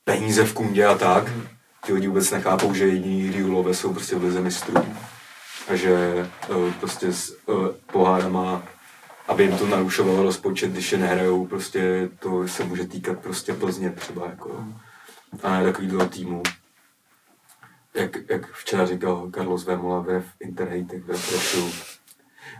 peníze 0.03 0.45
v 0.45 0.53
kundě 0.53 0.85
a 0.85 0.95
tak, 0.97 1.23
ty 1.85 1.93
lidi 1.93 2.07
vůbec 2.07 2.31
nechápou, 2.31 2.73
že 2.73 2.87
jediní 2.87 3.31
Riulové 3.31 3.73
jsou 3.73 3.93
prostě 3.93 4.15
v 4.15 4.23
lize 4.23 4.41
mistrů. 4.41 4.73
A 5.69 5.75
že 5.75 5.95
eh, 6.49 6.73
prostě 6.79 7.13
s 7.13 7.31
eh, 7.49 7.53
pohárama, 7.93 8.63
aby 9.27 9.43
jim 9.43 9.57
to 9.57 9.67
narušovalo 9.67 10.23
rozpočet, 10.23 10.71
když 10.71 10.91
je 10.91 10.97
nehrajou, 10.97 11.45
prostě 11.47 12.09
to 12.19 12.47
se 12.47 12.63
může 12.63 12.85
týkat 12.87 13.19
prostě 13.19 13.53
Plzně 13.53 13.89
třeba 13.91 14.25
jako. 14.29 14.65
A 15.43 15.49
ne 15.59 15.63
takovýhle 15.63 16.05
týmu. 16.09 16.43
Jak, 17.93 18.17
jak 18.29 18.51
včera 18.53 18.85
říkal 18.85 19.29
Carlos 19.35 19.65
Vemola 19.65 19.99
ve 20.01 20.23
Interhatech 20.39 21.03
ve 21.03 21.13
Freshu, 21.13 21.71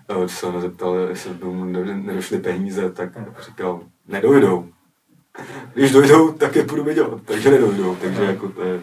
a 0.09 0.14
když 0.14 0.32
se 0.38 0.45
ho 0.45 0.61
zeptal, 0.61 0.95
jestli 0.97 1.34
by 1.34 1.45
mu 1.45 1.66
ne- 1.66 1.97
nedošly 1.97 2.39
peníze, 2.39 2.91
tak 2.91 3.09
říkal, 3.45 3.82
nedojdou. 4.07 4.70
Když 5.74 5.91
dojdou, 5.91 6.32
tak 6.34 6.55
je 6.55 6.64
půjdu 6.66 6.84
vydělat, 6.84 7.22
takže 7.26 7.51
nedojdou. 7.51 7.95
Takže 7.95 8.24
jako 8.24 8.49
to 8.49 8.61
je 8.64 8.82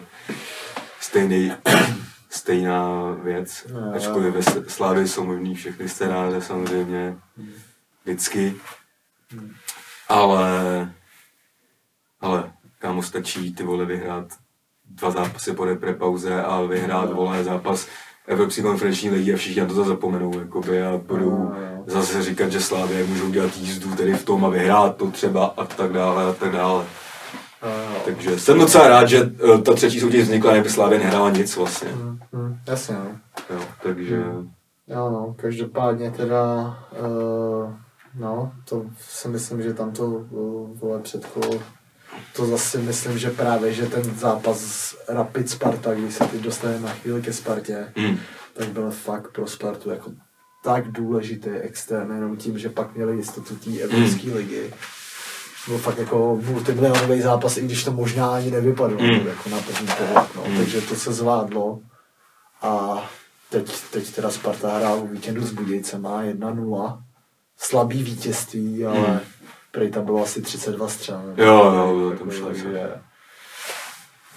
stejný, 0.99 1.51
stejná 2.29 3.11
věc. 3.23 3.67
No, 3.73 3.93
Ačkoliv 3.95 4.33
ve 4.33 4.39
S- 4.43 4.63
Slávii 4.67 5.07
jsou 5.07 5.25
možný 5.25 5.55
všechny 5.55 5.89
scénáře 5.89 6.41
samozřejmě 6.41 7.17
vždycky. 8.03 8.55
Ale, 10.09 10.49
ale 12.21 12.51
kámo 12.79 13.03
stačí 13.03 13.53
ty 13.55 13.63
vole 13.63 13.85
vyhrát 13.85 14.25
dva 14.89 15.11
zápasy 15.11 15.53
po 15.53 15.65
repre 15.65 15.93
pauze 15.93 16.43
a 16.43 16.61
vyhrát 16.61 17.11
vole 17.13 17.43
zápas 17.43 17.87
Evropské 18.27 18.61
konferenční 18.61 19.09
ligy 19.09 19.33
a 19.33 19.37
všichni 19.37 19.61
na 19.61 19.67
to 19.67 19.73
zase 19.73 19.89
zapomenou 19.89 20.39
jakoby, 20.39 20.83
a 20.83 20.97
budou 20.97 21.29
No, 21.31 21.55
jo. 21.61 21.83
zase 21.87 22.23
říkat, 22.23 22.51
že 22.51 22.61
Slávě 22.61 23.05
můžou 23.05 23.29
dělat 23.29 23.57
jízdu 23.57 23.95
tady 23.95 24.13
v 24.13 24.25
tom 24.25 24.45
a 24.45 24.49
vyhrát 24.49 24.95
to 24.97 25.11
třeba 25.11 25.45
a 25.45 25.65
tak 25.65 25.93
dále 25.93 26.25
a 26.29 26.33
tak 26.33 26.51
dále. 26.51 26.85
No, 27.63 27.95
Takže 28.05 28.39
jsem 28.39 28.59
docela 28.59 28.87
rád, 28.87 29.05
že 29.05 29.31
eh, 29.55 29.61
ta 29.61 29.73
třetí 29.73 29.99
soutěž 29.99 30.23
vznikla, 30.23 30.53
neby 30.53 30.69
Slávě 30.69 30.99
nehrála 30.99 31.29
nic 31.29 31.55
vlastně. 31.57 31.89
hm, 31.95 32.19
hm, 32.33 32.57
jasně, 32.67 32.95
no. 32.95 33.19
Jo, 33.49 33.61
takže 33.83 34.15
Jo, 34.87 35.09
no, 35.09 35.35
každopádně 35.41 36.11
teda, 36.11 36.77
uh, 36.99 37.73
no, 38.19 38.51
to 38.69 38.85
si 39.09 39.27
myslím, 39.27 39.61
že 39.61 39.73
tam 39.73 39.91
to 39.91 40.05
uh, 40.07 40.79
vole 40.79 40.99
předkolo, 40.99 41.61
to 42.35 42.45
zase 42.45 42.77
myslím, 42.77 43.17
že 43.17 43.29
právě, 43.29 43.73
že 43.73 43.85
ten 43.85 44.03
zápas 44.03 44.91
Rapid 45.07 45.49
Sparta, 45.49 45.93
když 45.93 46.15
se 46.15 46.23
teď 46.25 46.41
dostaneme 46.41 46.79
na 46.79 46.93
chvíli 46.93 47.21
ke 47.21 47.33
Spartě, 47.33 47.93
hm, 47.97 48.17
tak 48.53 48.67
byl 48.67 48.91
fakt 48.91 49.31
pro 49.31 49.47
Spartu 49.47 49.89
jako 49.89 50.11
tak 50.63 50.91
důležitý 50.91 51.49
extrém, 51.49 52.11
jenom 52.11 52.37
tím, 52.37 52.59
že 52.59 52.69
pak 52.69 52.95
měli 52.95 53.15
jistotu 53.15 53.55
té 53.55 53.79
Evropské 53.79 54.27
Mm. 54.29 54.33
ligy. 54.35 54.73
Byl 55.67 55.77
fakt 55.77 55.97
jako 55.97 56.39
multimilionový 56.45 57.21
zápas, 57.21 57.57
i 57.57 57.61
když 57.65 57.83
to 57.83 57.91
možná 57.91 58.35
ani 58.35 58.51
nevypadalo 58.51 59.01
Mm. 59.01 59.27
jako 59.27 59.49
na 59.49 59.57
první 59.61 59.87
pohled. 59.87 60.35
No. 60.35 60.43
Mm. 60.47 60.57
Takže 60.57 60.81
to 60.81 60.95
se 60.95 61.13
zvládlo. 61.13 61.79
A 62.61 63.03
teď, 63.49 63.81
teď 63.91 64.15
teda 64.15 64.31
Sparta 64.31 64.77
hrál 64.77 64.99
o 64.99 65.07
víkendu 65.07 65.41
s 65.41 65.51
Budějcema 65.51 66.23
1-0. 66.23 67.03
Slabý 67.61 68.03
vítězství, 68.03 68.85
ale 68.85 68.99
Mm. 68.99 69.19
prej 69.71 69.91
tam 69.91 70.05
bylo 70.05 70.23
asi 70.23 70.41
32 70.41 70.87
střel. 70.87 71.21
Jo, 71.37 71.45
jo, 71.75 72.09
jako, 72.11 72.23
tam 72.23 72.31
šlo, 72.31 72.47
takže, 72.47 72.89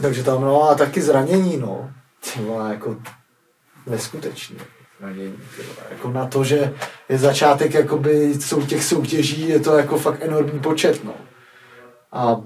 takže 0.03 0.23
tam 0.25 0.41
no 0.41 0.63
a 0.63 0.75
taky 0.75 1.03
zranění, 1.03 1.57
no. 1.57 1.91
Ty 2.35 2.41
vole, 2.41 2.71
jako 2.71 2.97
neskutečný 3.87 4.57
zranění. 5.01 5.39
Jako 5.91 6.11
na 6.11 6.27
to, 6.27 6.45
že 6.45 6.75
je 7.09 7.19
začátek 7.19 7.75
jakoby 7.75 8.35
jsou 8.35 8.63
těch 8.67 8.85
soutěží, 8.85 9.49
je 9.49 9.61
to 9.61 9.77
jako 9.77 9.99
fakt 9.99 10.19
enormní 10.23 10.61
počet, 10.61 11.05
no. 11.05 11.15
A 12.13 12.23
A 12.33 12.41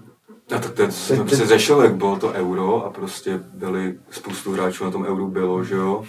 tak 0.47 0.71
to 0.71 0.91
jsem 0.91 1.29
se 1.29 1.47
řešil, 1.47 1.83
jak 1.83 1.97
bylo 1.97 2.17
to 2.19 2.29
euro 2.33 2.85
a 2.85 2.91
prostě 2.91 3.41
byli, 3.55 3.99
spoustu 4.11 4.53
hráčů 4.53 4.85
na 4.85 4.91
tom 4.91 5.07
euru 5.07 5.29
bylo, 5.29 5.65
že 5.65 5.75
jo. 5.75 6.05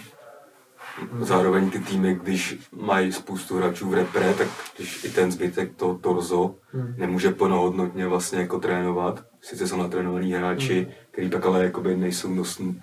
Zároveň 1.20 1.70
ty 1.70 1.78
týmy, 1.78 2.18
když 2.22 2.58
mají 2.72 3.12
spoustu 3.12 3.56
hráčů 3.56 3.88
v 3.88 3.94
repre, 3.94 4.34
tak 4.34 4.48
když 4.76 5.04
i 5.04 5.08
ten 5.10 5.32
zbytek 5.32 5.70
to 5.76 5.98
torzo 6.00 6.54
Hmm. 6.72 6.94
nemůže 6.98 7.30
plnohodnotně 7.30 8.06
vlastně 8.06 8.38
jako 8.40 8.58
trénovat. 8.58 9.20
Sice 9.42 9.68
jsou 9.68 9.76
natrénovaní 9.76 10.32
hráči, 10.32 10.86
který 11.10 11.30
pak 11.30 11.46
ale 11.46 11.64
jakoby 11.64 11.96
nejsou 11.96 12.34
nosní 12.34 12.82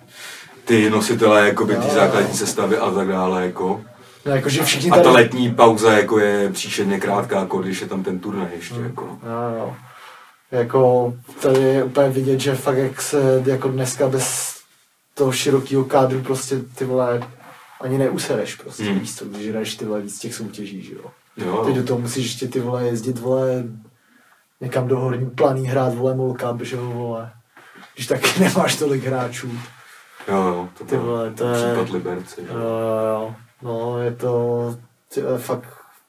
ty 0.64 0.90
nositelé 0.90 1.46
jakoby 1.48 1.76
ty 1.76 1.88
základní 1.90 2.34
sestavy 2.34 2.78
a 2.78 2.90
tak 2.90 3.08
dále 3.08 3.44
jako. 3.46 3.80
no, 4.26 4.32
jakože 4.32 4.62
všichni 4.64 4.90
A 4.90 4.94
ta 4.96 5.02
tady... 5.02 5.14
letní 5.14 5.54
pauza 5.54 5.92
jako 5.98 6.18
je 6.18 6.50
příšerně 6.52 7.00
krátká, 7.00 7.40
jako 7.40 7.58
když 7.58 7.80
je 7.80 7.86
tam 7.86 8.02
ten 8.02 8.18
turnaj 8.18 8.48
ještě 8.56 8.74
jako. 8.80 9.04
no. 9.06 9.58
No. 9.58 9.76
Jako 10.50 11.14
tady 11.42 11.60
je 11.60 11.84
úplně 11.84 12.08
vidět, 12.08 12.40
že 12.40 12.54
fakt 12.54 12.76
jak 12.78 13.02
se 13.02 13.42
jako 13.46 13.68
dneska 13.68 14.08
bez 14.08 14.56
toho 15.14 15.32
širokého 15.32 15.84
kádru 15.84 16.20
prostě 16.20 16.58
ty 16.74 16.84
vole 16.84 17.20
ani 17.80 17.98
neusereš 17.98 18.54
prostě 18.54 18.82
Hmm. 18.84 18.92
mm. 18.94 18.98
víc 19.00 19.14
to, 19.18 19.24
když 19.24 19.48
hraješ 19.48 19.76
ty 19.76 19.84
vole 19.84 20.00
víc 20.00 20.18
těch 20.18 20.34
soutěží, 20.34 20.82
že 20.82 20.94
jo. 20.94 21.10
Jo, 21.36 21.62
Teď 21.66 21.74
do 21.76 21.84
toho 21.84 22.00
musíš 22.00 22.24
ještě 22.24 22.48
ty 22.48 22.60
vole 22.60 22.86
jezdit 22.86 23.18
vole 23.18 23.64
někam 24.60 24.88
do 24.88 24.98
horní 25.00 25.30
planý 25.30 25.66
hrát 25.66 25.94
vole 25.94 26.14
molka, 26.14 26.58
že 26.62 26.76
jo 26.76 26.90
vole. 26.90 27.32
Když 27.94 28.06
taky 28.06 28.40
nemáš 28.40 28.76
tolik 28.76 29.04
hráčů. 29.04 29.48
jo, 30.28 30.36
jo, 30.36 30.68
to 30.78 30.84
Ty 30.84 30.96
vole, 30.96 31.30
to 31.32 31.48
je- 31.48 31.72
případ 31.74 31.90
Liberce. 31.90 32.40
že? 32.42 32.48
Jo, 32.48 32.58
jo, 32.58 33.06
jo. 33.14 33.34
No, 33.62 33.98
je 33.98 34.12
to 34.16 34.76
ty, 35.14 35.20
fakt 35.38 35.68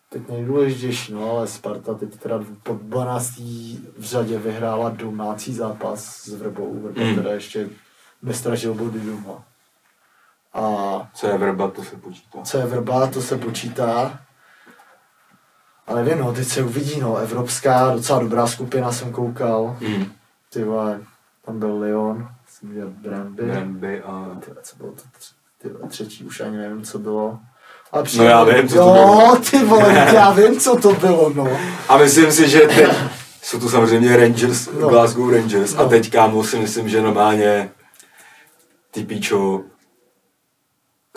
teď 0.10 0.30
nejdůležitější, 0.30 1.14
no 1.14 1.32
ale 1.32 1.48
Sparta 1.48 1.94
teď 1.94 2.16
teda 2.20 2.44
po 2.64 2.80
12. 2.82 3.32
v 3.98 4.04
řadě 4.04 4.40
vyhrála 4.40 4.90
domácí 4.90 5.54
zápas 5.54 6.06
s 6.24 6.28
Vrbou. 6.34 6.80
Vrba 6.84 7.04
Mm. 7.10 7.16
teda 7.16 7.32
ještě 7.32 7.70
nestražil 8.22 8.74
body 8.74 9.00
doma. 9.00 9.44
A 10.54 10.62
Co 11.14 11.28
je 11.28 11.38
vrba, 11.38 11.68
to 11.68 11.84
se 11.84 11.96
počítá. 11.96 12.40
co 12.44 12.58
je 12.58 12.66
Vrba, 12.66 13.08
to 13.08 13.22
se 13.22 13.38
počítá. 13.38 14.20
Ale 15.88 16.04
nevím, 16.04 16.24
no, 16.24 16.34
teď 16.34 16.48
se 16.48 16.64
uvidí, 16.64 17.00
no, 17.00 17.16
evropská, 17.18 17.90
docela 17.94 18.20
dobrá 18.20 18.48
skupina 18.48 18.92
jsem 18.92 19.12
koukal. 19.12 19.78
Mm. 19.80 20.06
Ty 20.54 20.64
vole, 20.64 21.00
tam 21.46 21.60
byl 21.60 21.80
Lyon, 21.80 22.28
jsem 22.48 22.70
viděl 22.70 22.88
Brandby. 22.90 23.44
Brandby 23.44 24.02
a... 24.02 24.26
Ty 24.46 24.52
co 24.64 24.76
bylo 24.78 24.92
to 24.92 25.02
tři, 25.20 25.34
ty 25.62 25.70
vole, 25.70 25.90
třetí, 25.90 26.24
už 26.26 26.42
ani 26.42 26.58
nevím, 26.58 26.84
co 26.84 27.00
bylo. 27.00 27.40
A 27.92 27.98
No 28.18 28.24
já 28.24 28.44
vím, 28.44 28.68
co 28.68 28.76
to 28.76 28.82
jo, 28.82 28.94
bylo. 28.94 29.36
ty 29.52 29.66
vole, 29.66 29.94
já 30.14 30.32
vím, 30.32 30.60
co 30.60 30.76
to 30.80 30.94
bylo, 30.94 31.30
no. 31.36 31.48
A 31.90 31.98
myslím 31.98 32.32
si, 32.32 32.50
že 32.50 32.60
teď 32.60 32.90
jsou 33.42 33.60
to 33.60 33.70
samozřejmě 33.70 34.18
Rangers, 34.18 34.68
No. 34.74 34.80
no. 34.80 34.90
Glasgow 34.90 35.34
Rangers 35.34 35.74
No. 35.76 35.82
a 35.82 35.90
teď 35.90 36.12
kámo 36.12 36.44
si 36.44 36.58
myslím, 36.60 36.90
že 36.90 37.02
normálně 37.02 37.70
ty 38.92 39.04
píčo 39.04 39.62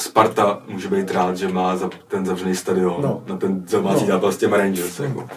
Sparta 0.01 0.63
může 0.69 0.89
být 0.89 1.11
rád, 1.11 1.37
že 1.37 1.49
má 1.49 1.77
za 1.77 1.91
ten 2.09 2.27
zavřený 2.27 2.57
stadion 2.57 2.97
No. 3.03 3.23
na 3.27 3.37
ten 3.37 3.65
domácí 3.71 4.01
No. 4.01 4.07
zápas 4.07 4.35
s 4.35 4.39
těma 4.39 4.57
Rangers. 4.57 4.99
No. 4.99 5.05
Jako. 5.05 5.29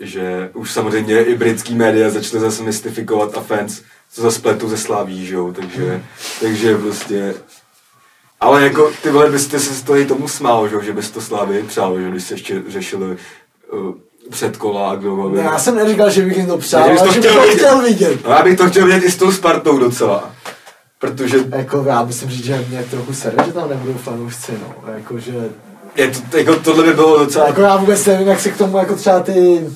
Že 0.00 0.50
už 0.54 0.72
samozřejmě 0.72 1.24
i 1.24 1.34
britský 1.34 1.74
média 1.74 2.10
začaly 2.10 2.40
zase 2.40 2.62
mystifikovat 2.62 3.36
a 3.38 3.40
fans 3.40 3.82
co 4.12 4.22
za 4.22 4.30
spletu 4.30 4.68
ze 4.68 4.76
Slaví, 4.78 5.26
že 5.26 5.34
jo, 5.34 5.52
takže, 5.52 6.02
takže 6.40 6.78
prostě 6.78 7.34
ale 8.40 8.62
jako 8.64 8.92
ty 9.02 9.10
vole 9.10 9.30
byste 9.30 9.60
se 9.60 9.84
toho 9.84 9.98
i 9.98 10.06
tomu 10.06 10.28
smál, 10.28 10.68
že, 10.68 10.74
jo, 10.74 10.82
že 10.82 10.92
bys 10.92 11.10
to 11.10 11.20
Slávy 11.20 11.62
přál, 11.62 12.00
že 12.00 12.10
když 12.10 12.24
se 12.24 12.34
ještě 12.34 12.62
řešili 12.68 13.16
uh, 13.72 13.94
předkola 14.30 14.90
a 14.90 14.94
kdo 14.94 15.28
Ne, 15.28 15.42
já 15.42 15.58
jsem 15.58 15.74
neříkal, 15.76 16.10
že 16.10 16.22
bych 16.22 16.36
jim 16.36 16.46
to 16.46 16.58
přál, 16.58 16.84
že 16.86 16.92
bys 16.92 17.00
ale 17.02 17.08
to 17.08 17.14
že 17.14 17.20
bych 17.20 17.30
chtěl 17.30 17.40
to 17.42 17.46
vidět. 17.48 17.56
chtěl 17.58 17.82
vidět. 17.82 18.24
No, 18.24 18.30
já 18.30 18.42
bych 18.42 18.58
to 18.58 18.68
chtěl 18.70 18.86
vidět 18.86 19.04
i 19.04 19.10
s 19.10 19.16
tou 19.16 19.32
Spartou 19.32 19.78
docela. 19.78 20.34
Protože 20.98 21.36
Jako 21.56 21.84
já 21.86 22.04
musím 22.04 22.28
říct, 22.30 22.44
že 22.44 22.64
mě 22.68 22.82
trochu 22.84 23.14
sere, 23.14 23.44
že 23.46 23.52
tam 23.52 23.68
nebudou 23.68 23.92
fanoušci, 23.94 24.52
no. 24.62 24.92
Jako, 24.94 25.18
že, 25.18 25.50
je 25.96 26.10
to, 26.30 26.36
jako 26.38 26.56
tohle 26.56 26.84
by 26.84 26.92
bylo 26.94 27.18
docela... 27.18 27.46
jako 27.46 27.60
já 27.60 27.76
vůbec 27.76 28.06
nevím, 28.06 28.28
jak 28.28 28.40
se 28.40 28.50
k 28.50 28.58
tomu 28.58 28.78
jako 28.78 28.96
třeba 28.96 29.20
ty 29.20 29.66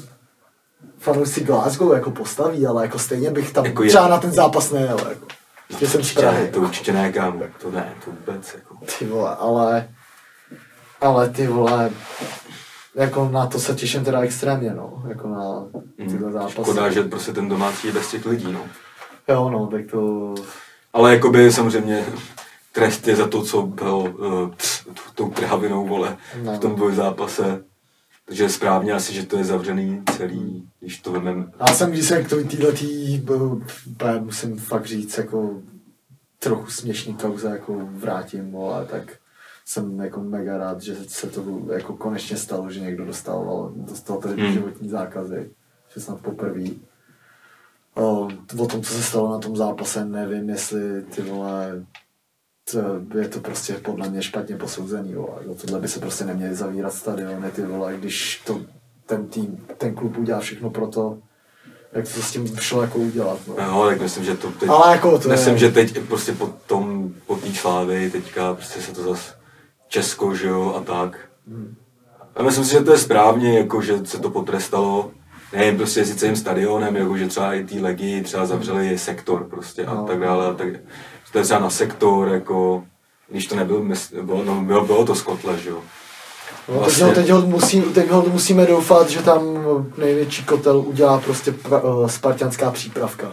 fanoušci 0.99 1.41
Glasgow 1.45 1.93
jako 1.93 2.11
postaví, 2.11 2.66
ale 2.66 2.83
jako 2.83 2.99
stejně 2.99 3.31
bych 3.31 3.53
tam 3.53 3.64
Jako 3.64 3.73
jako 3.73 3.83
je- 3.83 3.89
třeba 3.89 4.09
na 4.09 4.19
ten 4.19 4.33
zápas 4.33 4.71
nejel, 4.71 4.99
jako. 5.09 5.27
Že 5.81 5.89
jsem 5.89 6.03
z 6.05 6.14
Prahy. 6.14 6.43
ne, 6.43 6.47
to 6.49 6.61
určitě 6.61 6.93
ne, 6.93 7.12
kámo. 7.12 7.41
To 7.62 7.71
ne, 7.71 7.93
to 8.05 8.11
vůbec, 8.11 8.55
jako. 8.55 8.75
Ty 8.99 9.07
vole, 9.07 9.37
ale, 9.37 9.89
ale 11.01 11.29
ty 11.29 11.47
vole, 11.47 11.91
jako 12.95 13.29
na 13.33 13.47
to 13.47 13.59
se 13.61 13.75
těším 13.75 14.05
teda 14.05 14.21
extrémně, 14.21 14.71
no, 14.75 15.03
jako 15.09 15.29
na 15.29 15.64
tyhle 15.97 16.27
Mm, 16.27 16.33
zápasy. 16.33 16.53
Škoda, 16.62 16.91
že 16.91 17.03
prostě 17.03 17.33
ten 17.33 17.49
domácí 17.49 17.87
je 17.87 17.93
bez 17.93 18.11
těch 18.11 18.27
lidí, 18.27 18.53
no. 18.53 18.61
Jo, 19.29 19.51
no, 19.51 19.66
tak 19.66 19.81
to, 19.91 20.35
Ale 20.93 21.14
jakoby 21.14 21.53
samozřejmě 21.53 22.05
trest 22.72 23.09
je 23.09 23.16
za 23.16 23.28
to, 23.28 23.43
co 23.43 23.62
bylo 23.62 24.01
uh, 24.01 24.51
tou 25.14 25.30
trhavinou, 25.30 25.86
vole, 25.86 26.16
No. 26.43 26.53
v 26.57 26.59
tom 26.59 26.74
dvojzápase. 26.74 27.64
Takže 28.24 28.43
je 28.43 28.49
správně 28.49 28.93
asi, 28.93 29.14
že 29.14 29.26
to 29.26 29.39
je 29.39 29.45
zavřený 29.45 30.03
celý, 30.16 30.68
když 30.80 30.99
to 31.01 31.12
vememe. 31.12 31.47
já 31.68 31.74
jsem, 31.74 31.91
když 31.91 32.07
se 32.07 32.22
k 32.22 32.28
tomu 32.30 32.45
týhletý, 32.45 33.24
eh, 34.05 34.20
musím 34.20 34.57
fakt 34.59 34.86
říct, 34.86 35.18
jako 35.18 35.61
trochu 36.39 36.70
směšný 36.70 37.14
kauze, 37.14 37.49
jako 37.49 37.89
vrátím, 37.93 38.53
vole, 38.53 38.86
tak 38.91 39.03
jsem 39.64 40.01
jako 40.01 40.20
mega 40.20 40.59
rád, 40.59 40.82
že 40.82 40.97
se 41.09 41.26
to 41.26 41.45
jako 41.72 41.97
konečně 41.97 42.36
stalo, 42.36 42.70
že 42.70 42.80
někdo 42.80 43.05
dostal, 43.05 43.72
dostal 43.76 44.16
tady 44.18 44.43
Hmm. 44.43 44.53
životní 44.53 44.89
zákazy, 44.89 45.51
že 45.95 46.01
snad 46.01 46.20
poprvé. 46.20 46.64
O, 47.99 48.28
o 48.59 48.66
tom, 48.66 48.82
co 48.82 48.92
se 48.92 49.03
stalo 49.03 49.30
na 49.32 49.38
tom 49.38 49.57
zápase, 49.57 50.05
nevím, 50.05 50.49
jestli 50.49 51.03
ty 51.03 51.22
vole, 51.22 51.84
to, 52.72 53.18
je 53.18 53.28
to 53.28 53.40
prostě 53.40 53.74
podle 53.74 54.09
mě 54.11 54.22
špatně 54.22 54.57
posouzený, 54.57 55.14
vole. 55.14 55.34
Do 55.46 55.55
tohle 55.55 55.80
by 55.80 55.88
se 55.88 56.01
prostě 56.01 56.24
neměly 56.24 56.55
zavírat 56.55 56.94
stadiony, 56.94 57.51
ty 57.51 57.62
vole, 57.62 57.96
když 57.96 58.42
to 58.46 58.61
ten 59.07 59.26
tým, 59.26 59.66
ten 59.78 59.94
klub 59.94 60.18
udělá 60.18 60.40
všechno 60.40 60.70
pro 60.70 60.86
to, 60.86 61.18
jak 61.92 62.05
to 62.14 62.22
s 62.22 62.32
tím 62.32 62.57
šlo 62.57 62.82
jako 62.82 62.99
udělat, 62.99 63.38
no. 63.46 63.55
No, 63.59 63.86
tak 63.86 64.01
myslím, 64.01 64.24
že 64.24 64.36
to 64.36 64.51
teď... 64.51 64.68
Ale 64.68 64.92
jako 64.92 65.18
to 65.18 65.28
myslím, 65.28 65.53
je... 65.55 65.59
že 65.59 65.70
teď 65.70 65.99
prostě 65.99 66.32
po 66.32 66.46
tom, 66.66 67.14
po 67.26 67.36
té 67.36 67.55
slávy, 67.55 68.11
teďka 68.11 68.55
prostě 68.55 68.80
se 68.80 68.92
to 68.92 69.03
zas 69.03 69.34
Česko, 69.88 70.34
že 70.34 70.49
jo, 70.49 70.74
a 70.76 70.80
tak. 70.80 71.18
Hmm. 71.49 71.74
A 72.36 72.42
myslím 72.42 72.64
si, 72.64 72.70
že 72.70 72.80
to 72.80 72.92
je 72.92 72.99
správně, 72.99 73.59
jako, 73.59 73.82
že 73.82 74.07
se 74.07 74.18
to 74.18 74.30
potrestalo. 74.30 75.11
Nevím, 75.53 75.76
prostě 75.76 76.05
si 76.05 76.14
celým 76.14 76.36
stadionem, 76.36 76.96
jako, 76.96 77.16
že 77.16 77.28
třeba 77.28 77.55
i 77.55 77.64
ty 77.64 77.80
legii 77.80 78.22
třeba 78.22 78.46
zavřeli 78.46 78.99
sektor 78.99 79.44
prostě 79.44 79.84
a 79.86 79.94
No. 79.94 80.05
tak 80.05 80.20
dále. 80.20 80.46
A 80.46 80.53
tak, 80.55 80.68
to 81.32 81.38
je 81.38 81.44
třeba 81.44 81.61
na 81.61 81.70
sektor, 81.70 82.28
jako, 82.28 82.84
když 83.28 83.46
to 83.46 83.57
nebyl, 83.57 83.86
bylo, 84.22 84.44
no, 84.44 84.61
bylo, 84.61 84.84
bylo 84.84 85.05
to 85.07 85.14
Skotle, 85.14 85.59
že 85.59 85.68
jo. 85.70 85.80
No, 86.68 86.74
Vlastně- 86.78 87.07
teď, 87.14 87.28
ho 87.30 87.40
musí, 87.40 87.82
teď 87.82 88.11
musíme 88.32 88.66
doufat, 88.66 89.11
že 89.11 89.22
tam 89.22 89.40
největší 89.99 90.44
kotel 90.44 90.78
udělá 90.78 91.18
prostě 91.18 91.53
pra, 91.53 91.80
uh, 91.82 92.07
spartianská 92.09 92.70
přípravka. 92.70 93.32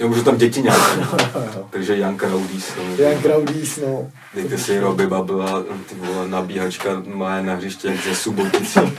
Jo, 0.00 0.08
můžu 0.08 0.22
tam 0.24 0.36
děti 0.36 0.62
nějaké. 0.62 1.06
Takže 1.70 1.96
Janka 1.96 2.28
Raudís. 2.28 2.72
no. 2.76 3.04
Jan 3.04 3.22
Kraudís, 3.22 3.76
no. 3.76 4.10
Dejte 4.34 4.58
si 4.58 4.80
Roby 4.80 5.06
Babla, 5.06 5.62
ty 5.62 5.94
vole, 5.94 6.28
nabíhačka 6.28 7.02
má 7.06 7.42
na 7.42 7.54
hřiště 7.54 7.88
jak 7.88 7.96
ze 7.96 8.14
Suboticí. 8.14 8.80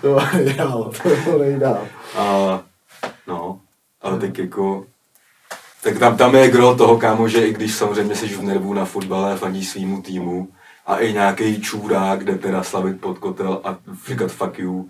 To 0.00 0.18
nejdál, 0.34 0.92
to 1.02 1.08
bylo 1.24 1.38
nejdál. 1.38 1.80
A, 2.16 2.60
no, 3.26 3.60
ale 4.02 4.18
tak 4.18 4.38
jako, 4.38 4.86
tak 5.82 5.98
tam, 5.98 6.16
tam 6.16 6.34
je 6.34 6.50
gro 6.50 6.74
toho, 6.74 6.98
kámo, 6.98 7.28
že 7.28 7.46
i 7.46 7.52
když 7.52 7.74
samozřejmě 7.74 8.14
jsi 8.14 8.26
v 8.26 8.42
nervu 8.42 8.74
na 8.74 8.84
fotbale 8.84 9.32
a 9.32 9.36
fandíš 9.36 9.68
svýmu 9.68 10.02
týmu 10.02 10.48
a 10.86 10.96
i 10.96 11.12
nějaký 11.12 11.60
čůrák, 11.60 12.18
kde 12.18 12.38
teda 12.38 12.62
slavit 12.62 13.00
pod 13.00 13.18
kotel 13.18 13.60
a 13.64 13.78
říkat 14.08 14.32
fuck 14.32 14.58
you, 14.58 14.88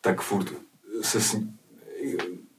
tak 0.00 0.20
furt 0.20 0.46
se 1.02 1.20
s, 1.20 1.36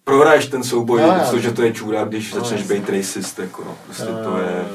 prohraješ 0.07 0.47
ten 0.47 0.63
souboj, 0.63 1.01
jo. 1.01 1.13
protože 1.19 1.51
to 1.51 1.61
je 1.61 1.73
čůrák, 1.73 2.09
když 2.09 2.33
No, 2.33 2.39
začneš 2.39 2.63
být 2.67 2.89
racist, 2.89 3.39
jako 3.39 3.63
no, 3.63 3.75
prostě 3.85 4.03
Jo, 4.03 4.17
to 4.23 4.37
je, 4.37 4.65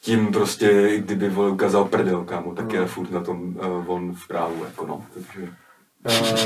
tím 0.00 0.32
prostě, 0.32 0.98
kdyby 0.98 1.28
vole 1.30 1.50
ukázal 1.50 1.84
prdel, 1.84 2.24
kámo, 2.24 2.54
tak 2.54 2.72
No. 2.72 2.80
je 2.80 2.86
furt 2.86 3.10
na 3.10 3.20
tom 3.20 3.56
uh, 3.56 3.90
on 3.90 4.14
v 4.14 4.28
právu, 4.28 4.64
jako 4.64 4.86
no, 4.86 5.06
takže... 5.14 5.48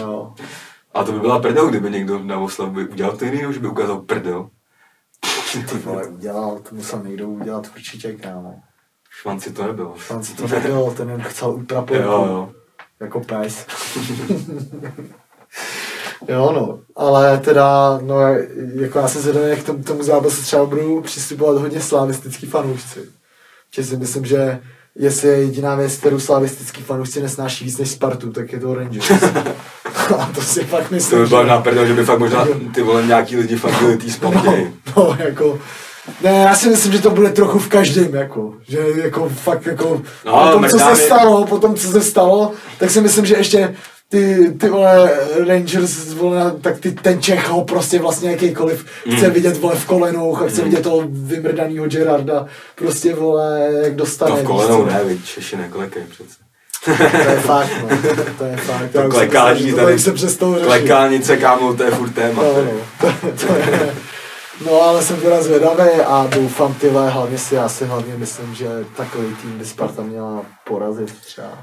Jo. 0.00 0.34
A 0.94 1.04
to 1.04 1.12
by 1.12 1.20
byla 1.20 1.38
prdel, 1.38 1.68
kdyby 1.68 1.90
někdo 1.90 2.18
na 2.18 2.38
oslavu 2.38 2.70
by 2.70 2.88
udělal 2.88 3.16
to 3.16 3.24
jiný, 3.24 3.52
že 3.52 3.61
by 3.61 3.68
ukázal 3.68 3.98
prdel. 3.98 4.50
Ty 5.52 5.78
vole, 5.78 6.06
udělal, 6.06 6.58
to 6.58 6.74
musel 6.74 7.02
někdo 7.02 7.28
udělat 7.28 7.66
určitě, 7.76 8.12
kámo. 8.12 8.62
Švanci 9.11 9.52
to 9.52 9.66
nebylo. 9.66 9.94
Šanci 9.98 10.34
to 10.34 10.46
nebylo, 10.48 10.94
ten 10.94 11.11
jen 11.11 11.22
chcel 11.22 11.50
utrapit. 11.54 11.96
Jo, 12.00 12.26
jo. 12.26 12.52
Jako 13.00 13.20
pes. 13.20 13.66
jo, 16.29 16.53
no, 16.55 16.79
ale 16.97 17.39
teda, 17.39 17.99
no, 18.03 18.16
jako 18.75 18.99
já 18.99 19.09
jsem 19.09 19.23
zvědavý, 19.23 19.51
jak 19.51 19.59
k 19.59 19.66
tomu, 19.66 19.83
tomu 19.83 20.03
zápasu 20.03 20.43
třeba 20.43 20.64
budou 20.64 21.01
přistupovat 21.01 21.57
hodně 21.57 21.81
slavistický 21.81 22.47
fanoušci. 22.47 23.01
Že 23.75 23.85
si 23.85 23.97
myslím, 23.97 24.25
že 24.25 24.59
jestli 24.97 25.29
je 25.29 25.35
jediná 25.37 25.75
věc, 25.75 25.97
kterou 25.97 26.21
slavistický 26.21 26.83
fanoušci 26.83 27.23
nesnáší 27.23 27.64
víc 27.64 27.79
než 27.79 27.91
Spartu, 27.91 28.33
tak 28.33 28.53
je 28.53 28.61
to 28.61 28.75
Rangers. 28.75 29.11
A 30.18 30.31
to 30.35 30.41
si 30.43 30.64
fakt 30.64 30.89
To 30.89 30.95
myslím, 30.95 31.18
by 31.23 31.27
bylo 31.29 31.45
že- 31.75 31.87
že 31.87 31.95
by 31.95 32.05
fakt 32.05 32.18
možná 32.18 32.47
ty 32.75 32.83
vole 32.83 33.03
nějaký 33.03 33.37
lidi 33.37 33.57
fakt 33.57 33.81
byli 33.81 33.97
tý. 33.97 34.12
No, 34.23 34.33
no, 34.97 35.16
jako, 35.18 35.59
ne, 36.23 36.31
já 36.49 36.55
si 36.55 36.68
myslím, 36.68 36.93
že 36.93 37.03
to 37.03 37.11
bude 37.11 37.31
trochu 37.31 37.59
v 37.59 37.68
každém, 37.68 38.14
jako, 38.14 38.55
že 38.68 38.79
jako 39.03 39.29
fakt 39.29 39.66
jako, 39.66 40.03
No, 40.27 40.33
po 40.47 40.53
tom, 40.53 40.68
co 40.71 40.79
se 40.79 40.97
stalo, 40.97 41.47
po 41.47 41.59
tom, 41.59 41.75
co 41.75 41.89
se 41.89 42.01
stalo, 42.03 42.53
tak 42.79 42.91
si 42.91 43.01
myslím, 43.01 43.27
že 43.27 43.37
ještě 43.37 43.75
ty, 44.11 44.52
ty 44.61 44.68
vole 44.68 45.11
Rangers, 45.48 46.12
vole, 46.12 46.52
tak 46.61 46.80
ty, 46.80 46.92
ten 46.92 47.22
Čech 47.22 47.48
ho 47.48 47.64
prostě 47.64 47.98
vlastně 47.98 48.30
jakýkoliv 48.30 48.86
chce 49.16 49.26
Mm. 49.26 49.32
vidět, 49.34 49.56
vole, 49.56 49.76
v 49.76 49.86
kolenou 49.86 50.36
a 50.36 50.48
chce 50.48 50.62
vidět 50.62 50.82
toho 50.82 51.02
vymrdanýho 51.08 51.86
Gerarda, 51.86 52.46
prostě, 52.74 53.14
vole, 53.14 53.70
jak 53.82 53.94
dostane. 53.96 54.30
No 54.30 54.36
v 54.36 54.42
kolenou 54.44 54.84
ne, 54.84 55.00
viď, 55.04 55.24
Češi 55.24 55.56
neklekej 55.56 56.02
přece. 56.11 56.34
To 56.84 56.90
je 57.30 57.40
fakt, 57.40 57.70
no, 57.82 57.88
to 58.38 58.44
je 58.44 58.56
fakt. 58.56 58.90
To 58.92 59.08
klekání 59.08 59.70
to 59.70 59.76
tady, 59.76 59.98
se 59.98 60.12
přestalo 60.12 60.54
řešit. 60.54 60.66
klekálnice, 60.66 61.36
kámo, 61.36 61.74
to 61.74 61.82
je 61.82 61.90
furt 61.90 62.11
téma. 62.11 62.42
No, 62.42 62.52
no, 62.64 62.70
to, 63.00 63.46
to 63.46 63.52
je, 63.54 63.94
no, 64.66 64.82
ale 64.82 65.02
jsem 65.02 65.16
teda 65.16 65.42
zvědavý 65.42 65.90
a 66.06 66.26
doufám, 66.34 66.74
ty 66.74 66.88
vole, 66.88 67.11
hlavně 67.11 67.38
si, 67.38 67.54
já 67.54 67.68
si 67.68 67.84
hlavně 67.84 68.14
myslím, 68.16 68.54
že 68.54 68.66
takový 68.96 69.34
tým 69.42 69.58
by 69.58 69.64
Sparta 69.64 70.02
měla 70.02 70.42
porazit 70.68 71.12
třeba. 71.20 71.58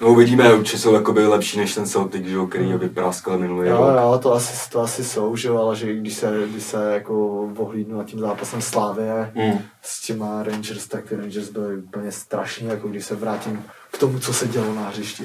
No 0.00 0.08
uvidíme, 0.08 0.54
určitě 0.54 0.78
jsou 0.78 0.94
jakoby 0.94 1.26
lepší 1.26 1.58
než 1.58 1.74
ten 1.74 1.86
Celtic, 1.86 2.26
že 2.26 2.34
jo, 2.34 2.46
který 2.46 2.70
je 2.70 2.78
vypráskal 2.78 3.38
minulý 3.38 3.68
Jo, 3.68 3.76
rok. 3.76 3.96
jo, 4.02 4.18
to 4.22 4.32
asi, 4.34 4.70
to 4.70 4.80
asi 4.80 5.04
jsou, 5.04 5.36
že 5.36 5.48
jo, 5.48 5.56
ale 5.58 5.76
že 5.76 5.94
když 5.94 6.14
se, 6.14 6.42
když 6.50 6.62
se 6.64 6.92
jako 6.92 7.40
ohlídnu 7.56 7.98
nad 7.98 8.06
tím 8.06 8.20
zápasem 8.20 8.62
Slávie 8.62 9.32
Mm. 9.34 9.58
s 9.82 10.00
těma 10.06 10.42
Rangers, 10.42 10.86
tak 10.88 11.04
ty 11.04 11.16
Rangers 11.16 11.48
byly 11.48 11.76
úplně 11.76 12.12
strašný, 12.12 12.66
jako 12.66 12.88
když 12.88 13.04
se 13.04 13.14
vrátím 13.16 13.64
k 13.90 13.98
tomu, 13.98 14.18
co 14.18 14.32
se 14.34 14.48
dělo 14.48 14.74
na 14.74 14.82
hřišti. 14.88 15.24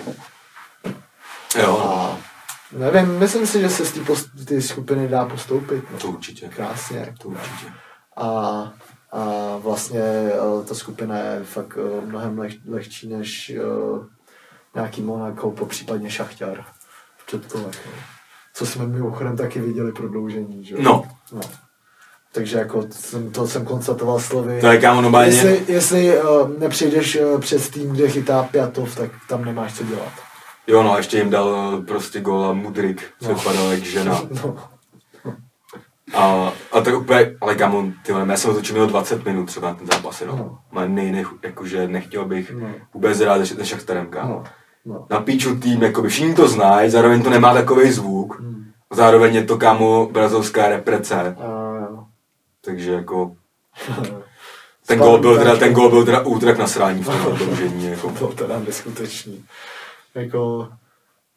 Jo, 1.62 1.78
A 1.80 2.18
nevím, 2.78 3.20
myslím 3.20 3.48
si, 3.48 3.62
že 3.62 3.70
se 3.70 3.86
z 3.86 3.92
té 3.92 4.00
post- 4.00 4.30
skupiny 4.60 5.08
dá 5.08 5.26
postoupit. 5.26 5.84
No. 5.94 5.98
to 6.00 6.08
určitě. 6.08 6.48
Krásně. 6.56 7.16
To 7.22 7.28
určitě. 7.28 7.66
A, 8.18 8.28
a 9.12 9.58
vlastně 9.58 10.00
eh, 10.02 10.66
ta 10.68 10.76
skupina 10.76 11.18
je 11.18 11.44
fakt 11.44 11.78
eh, 11.78 12.06
mnohem 12.06 12.40
leh, 12.40 12.54
lehčí 12.70 13.08
než 13.08 13.52
uh, 13.64 14.06
nějaký 14.78 15.02
Monaco, 15.02 15.52
po 15.52 15.66
případně 15.66 16.10
Šachťar 16.10 16.64
v 17.18 17.26
předkolech. 17.26 17.86
No. 17.86 17.92
Co 18.54 18.66
jsme 18.66 18.88
mimochodem 18.88 19.38
taky 19.38 19.60
viděli 19.62 19.92
prodloužení. 19.92 20.66
Že? 20.66 20.76
jo? 20.76 20.82
No. 20.82 21.04
no. 21.32 21.42
Takže 22.32 22.58
jako 22.58 22.84
to 22.84 22.94
jsem, 22.94 23.32
to 23.32 23.48
jsem 23.48 23.66
konstatoval 23.66 24.20
slovy. 24.20 24.62
To 24.62 24.68
je 24.68 24.78
kámo 24.82 25.02
normálně, 25.02 25.28
Jestli, 25.32 25.64
jestli 25.68 26.22
uh, 26.22 26.60
nepřijdeš 26.60 27.16
uh, 27.22 27.40
přes 27.42 27.70
tým, 27.70 27.90
kde 27.90 28.10
chytá 28.10 28.44
Pjatov, 28.44 28.96
tak 28.96 29.12
tam 29.30 29.46
nemáš 29.46 29.74
co 29.78 29.84
dělat. 29.84 30.12
jo 30.68 30.84
no, 30.84 30.94
a 30.94 30.98
ještě 30.98 31.18
jim 31.18 31.30
dal 31.30 31.78
eh, 31.82 31.86
prostě 31.86 32.22
góla 32.22 32.54
Mudrik, 32.54 33.02
co 33.22 33.30
No. 33.30 33.36
vypadal 33.36 33.72
jak 33.72 33.84
žena. 33.84 34.22
No. 34.44 34.58
A, 36.14 36.52
a 36.72 36.82
tak 36.82 36.96
úplně, 36.98 37.36
ale 37.42 37.56
kámo, 37.56 37.84
ty 38.06 38.12
vole, 38.14 38.26
já 38.30 38.38
jsem 38.38 38.54
to 38.62 38.74
měl 38.74 38.88
20 38.88 39.26
minut 39.26 39.46
třeba 39.46 39.74
ten 39.74 39.88
zápas, 39.88 40.24
No. 40.26 40.36
no. 40.36 40.60
Ale 40.72 40.90
nej, 40.90 41.12
nej, 41.12 41.26
jakože 41.44 41.88
nechtěl 41.88 42.26
bych 42.26 42.52
No. 42.52 42.68
vůbec 42.94 43.20
rád 43.22 43.46
se 43.46 43.66
Šachtarem, 43.66 44.08
kámo. 44.08 44.34
No. 44.34 44.44
No. 44.88 45.06
Na 45.10 45.20
píču 45.20 45.56
tým, 45.60 45.84
jakoby 45.84 46.10
všichni 46.10 46.34
to 46.36 46.48
znají, 46.48 46.90
zároveň 46.90 47.24
to 47.24 47.30
nemá 47.30 47.54
takový 47.54 47.92
zvuk. 47.92 48.40
Hmm. 48.40 48.64
Zároveň 48.94 49.36
je 49.36 49.44
to 49.44 49.58
kámo 49.58 50.10
brazilská 50.12 50.68
reprece, 50.70 51.36
jo. 51.92 52.04
takže 52.66 52.92
jako 52.92 53.36
ten 54.88 55.00
gol 55.00 55.18
byl 55.20 55.38
teda, 55.38 55.56
ten 55.56 55.74
gol 55.74 55.90
byl 55.90 56.06
teda 56.06 56.22
útrak 56.22 56.58
na 56.58 56.68
srání 56.68 57.04
v 57.04 57.06
tom 57.06 57.22
prodloužení, 57.24 57.82
To 57.82 57.88
jako. 57.88 58.10
bylo 58.10 58.32
teda 58.34 58.60
neskutečný. 58.60 59.44
Jako 60.16 60.70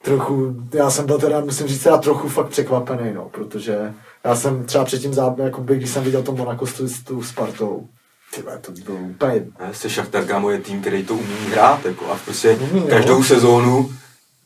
trochu, 0.03 0.55
já 0.75 0.91
jsem 0.91 1.07
byl 1.07 1.19
teda, 1.19 1.41
musím 1.41 1.67
říct, 1.67 1.83
teda 1.83 1.99
trochu 1.99 2.29
fakt 2.29 2.49
překvapený, 2.49 3.13
no, 3.15 3.29
protože 3.29 3.95
já 4.25 4.37
jsem 4.37 4.65
třeba 4.65 4.85
předtím, 4.85 5.11
zá- 5.11 5.45
jakoby, 5.45 5.77
když 5.77 5.91
jsem 5.91 6.05
viděl 6.05 6.23
to 6.23 6.33
Monaco 6.33 6.67
s, 6.67 6.73
tu- 6.75 6.89
s 6.89 7.03
tou 7.05 7.23
Spartou, 7.23 7.89
ty 8.35 8.43
vole, 8.43 8.59
to 8.59 8.73
bylo 8.73 8.97
úplně, 8.97 9.47
Ne, 9.61 9.75
Se 9.75 9.91
Šachtar, 9.91 10.25
kámo, 10.25 10.51
je 10.51 10.61
tým, 10.61 10.81
který 10.81 11.05
to 11.05 11.15
umí 11.15 11.37
hrát, 11.51 11.85
jako, 11.87 12.07
a 12.13 12.19
prostě 12.25 12.51
Umí, 12.51 12.81
jo. 12.81 12.87
každou 12.89 13.23
sezónu 13.25 13.93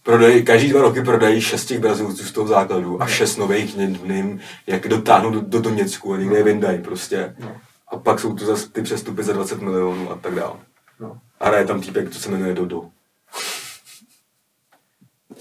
prodej, 0.03 0.43
každý 0.43 0.69
dva 0.69 0.81
roky 0.83 1.03
prodají 1.03 1.41
šest 1.41 1.65
těch 1.65 1.79
Brazilců 1.79 2.25
z 2.25 2.33
toho 2.33 2.47
základu 2.49 3.03
a 3.03 3.07
šest 3.07 3.37
nových 3.37 3.77
ním, 3.77 4.41
jak 4.67 4.89
dotáhnou 4.89 5.31
do, 5.31 5.41
do 5.41 5.61
Doněcku 5.61 6.15
a 6.15 6.17
někde 6.17 6.37
je 6.37 6.43
vyndají 6.43 6.79
prostě. 6.83 7.37
No. 7.39 7.57
A 7.89 7.97
pak 7.97 8.21
jsou 8.21 8.35
tu 8.35 8.47
zase 8.47 8.69
ty 8.69 8.83
přestupy 8.83 9.23
za 9.23 9.33
20 9.33 9.61
milionů 9.61 10.11
a 10.11 10.15
tak 10.15 10.35
dále. 10.35 10.57
no. 11.01 11.19
A 11.41 11.47
hraje 11.49 11.67
tam 11.67 11.81
týpek, 11.81 12.11
co 12.11 12.21
se 12.21 12.31
jmenuje 12.31 12.55
Dodo. 12.55 12.83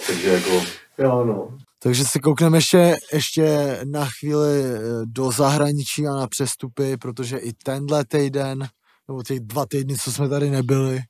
Takže 0.07 0.29
jako, 0.33 0.61
Jo, 0.97 1.25
no. 1.25 1.57
Takže 1.83 2.05
se 2.05 2.19
koukneme 2.19 2.57
ještě, 2.57 2.95
ještě 3.13 3.79
na 3.91 4.05
chvíli 4.05 4.63
eh, 4.63 4.79
do 5.05 5.31
zahraničí 5.31 6.07
a 6.07 6.15
na 6.15 6.27
přestupy, 6.27 6.97
protože 6.97 7.37
i 7.37 7.53
tenhle 7.53 8.05
týden, 8.05 8.67
nebo 9.07 9.23
těch 9.23 9.39
dva 9.39 9.65
týdny, 9.65 9.95
co 9.97 10.11
jsme 10.11 10.29
tady 10.29 10.49
nebyli, 10.49 11.01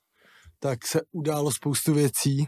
tak 0.59 0.87
se 0.87 1.01
událo 1.11 1.51
spoustu 1.51 1.93
věcí. 1.93 2.47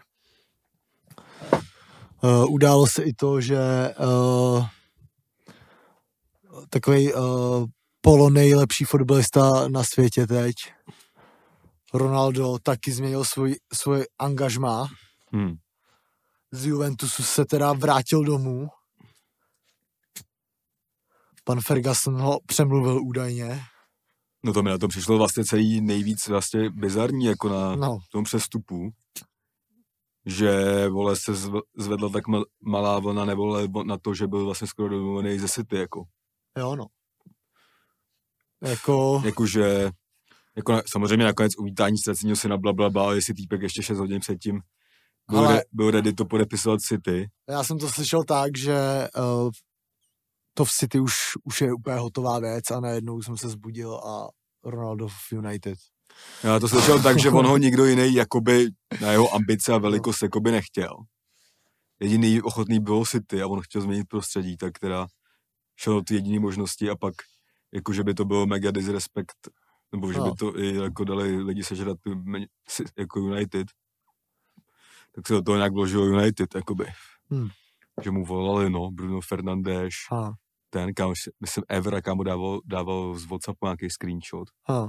Uh, 2.23 2.45
událo 2.49 2.88
se 2.88 3.03
i 3.03 3.13
to, 3.13 3.41
že 3.41 3.59
uh, 3.99 4.65
takový 6.69 7.13
uh, 7.13 7.21
polo 8.01 8.30
nejlepší 8.30 8.86
fotbalista 8.86 9.67
na 9.67 9.84
světě 9.84 10.28
teď, 10.28 10.55
Ronaldo, 11.93 12.57
taky 12.63 12.91
změnil 12.91 13.23
svůj, 13.23 13.55
svůj 13.73 14.05
angažmá 14.19 14.88
hmm. 15.34 15.55
Z 16.55 16.65
Juventusu 16.65 17.23
se 17.23 17.45
teda 17.45 17.73
vrátil 17.73 18.23
domů. 18.23 18.67
Pan 21.43 21.61
Ferguson 21.61 22.21
ho 22.21 22.39
přemluvil 22.45 23.01
údajně. 23.03 23.61
No 24.43 24.53
to 24.53 24.63
mi 24.63 24.69
na 24.69 24.77
to 24.77 24.87
přišlo 24.87 25.17
vlastně 25.17 25.43
celý 25.45 25.81
nejvíc 25.81 26.27
vlastně 26.27 26.69
bizarní 26.69 27.25
jako 27.25 27.49
na 27.49 27.75
No, 27.75 27.97
tom 28.11 28.23
přestupu, 28.23 28.89
že 30.25 30.49
vole 30.89 31.15
se 31.15 31.33
zv- 31.33 31.61
zvedla 31.77 32.09
tak 32.09 32.27
mal, 32.27 32.45
malá 32.61 32.99
vlna 32.99 33.25
nebo 33.25 33.63
na 33.83 33.97
to, 33.97 34.13
že 34.13 34.27
byl 34.27 34.45
vlastně 34.45 34.67
skoro 34.67 34.89
domluvený 34.89 35.39
ze 35.39 35.47
City, 35.49 35.75
jako. 35.75 36.03
jo 36.57 36.75
no. 36.75 36.85
Jako, 38.63 39.21
Jakože, 39.25 39.91
jako 40.55 40.71
na, 40.71 40.81
samozřejmě 40.87 41.25
nakonec 41.25 41.57
uvítání 41.57 41.97
ztraceného 41.97 42.35
syna 42.35 42.57
bla, 42.57 42.73
bla, 42.73 42.89
bla, 42.89 43.13
jestli 43.13 43.33
týpek 43.33 43.61
ještě 43.61 43.83
6 43.83 43.97
hodin 43.97 44.19
předtím 44.19 44.61
byl, 45.30 45.39
Ale- 45.39 45.55
re, 45.55 45.61
byl 45.71 45.91
ready 45.91 46.13
to 46.13 46.26
podepisovat 46.26 46.82
City, 46.82 47.30
já 47.49 47.63
jsem 47.63 47.80
to 47.80 47.89
slyšel 47.89 48.23
tak, 48.23 48.57
že 48.57 49.07
uh, 49.17 49.51
to 50.53 50.65
v 50.65 50.71
City 50.71 50.99
už, 50.99 51.13
už 51.43 51.61
je 51.61 51.73
úplně 51.73 51.95
hotová 51.97 52.39
věc 52.39 52.71
a 52.71 52.80
najednou 52.80 53.21
jsem 53.21 53.38
se 53.38 53.49
zbudil 53.49 53.95
a 53.95 54.30
Ronaldo 54.63 55.07
v 55.07 55.32
United. 55.32 55.78
Já 56.43 56.59
to 56.59 56.67
slyšel 56.67 57.01
tak, 57.03 57.19
že 57.19 57.30
on 57.30 57.45
ho 57.45 57.57
nikdo 57.57 57.86
jiný 57.86 58.13
jakoby 58.13 58.67
na 59.01 59.11
jeho 59.11 59.36
ambice 59.36 59.73
a 59.73 59.78
velikost 59.78 60.21
jakoby 60.21 60.51
nechtěl. 60.51 60.95
Jediný 61.99 62.41
ochotný 62.41 62.80
bylo 62.80 63.05
City 63.05 63.41
a 63.41 63.47
on 63.47 63.61
chtěl 63.61 63.82
změnit 63.82 64.07
prostředí, 64.09 64.57
tak 64.57 64.80
teda 64.80 65.07
šel 65.76 65.93
do 65.93 66.01
ty 66.01 66.13
jediné 66.13 66.39
možnosti 66.39 66.89
a 66.89 66.95
pak 66.95 67.13
jako, 67.73 67.93
že 67.93 68.03
by 68.03 68.13
to 68.13 68.26
bylo 68.26 68.45
mega 68.45 68.71
disrespect, 68.71 69.36
nebo 69.91 70.13
že 70.13 70.19
No. 70.19 70.26
by 70.32 70.36
to 70.36 70.59
i 70.59 70.76
jako 70.76 71.03
dali 71.03 71.41
lidi 71.43 71.63
sežrat 71.63 71.97
jako 72.97 73.19
United, 73.19 73.67
tak 75.16 75.28
se 75.28 75.34
do 75.34 75.41
toho 75.41 75.57
nějak 75.57 75.74
vložil 75.74 76.01
United, 76.03 76.55
jakoby. 76.55 76.86
Hmm. 77.32 77.49
Že 78.03 78.11
mu 78.11 78.26
volali, 78.26 78.70
no, 78.70 78.91
Bruno 78.91 79.22
Fernandes, 79.22 79.93
Ha, 80.11 80.34
ten, 80.70 80.93
kámo, 80.93 81.13
myslím, 81.41 81.63
Evra, 81.70 82.01
kámo 82.01 82.24
dával, 82.24 82.59
dával 82.66 83.16
z 83.16 83.26
Whatsappu 83.26 83.66
nějaký 83.66 83.89
screenshot. 83.89 84.47
ha. 84.68 84.88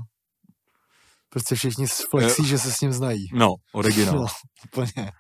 Prostě 1.28 1.54
všichni 1.54 1.86
flexí, 2.10 2.46
že 2.46 2.58
se 2.58 2.72
s 2.72 2.80
ním 2.80 2.92
znají. 2.92 3.26
No, 3.32 3.54
originál. 3.72 4.14
No, 4.18 4.26
úplně. 4.64 5.12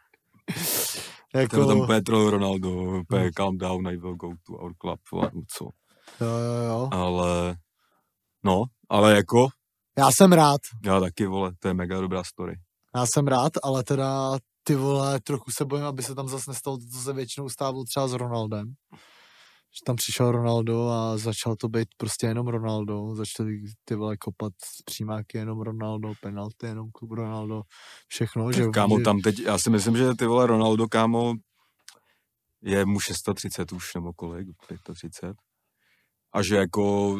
Jako... 1.34 1.56
Tam 1.56 1.68
Jako, 1.68 1.82
úplně 1.84 2.02
troll 2.02 2.30
Ronaldo, 2.30 2.70
úplně 3.00 3.30
calm 3.32 3.58
down, 3.58 3.88
I 3.88 3.96
will 3.96 4.14
go 4.14 4.28
to 4.46 4.52
our 4.52 4.74
club, 4.80 5.00
vole, 5.12 5.30
no 5.34 5.42
co. 5.56 5.64
jo, 6.20 6.26
jo, 6.26 6.62
jo. 6.68 6.88
Ale, 6.92 7.56
no, 8.44 8.62
ale 8.90 9.16
jako, 9.16 9.48
Já 9.98 10.10
jsem 10.10 10.32
rád, 10.32 10.60
já 10.84 11.00
taky, 11.00 11.26
vole, 11.26 11.52
to 11.58 11.68
je 11.68 11.74
mega 11.74 12.00
dobrá 12.00 12.24
story. 12.24 12.54
Já 12.94 13.06
jsem 13.06 13.26
rád, 13.26 13.52
ale 13.62 13.84
teda 13.84 14.38
ty 14.66 14.74
vole, 14.74 15.20
trochu 15.20 15.50
se 15.50 15.64
bojím, 15.64 15.84
aby 15.84 16.02
se 16.02 16.14
tam 16.14 16.28
zase 16.28 16.50
nestalo 16.50 16.78
to, 16.78 16.84
co 16.92 16.98
se 16.98 17.12
většinou 17.12 17.48
stávalo 17.48 17.84
třeba 17.84 18.08
s 18.08 18.12
Ronaldem. 18.12 18.74
Že 19.74 19.80
tam 19.86 19.96
přišel 19.96 20.32
Ronaldo 20.32 20.88
a 20.88 21.18
začal 21.18 21.56
to 21.56 21.68
být 21.68 21.88
prostě 21.96 22.26
jenom 22.26 22.48
Ronaldo. 22.48 23.14
Začali 23.14 23.62
ty 23.84 23.94
vole 23.94 24.16
kopat 24.16 24.52
přímáky 24.84 25.38
jenom 25.38 25.60
Ronaldo, 25.60 26.12
penalty 26.20 26.66
jenom 26.66 26.90
klub 26.90 27.12
Ronaldo, 27.12 27.62
všechno. 28.08 28.52
Že, 28.52 28.66
Kámo, 28.66 28.98
že, 28.98 29.04
tam 29.04 29.20
teď, 29.20 29.40
já 29.40 29.58
si 29.58 29.70
myslím, 29.70 29.96
že 29.96 30.14
ty 30.14 30.26
vole 30.26 30.46
Ronaldo, 30.46 30.88
kámo, 30.88 31.34
je 32.62 32.84
mu 32.84 33.00
630 33.00 33.72
už, 33.72 33.94
nebo 33.94 34.12
kolik, 34.12 34.48
35. 34.94 35.36
A 36.32 36.42
že 36.42 36.56
jako, 36.56 37.16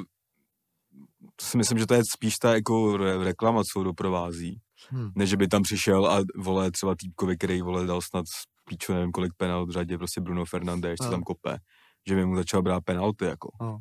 si 1.40 1.56
myslím, 1.56 1.78
že 1.78 1.86
to 1.86 1.94
je 1.94 2.02
spíš 2.04 2.38
ta 2.38 2.54
jako 2.54 2.96
re- 2.96 3.24
reklama, 3.24 3.62
co 3.64 3.78
ho 3.78 3.84
doprovází, 3.84 4.60
Hm. 4.92 5.10
než 5.14 5.34
by 5.34 5.48
tam 5.48 5.62
přišel 5.62 6.06
a 6.06 6.22
vole 6.36 6.70
třeba 6.70 6.94
týpkovi, 6.98 7.36
který 7.36 7.62
vole 7.62 7.86
dal 7.86 8.00
snad 8.00 8.26
z 8.28 8.42
píču 8.68 8.92
nevím 8.92 9.12
kolik 9.12 9.32
penalt 9.36 9.68
v 9.68 9.72
řadě, 9.72 9.98
prostě 9.98 10.20
Bruno 10.20 10.44
Fernandes, 10.44 10.96
co 10.98 11.04
No. 11.04 11.10
tam 11.10 11.22
kope, 11.22 11.58
že 12.08 12.14
by 12.14 12.26
mu 12.26 12.36
začal 12.36 12.62
brát 12.62 12.80
penalty, 12.84 13.24
jako. 13.24 13.48
No. 13.60 13.78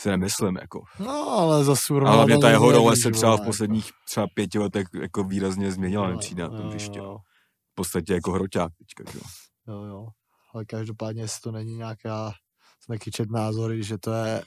Si 0.00 0.08
nemyslím, 0.08 0.56
jako. 0.56 0.82
No, 0.98 1.28
ale 1.30 1.64
zase 1.64 1.94
A 1.94 2.10
hlavně 2.10 2.38
ta 2.38 2.50
jeho 2.50 2.72
role 2.72 2.96
se 2.96 3.10
třeba 3.10 3.36
v 3.36 3.44
posledních 3.44 3.90
třeba 4.08 4.26
pěti 4.34 4.58
letech 4.58 4.86
jako 5.02 5.24
výrazně 5.24 5.72
změnila, 5.72 6.04
jako. 6.04 6.14
mi 6.16 6.18
přijde 6.20 6.42
na 6.42 6.48
tom 6.48 6.72
jo, 6.94 7.18
V 7.72 7.74
podstatě 7.74 8.14
jako 8.14 8.32
hroťák 8.32 8.72
teďka, 8.78 9.12
že 9.12 9.18
jo. 9.18 9.24
Jo, 9.74 9.84
jo. 9.84 10.06
Ale 10.54 10.64
každopádně, 10.64 11.22
jestli 11.22 11.40
to 11.40 11.52
není 11.52 11.76
nějaká, 11.76 12.32
jsem 12.80 12.98
taky 12.98 13.10
čet 13.10 13.30
názory, 13.30 13.84
že 13.84 13.98
to 13.98 14.12
je 14.12 14.42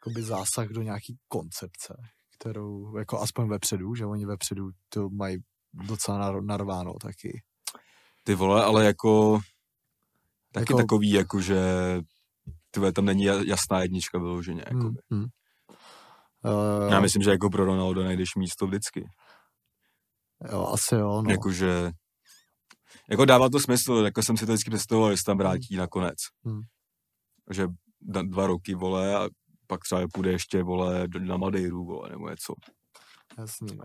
jakoby 0.00 0.22
zásah 0.22 0.68
do 0.68 0.82
nějaký 0.82 1.16
koncepce, 1.28 1.96
kterou, 2.46 2.96
jako 2.96 3.20
aspoň 3.20 3.48
vepředu, 3.48 3.94
že 3.94 4.06
oni 4.06 4.26
vepředu 4.26 4.70
to 4.88 5.08
mají 5.10 5.38
docela 5.72 6.18
nar- 6.32 6.44
narváno 6.44 6.92
taky. 7.00 7.42
Ty 8.22 8.34
vole, 8.34 8.64
ale 8.64 8.84
jako 8.84 9.40
taky 10.52 10.72
Jako- 10.72 10.82
takový, 10.82 11.10
jako 11.10 11.40
že 11.40 11.60
ty 12.70 12.80
vole, 12.80 12.92
tam 12.92 13.04
není 13.04 13.24
ja- 13.28 13.44
jasná 13.46 13.80
jednička 13.82 14.18
vyloženě. 14.18 14.62
Jako. 14.66 14.78
Hmm, 14.80 14.94
hmm. 15.10 15.24
Uh, 16.44 16.92
Já 16.92 17.00
myslím, 17.00 17.22
že 17.22 17.30
jako 17.30 17.50
pro 17.50 17.64
Ronaldo 17.64 18.04
najdeš 18.04 18.34
místo 18.36 18.66
vždycky. 18.66 19.08
jo, 20.52 20.66
asi 20.72 20.94
jo, 20.94 21.22
no. 21.22 21.30
Jakože, 21.30 21.90
jako 23.10 23.24
dává 23.24 23.48
to 23.48 23.60
smysl, 23.60 23.92
jako 23.94 24.22
jsem 24.22 24.36
si 24.36 24.46
to 24.46 24.52
vždycky 24.52 24.70
představoval, 24.70 25.10
že 25.10 25.16
se 25.16 25.24
tam 25.26 25.38
vrátí 25.38 25.76
nakonec. 25.76 26.16
Hmm. 26.44 26.60
Že 27.50 27.66
dva 28.22 28.46
roky, 28.46 28.74
vole, 28.74 29.16
a 29.16 29.28
pak 29.72 29.80
třeba 29.84 30.00
půjde 30.12 30.30
ještě, 30.32 30.62
vole, 30.62 31.08
do- 31.08 31.20
na 31.20 31.36
Madeiru, 31.36 31.84
vole, 31.84 32.10
nebo 32.10 32.28
něco. 32.30 32.54
Jasný, 33.38 33.76
no. 33.76 33.84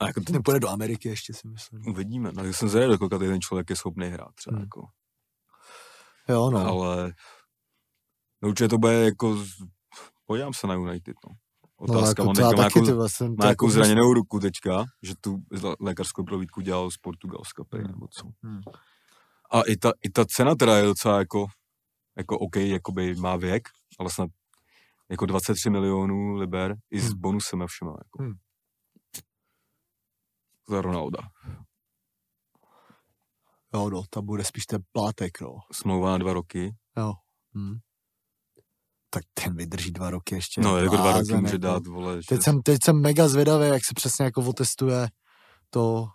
A 0.00 0.06
jako 0.06 0.20
to, 0.20 0.32
Nepůjde 0.32 0.60
do 0.60 0.68
Ameriky 0.68 1.08
ještě 1.08 1.34
si 1.34 1.48
myslím. 1.48 1.82
uvidíme. 1.88 2.30
No, 2.32 2.44
já 2.44 2.52
jsem 2.52 2.68
zvědavý, 2.68 2.98
kolik 2.98 3.18
ten 3.20 3.40
člověk 3.40 3.70
je 3.70 3.76
schopný 3.76 4.06
hrát 4.08 4.34
třeba. 4.34 4.56
Hmm. 4.56 4.62
Jako. 4.64 4.86
Jo, 6.28 6.50
no. 6.50 6.58
Ale 6.66 7.12
no, 8.42 8.48
určitě 8.48 8.68
to 8.68 8.78
bude 8.78 8.92
jako... 9.04 9.44
Podívám 10.26 10.52
se 10.54 10.66
na 10.66 10.74
United, 10.74 11.16
no. 11.28 11.34
no 11.80 11.98
Otázka, 11.98 12.22
jako 12.22 12.30
on 12.30 12.42
má 12.42 12.52
taky, 12.62 12.80
ty 12.80 12.86
jako, 12.86 12.96
vlastně. 12.96 13.28
má 13.28 13.46
jako 13.46 13.70
zraněnou 13.70 14.14
ruku 14.14 14.40
teďka, 14.40 14.84
že 15.02 15.14
tu 15.20 15.36
lé- 15.52 15.76
lékařskou 15.80 16.24
prohlídku 16.24 16.60
dělal 16.60 16.90
z 16.90 16.96
Portugalska, 16.98 17.64
prý, 17.64 17.80
Hmm. 17.80 17.90
nebo 17.90 18.08
co. 18.08 18.28
Hmm. 18.42 18.60
A 19.50 19.62
i 19.62 19.76
ta, 19.76 19.92
i 20.02 20.10
ta 20.10 20.24
cena 20.24 20.54
teda 20.54 20.76
je 20.76 20.84
docela 20.84 21.18
jako, 21.18 21.46
jako 22.16 22.38
OK, 22.38 22.56
jakoby 22.56 23.14
má 23.14 23.36
věk, 23.36 23.68
ale 23.98 24.10
snad 24.10 24.30
jako 25.10 25.26
23 25.26 25.70
milionů 25.70 26.34
liber 26.34 26.76
i 26.90 27.00
s 27.00 27.08
Hmm. 27.08 27.20
bonusem 27.20 27.62
a 27.62 27.66
všema. 27.66 27.90
Jako. 27.90 28.22
Hmm. 28.22 28.34
Za 30.68 30.80
Ronalda. 30.82 31.18
Jo, 33.74 33.90
no, 33.90 34.02
tam 34.10 34.26
bude 34.26 34.44
spíš 34.44 34.66
ten 34.66 34.82
plátek, 34.92 35.40
no. 35.40 35.54
Smlouva 35.72 36.10
na 36.10 36.18
dva 36.18 36.32
roky. 36.32 36.74
Jo. 36.96 37.12
Hm. 37.56 37.78
Tak 39.10 39.22
ten 39.34 39.56
vydrží 39.56 39.90
dva 39.92 40.10
roky 40.10 40.34
ještě. 40.34 40.60
No, 40.60 40.76
jako 40.78 40.96
dva 40.96 41.12
roky 41.12 41.34
může 41.34 41.54
jako. 41.54 41.58
dát, 41.58 41.86
vole. 41.86 42.20
Teď 42.28 42.42
jsem, 42.42 42.62
teď 42.62 42.78
jsem 42.84 43.00
mega 43.00 43.28
zvědavý, 43.28 43.66
jak 43.68 43.84
se 43.84 43.94
přesně 43.94 44.24
jako 44.24 44.40
otestuje 44.48 45.08
to, 45.70 46.08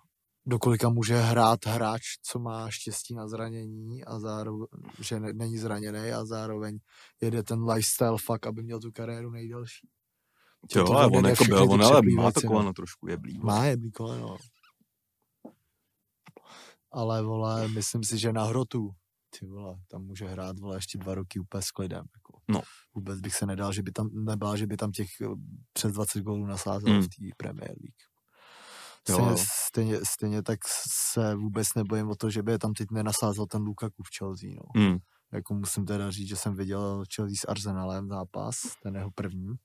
do 0.46 0.60
kolika 0.60 0.90
může 0.90 1.18
hrát 1.18 1.66
hráč, 1.66 2.02
co 2.24 2.40
má 2.40 2.72
štěstí 2.72 3.16
na 3.16 3.28
zranění 3.28 4.04
a 4.04 4.20
zároveň, 4.20 4.68
že 5.00 5.20
ne, 5.20 5.34
není 5.34 5.58
zraněný 5.58 6.12
a 6.12 6.26
zároveň 6.26 6.80
jede 7.22 7.44
ten 7.44 7.64
lifestyle 7.70 8.18
fakt, 8.26 8.48
aby 8.48 8.64
měl 8.64 8.80
tu 8.80 8.92
kariéru 8.92 9.32
nejdelší. 9.32 9.88
Jo, 10.76 10.86
to 10.86 10.94
ale 10.94 11.08
on 11.08 11.26
jako 11.26 11.44
byl, 11.44 11.72
on 11.72 11.84
ale 11.84 12.02
má 12.02 12.32
to 12.32 12.42
no. 12.44 12.50
koleno 12.50 12.74
trošku 12.74 13.08
jeblý. 13.08 13.40
Má 13.40 13.66
je 13.66 13.78
koleno. 13.92 14.38
Ale 16.92 17.24
vole, 17.24 17.68
myslím 17.68 18.04
si, 18.04 18.18
že 18.18 18.34
na 18.34 18.44
hrotu, 18.44 18.90
ty 19.40 19.46
vole, 19.46 19.76
tam 19.88 20.02
může 20.06 20.26
hrát 20.26 20.60
vole 20.60 20.78
ještě 20.78 20.98
dva 20.98 21.16
roky 21.16 21.40
úplně 21.40 21.62
s 21.62 21.72
klidem. 21.72 22.06
Jako. 22.16 22.40
No. 22.48 22.62
Vůbec 22.94 23.20
bych 23.20 23.36
se 23.36 23.46
nedal, 23.46 23.74
že 23.74 23.84
by 23.84 23.92
tam, 23.92 24.10
nebál, 24.14 24.58
že 24.58 24.68
by 24.68 24.78
tam 24.78 24.92
těch 24.92 25.08
eh, 25.22 25.28
přes 25.74 25.94
20 25.94 26.22
gólů 26.24 26.46
nasázel 26.46 26.94
Hmm. 26.94 27.02
v 27.02 27.08
té 27.08 27.26
Premier 27.38 27.70
League. 27.70 28.15
Jo, 29.10 29.16
Stejně, 29.16 29.38
stejně, 29.38 30.00
stejně, 30.04 30.44
tak 30.44 30.60
se 31.14 31.36
vůbec 31.36 31.74
nebojím 31.76 32.10
o 32.10 32.16
to, 32.16 32.30
že 32.30 32.44
by 32.44 32.52
je 32.52 32.60
tam 32.60 32.74
teď 32.74 32.88
nenasázel 32.92 33.46
ten 33.46 33.62
Lukaku 33.62 34.04
v 34.04 34.18
Chelsea. 34.18 34.50
No. 34.50 34.82
Hmm. 34.82 34.98
Jako 35.34 35.54
musím 35.54 35.86
teda 35.86 36.12
říct, 36.12 36.28
že 36.28 36.36
jsem 36.36 36.56
viděl 36.56 37.04
Chelsea 37.16 37.36
s 37.36 37.48
Arsenalem 37.48 38.08
zápas, 38.08 38.56
ten 38.84 38.96
jeho 38.96 39.12
první. 39.12 39.56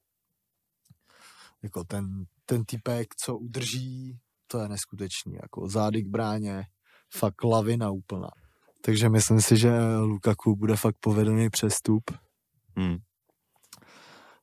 Jako 1.63 1.85
ten, 1.85 2.25
ten 2.47 2.65
typek, 2.65 3.15
co 3.17 3.39
udrží, 3.39 4.19
to 4.47 4.59
je 4.59 4.69
neskutečný. 4.69 5.35
Jako 5.43 5.69
zády 5.69 6.03
k 6.03 6.09
bráně, 6.09 6.65
fakt 7.15 7.45
lavina 7.45 7.91
úplná. 7.91 8.31
Takže 8.85 9.09
myslím 9.09 9.41
si, 9.41 9.57
že 9.57 9.97
Lukaku 9.97 10.57
bude 10.57 10.77
fakt 10.77 10.97
povedený 11.01 11.51
přestup. 11.51 12.11
Hmm. 12.77 12.97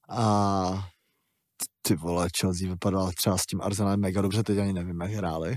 A 0.09 0.89
ty 1.88 1.95
vole, 1.95 2.27
Chelsea 2.41 2.69
vypadala 2.69 3.11
třeba 3.17 3.38
s 3.38 3.45
tím 3.45 3.61
Arsenalem 3.61 3.99
mega 4.01 4.21
dobře, 4.21 4.43
teď 4.43 4.57
ani 4.59 4.73
nevím, 4.73 5.01
jak 5.01 5.11
hráli. 5.11 5.55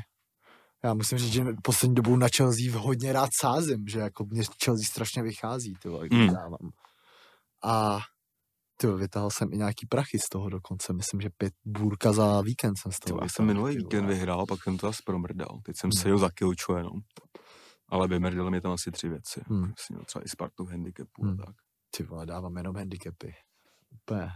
Já 0.84 0.94
musím 0.94 1.18
říct, 1.18 1.32
že 1.32 1.44
poslední 1.62 1.94
dobou 1.94 2.16
na 2.16 2.26
Chelsea 2.36 2.78
hodně 2.78 3.12
rád 3.12 3.30
sázím, 3.40 3.84
že 3.88 3.98
jako 3.98 4.24
mě 4.24 4.42
Chelsea 4.64 4.84
strašně 4.86 5.22
vychází, 5.22 5.74
ty 5.82 5.88
vole, 5.88 6.08
Mm. 6.12 6.26
dávám. 6.26 6.70
A 7.64 7.98
ty 8.76 8.86
vytáhl 8.86 9.30
jsem 9.30 9.52
i 9.52 9.56
nějaký 9.56 9.86
prachy 9.86 10.18
z 10.18 10.28
toho 10.28 10.48
dokonce, 10.48 10.92
myslím, 10.92 11.20
že 11.20 11.30
pět 11.36 11.52
burka 11.64 12.12
za 12.12 12.40
víkend 12.40 12.76
jsem 12.76 12.92
z 12.92 12.98
toho 12.98 13.18
já 13.22 13.28
jsem 13.28 13.46
vytáhl, 13.46 13.46
minulý 13.46 13.76
víkend 13.76 14.06
vyhrál, 14.06 14.46
pak 14.46 14.62
jsem 14.62 14.78
to 14.78 14.86
zase 14.86 15.02
promrdal. 15.06 15.60
Teď 15.64 15.76
jsem 15.76 15.90
Hmm. 15.90 15.98
seděl 16.02 16.18
za 16.18 16.30
kilčo 16.30 16.76
jenom. 16.76 17.00
Ale 17.88 18.08
vymrdil 18.08 18.50
mě 18.50 18.60
tam 18.60 18.72
asi 18.72 18.90
tři 18.90 19.08
věci. 19.08 19.40
Hmm. 19.46 19.62
Hmm. 19.62 19.72
Jsem 19.78 19.94
měl 19.96 20.04
třeba 20.04 20.24
i 20.24 20.28
Spartu 20.28 20.64
v 20.64 20.70
handicapu 20.70 21.22
Hmm. 21.22 21.40
a 21.40 21.44
tak. 21.46 21.54
Ty 21.96 22.02
vole, 22.02 22.26
dávám 22.26 22.56
jenom 22.56 22.76
handicapy. 22.76 23.34
Úplně. 23.90 24.28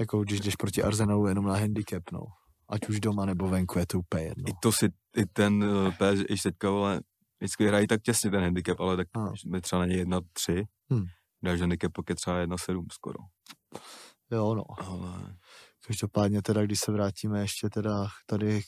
Jako 0.00 0.20
když 0.24 0.40
jdeš 0.40 0.56
proti 0.56 0.82
Arsenalu 0.82 1.26
jenom 1.26 1.44
na 1.44 1.56
handicap, 1.56 2.02
no. 2.12 2.20
Ať 2.68 2.88
už 2.88 3.00
doma 3.00 3.26
nebo 3.26 3.48
venku, 3.48 3.78
je 3.78 3.86
to 3.86 3.98
úplně 3.98 4.22
jedno. 4.22 4.44
I 4.48 4.52
to 4.62 4.72
si, 4.72 4.88
i 5.16 5.26
ten 5.26 5.64
uh, 5.64 5.94
PS, 5.94 6.18
když 6.18 6.42
teďka, 6.42 6.70
vole, 6.70 7.00
vždycky 7.40 7.66
hrají 7.66 7.86
tak 7.86 8.02
těsně 8.02 8.30
ten 8.30 8.40
handicap, 8.40 8.80
ale 8.80 8.96
tak 8.96 9.08
A. 9.14 9.32
mi 9.46 9.60
třeba 9.60 9.86
není 9.86 9.98
jedna 9.98 10.20
tři. 10.32 10.64
Hmm. 10.90 11.04
Dáš 11.42 11.60
handicap, 11.60 11.92
pak 11.92 12.08
je 12.08 12.14
třeba 12.14 12.38
jedna 12.38 12.56
sedm 12.58 12.86
skoro. 12.92 13.18
Jo, 14.30 14.54
no. 14.54 14.64
Ale 14.78 15.36
Každopádně 15.86 16.42
teda, 16.42 16.62
když 16.64 16.78
se 16.84 16.92
vrátíme 16.92 17.40
ještě 17.40 17.68
teda 17.70 18.08
tady 18.26 18.62
k 18.62 18.66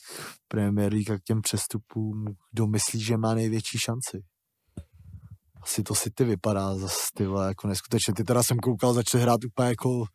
Premier 0.49 0.93
League 0.93 1.11
a 1.11 1.19
k 1.19 1.23
těm 1.23 1.43
přestupům, 1.43 2.25
kdo 2.53 2.67
myslí, 2.67 3.01
že 3.01 3.17
má 3.17 3.35
největší 3.35 3.79
šanci? 3.79 4.25
Asi 5.63 5.83
to 5.83 5.95
si 5.95 6.11
ty 6.11 6.25
vypadá 6.25 6.75
zase 6.75 7.09
ty 7.15 7.27
vole, 7.27 7.49
jako 7.49 7.69
neskutečně. 7.69 8.15
Ty 8.15 8.25
teda 8.25 8.43
jsem 8.43 8.57
koukal, 8.57 8.95
začali 8.95 9.23
hrát 9.23 9.45
úplně 9.45 9.69
jako 9.69 10.05
eh, 10.05 10.07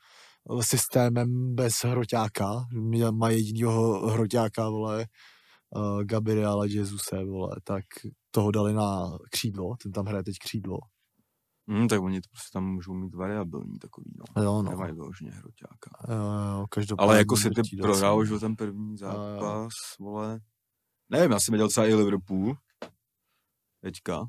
systémem 0.61 1.55
bez 1.55 1.73
hroťáka. 1.83 2.65
Má 3.11 3.29
jedinýho 3.29 4.07
hroťáka, 4.07 4.69
vole, 4.69 5.05
uh, 5.75 6.03
Gabriela 6.03 6.65
Jesuse, 6.65 7.23
vole, 7.23 7.55
tak 7.63 7.85
toho 8.31 8.51
dali 8.51 8.73
na 8.73 9.17
křídlo, 9.31 9.75
ten 9.83 9.91
tam 9.91 10.05
hraje 10.05 10.23
teď 10.23 10.35
křídlo. 10.37 10.77
hm, 11.71 11.87
tak 11.87 12.01
oni 12.01 12.21
to 12.21 12.29
prostě 12.29 12.49
tam 12.53 12.65
můžou 12.65 12.93
mít 12.93 13.15
variabilní 13.15 13.79
takový, 13.79 14.13
no. 14.17 14.43
Jo, 14.43 14.61
no. 14.61 14.71
Nemají 14.71 14.93
vyloženě 14.93 15.31
hroťáka. 15.31 15.89
Jo, 16.09 16.67
jo, 16.77 16.95
Ale 16.97 17.17
jako 17.17 17.37
si 17.37 17.49
ty 17.49 17.61
prohrál 17.81 18.19
už 18.19 18.29
ten 18.39 18.55
první 18.55 18.97
zápas, 18.97 19.73
vole. 19.99 20.39
Nevím, 21.09 21.31
já 21.31 21.39
jsem 21.39 21.51
viděl 21.51 21.69
třeba 21.69 21.87
i 21.87 21.93
Liverpool. 21.93 22.57
Teďka. 23.81 24.19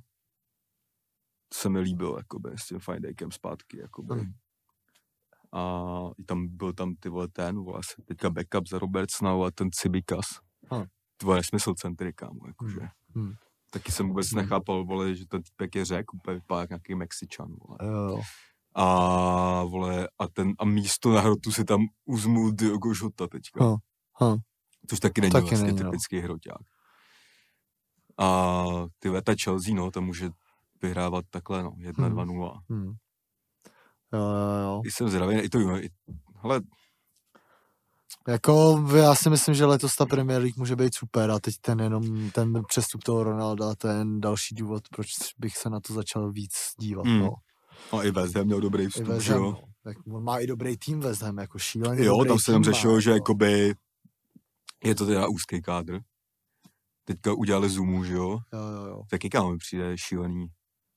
To 1.49 1.59
se 1.59 1.69
mi 1.69 1.81
líbilo, 1.81 2.17
jakoby, 2.19 2.51
s 2.57 2.67
tím 2.67 2.79
Fine 2.79 3.01
Daykem 3.01 3.31
zpátky, 3.33 3.79
jakoby. 3.79 4.15
Hmm. 4.15 4.33
A 5.53 5.83
tam 6.27 6.49
byl 6.57 6.73
tam 6.73 6.95
ty 7.01 7.09
vole 7.09 7.29
ten, 7.29 7.57
vole, 7.65 7.81
se 7.85 8.03
teďka 8.05 8.31
backup 8.31 8.69
za 8.69 8.79
Robertsona 8.79 9.31
a 9.47 9.51
ten 9.55 9.69
Cibikas. 9.73 10.27
To 11.17 11.27
vole 11.27 11.37
nesmysl 11.39 11.75
centry, 11.75 12.13
kámo, 12.13 12.41
jakože. 12.47 12.81
Hmm. 13.15 13.33
Taky 13.71 13.93
jsem 13.93 14.09
vůbec 14.09 14.33
Hmm. 14.33 14.43
nechápal, 14.43 14.85
vole, 14.85 15.15
že 15.15 15.27
ten 15.27 15.43
týpek 15.43 15.75
je 15.77 15.85
řek, 15.85 16.15
úplně 16.15 16.35
vypadá 16.35 16.61
jak 16.61 16.71
nějaký 16.71 16.95
Mexičan, 16.95 17.49
vole. 17.49 17.79
Jo. 17.93 18.21
A 18.75 18.85
vole, 19.65 20.09
a 20.19 20.29
ten, 20.29 20.53
a 20.59 20.65
místo 20.65 21.13
na 21.13 21.21
hrotu 21.21 21.53
si 21.53 21.65
tam 21.65 21.87
uzmul 22.05 22.53
Diogo 22.53 22.93
Jota 23.03 23.27
teďka. 23.27 23.65
Hm, 23.65 23.77
hm. 24.25 24.37
Což 24.91 25.01
taky 25.01 25.21
není 25.21 25.33
Taky 25.33 25.45
vlastně 25.47 25.67
není, 25.67 25.79
no. 25.81 25.91
typický 25.91 26.19
hroťák. 26.21 26.61
A 28.19 28.65
ty 28.99 29.09
veta 29.09 29.33
Chelsea, 29.45 29.75
no, 29.75 29.91
tam 29.91 30.05
může 30.05 30.31
vyhrávat 30.83 31.25
takhle, 31.31 31.63
no, 31.63 31.73
1 31.79 32.05
Hmm. 32.05 32.15
2 32.15 32.25
0 32.25 32.61
Hmm. 32.71 32.93
Jo, 34.13 34.21
jo, 34.21 34.63
jo. 34.63 34.83
Jsem 34.85 35.09
zdravý, 35.09 35.37
i 35.37 35.49
to, 35.49 35.59
i, 35.59 35.91
hele, 36.43 36.61
Jako 38.29 38.85
já 38.97 39.15
si 39.15 39.31
myslím, 39.31 39.55
že 39.55 39.65
letos 39.65 39.97
ta 39.97 40.07
Premier 40.07 40.43
League 40.43 40.57
může 40.57 40.77
být 40.77 40.95
super 40.95 41.31
a 41.31 41.39
teď 41.39 41.55
ten 41.61 41.81
jenom 41.81 42.31
ten 42.31 42.63
přestup 42.69 43.05
toho 43.05 43.25
Ronalda, 43.25 43.75
ten 43.75 44.21
další 44.21 44.55
důvod, 44.55 44.89
proč 44.89 45.09
bych 45.39 45.57
se 45.57 45.71
na 45.71 45.81
to 45.81 45.95
začal 45.95 46.33
víc 46.33 46.53
dívat. 46.79 47.07
Mm. 47.07 47.19
No. 47.19 47.31
no, 47.93 48.05
i 48.05 48.11
West 48.11 48.37
Ham 48.37 48.47
měl 48.47 48.61
dobrý 48.61 48.87
vstup, 48.87 49.21
že 49.21 49.33
jo. 49.33 49.41
no. 49.41 49.63
Tak 49.83 49.97
on 50.13 50.25
má 50.25 50.39
i 50.39 50.47
dobrý 50.47 50.77
tým 50.77 51.01
West 51.01 51.23
Ham, 51.23 51.39
jako 51.39 51.59
šíleně 51.59 52.05
Jo, 52.05 52.25
tam 52.25 52.39
se 52.39 52.53
tam 52.53 52.61
má, 52.61 52.65
řešilo, 52.65 53.01
že 53.01 53.11
jako. 53.11 53.17
jakoby 53.17 53.75
je 54.85 54.95
to 54.95 55.07
teda 55.07 55.29
úzký 55.29 55.63
kádr. 55.63 56.01
Teďka 57.05 57.33
udělali 57.33 57.69
Zoomu, 57.69 58.05
že 58.05 58.15
jo. 58.15 58.39
Jo, 58.53 58.61
jo, 58.61 58.87
jo. 58.87 59.03
Taky 59.11 59.31
kámo 59.31 59.53
mi 59.53 59.59
přijde 59.59 59.99
šílený. 59.99 60.47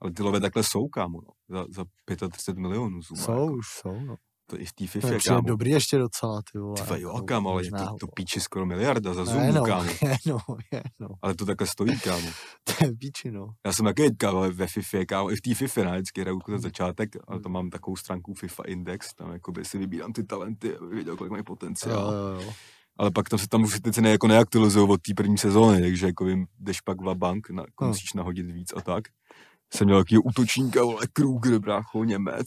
Ale 0.02 0.12
ty 0.12 0.24
love 0.24 0.39
takhle 0.39 0.64
jsou, 0.64 0.88
kámo, 0.88 1.20
no. 1.22 1.58
Za, 1.58 1.66
za 1.70 1.86
35 2.06 2.58
milionů 2.62 3.02
Zoom. 3.02 3.18
Jsou, 3.18 3.32
Jako. 3.43 3.54
už 3.54 3.66
jsou, 3.82 3.99
no. 3.99 4.16
To 4.49 4.60
i 4.62 4.66
v 4.66 4.74
té 4.74 4.88
FIFA, 4.88 5.08
kámo. 5.28 5.41
dobrý 5.41 5.72
ještě 5.72 5.97
docela, 5.97 6.41
ty 6.52 6.58
vole. 6.60 6.76
Ty 6.82 6.84
vole, 6.88 7.02
jo, 7.02 7.10
jako 7.14 7.26
kámo, 7.26 7.49
ale 7.49 7.66
je 7.66 7.72
to, 7.72 7.95
to 7.99 8.08
píči 8.08 8.39
skoro 8.39 8.66
miliarda 8.66 9.14
za 9.14 9.24
Ne, 9.24 9.32
Zoomu, 9.32 9.52
no, 9.54 9.64
kámo. 9.66 9.84
je, 10.02 10.16
no, 10.26 10.38
je, 10.72 10.84
no. 10.99 11.08
Ale 11.22 11.36
to 11.36 11.45
takhle 11.45 11.68
stojí, 11.68 11.99
kámo. 11.99 12.28
To 12.64 12.86
je 12.86 12.91
píči, 12.99 13.32
no. 13.32 13.47
Já 13.66 13.74
jsem 13.74 13.86
taky 13.86 14.10
ale 14.28 14.49
ve 14.49 14.68
FIFA, 14.68 14.97
kámo, 15.08 15.32
i 15.32 15.36
v 15.36 15.41
té 15.41 15.54
FIFA, 15.56 15.84
ne, 15.84 15.91
vždycky 15.91 16.22
hraju 16.22 16.39
ten 16.45 16.60
začátek, 16.60 17.10
ale 17.28 17.39
to 17.39 17.49
mám 17.49 17.70
takovou 17.70 17.95
stránku 17.95 18.34
FIFA 18.34 18.64
Index, 18.68 19.14
tam 19.14 19.32
jakoby 19.34 19.66
si 19.66 19.78
vybírám 19.78 20.14
ty 20.14 20.24
talenty, 20.24 20.78
aby 20.78 20.95
věděl, 20.95 21.18
kolik 21.18 21.32
mají 21.32 21.39
Jo, 21.39 21.43
potenciál. 21.43 22.14
jo, 22.14 22.41
jo. 22.43 22.54
Ale 22.97 23.12
pak 23.12 23.30
tam 23.30 23.39
se 23.39 23.47
tam 23.47 23.64
už 23.64 23.80
ty 23.80 23.91
ceny 23.91 24.10
jako 24.12 24.28
neaktualizují 24.28 24.89
od 24.89 25.02
té 25.02 25.14
první 25.14 25.38
sezóny, 25.38 25.82
takže 25.82 26.06
jako 26.06 26.26
vím, 26.26 26.45
jdeš 26.60 26.82
pak 26.82 27.02
v 27.02 27.16
bank, 27.16 27.49
na, 27.49 27.62
jako 27.64 27.84
Hmm. 27.84 27.89
musíš 27.89 28.14
nahodit 28.14 28.45
víc 28.52 28.74
a 28.76 28.82
tak. 28.82 29.04
Jsem 29.74 29.86
měl 29.88 29.97
takový 30.03 30.17
útočníka, 30.17 30.84
vole, 30.84 31.07
Kruger, 31.13 31.59
brácho, 31.59 32.03
Němec. 32.03 32.45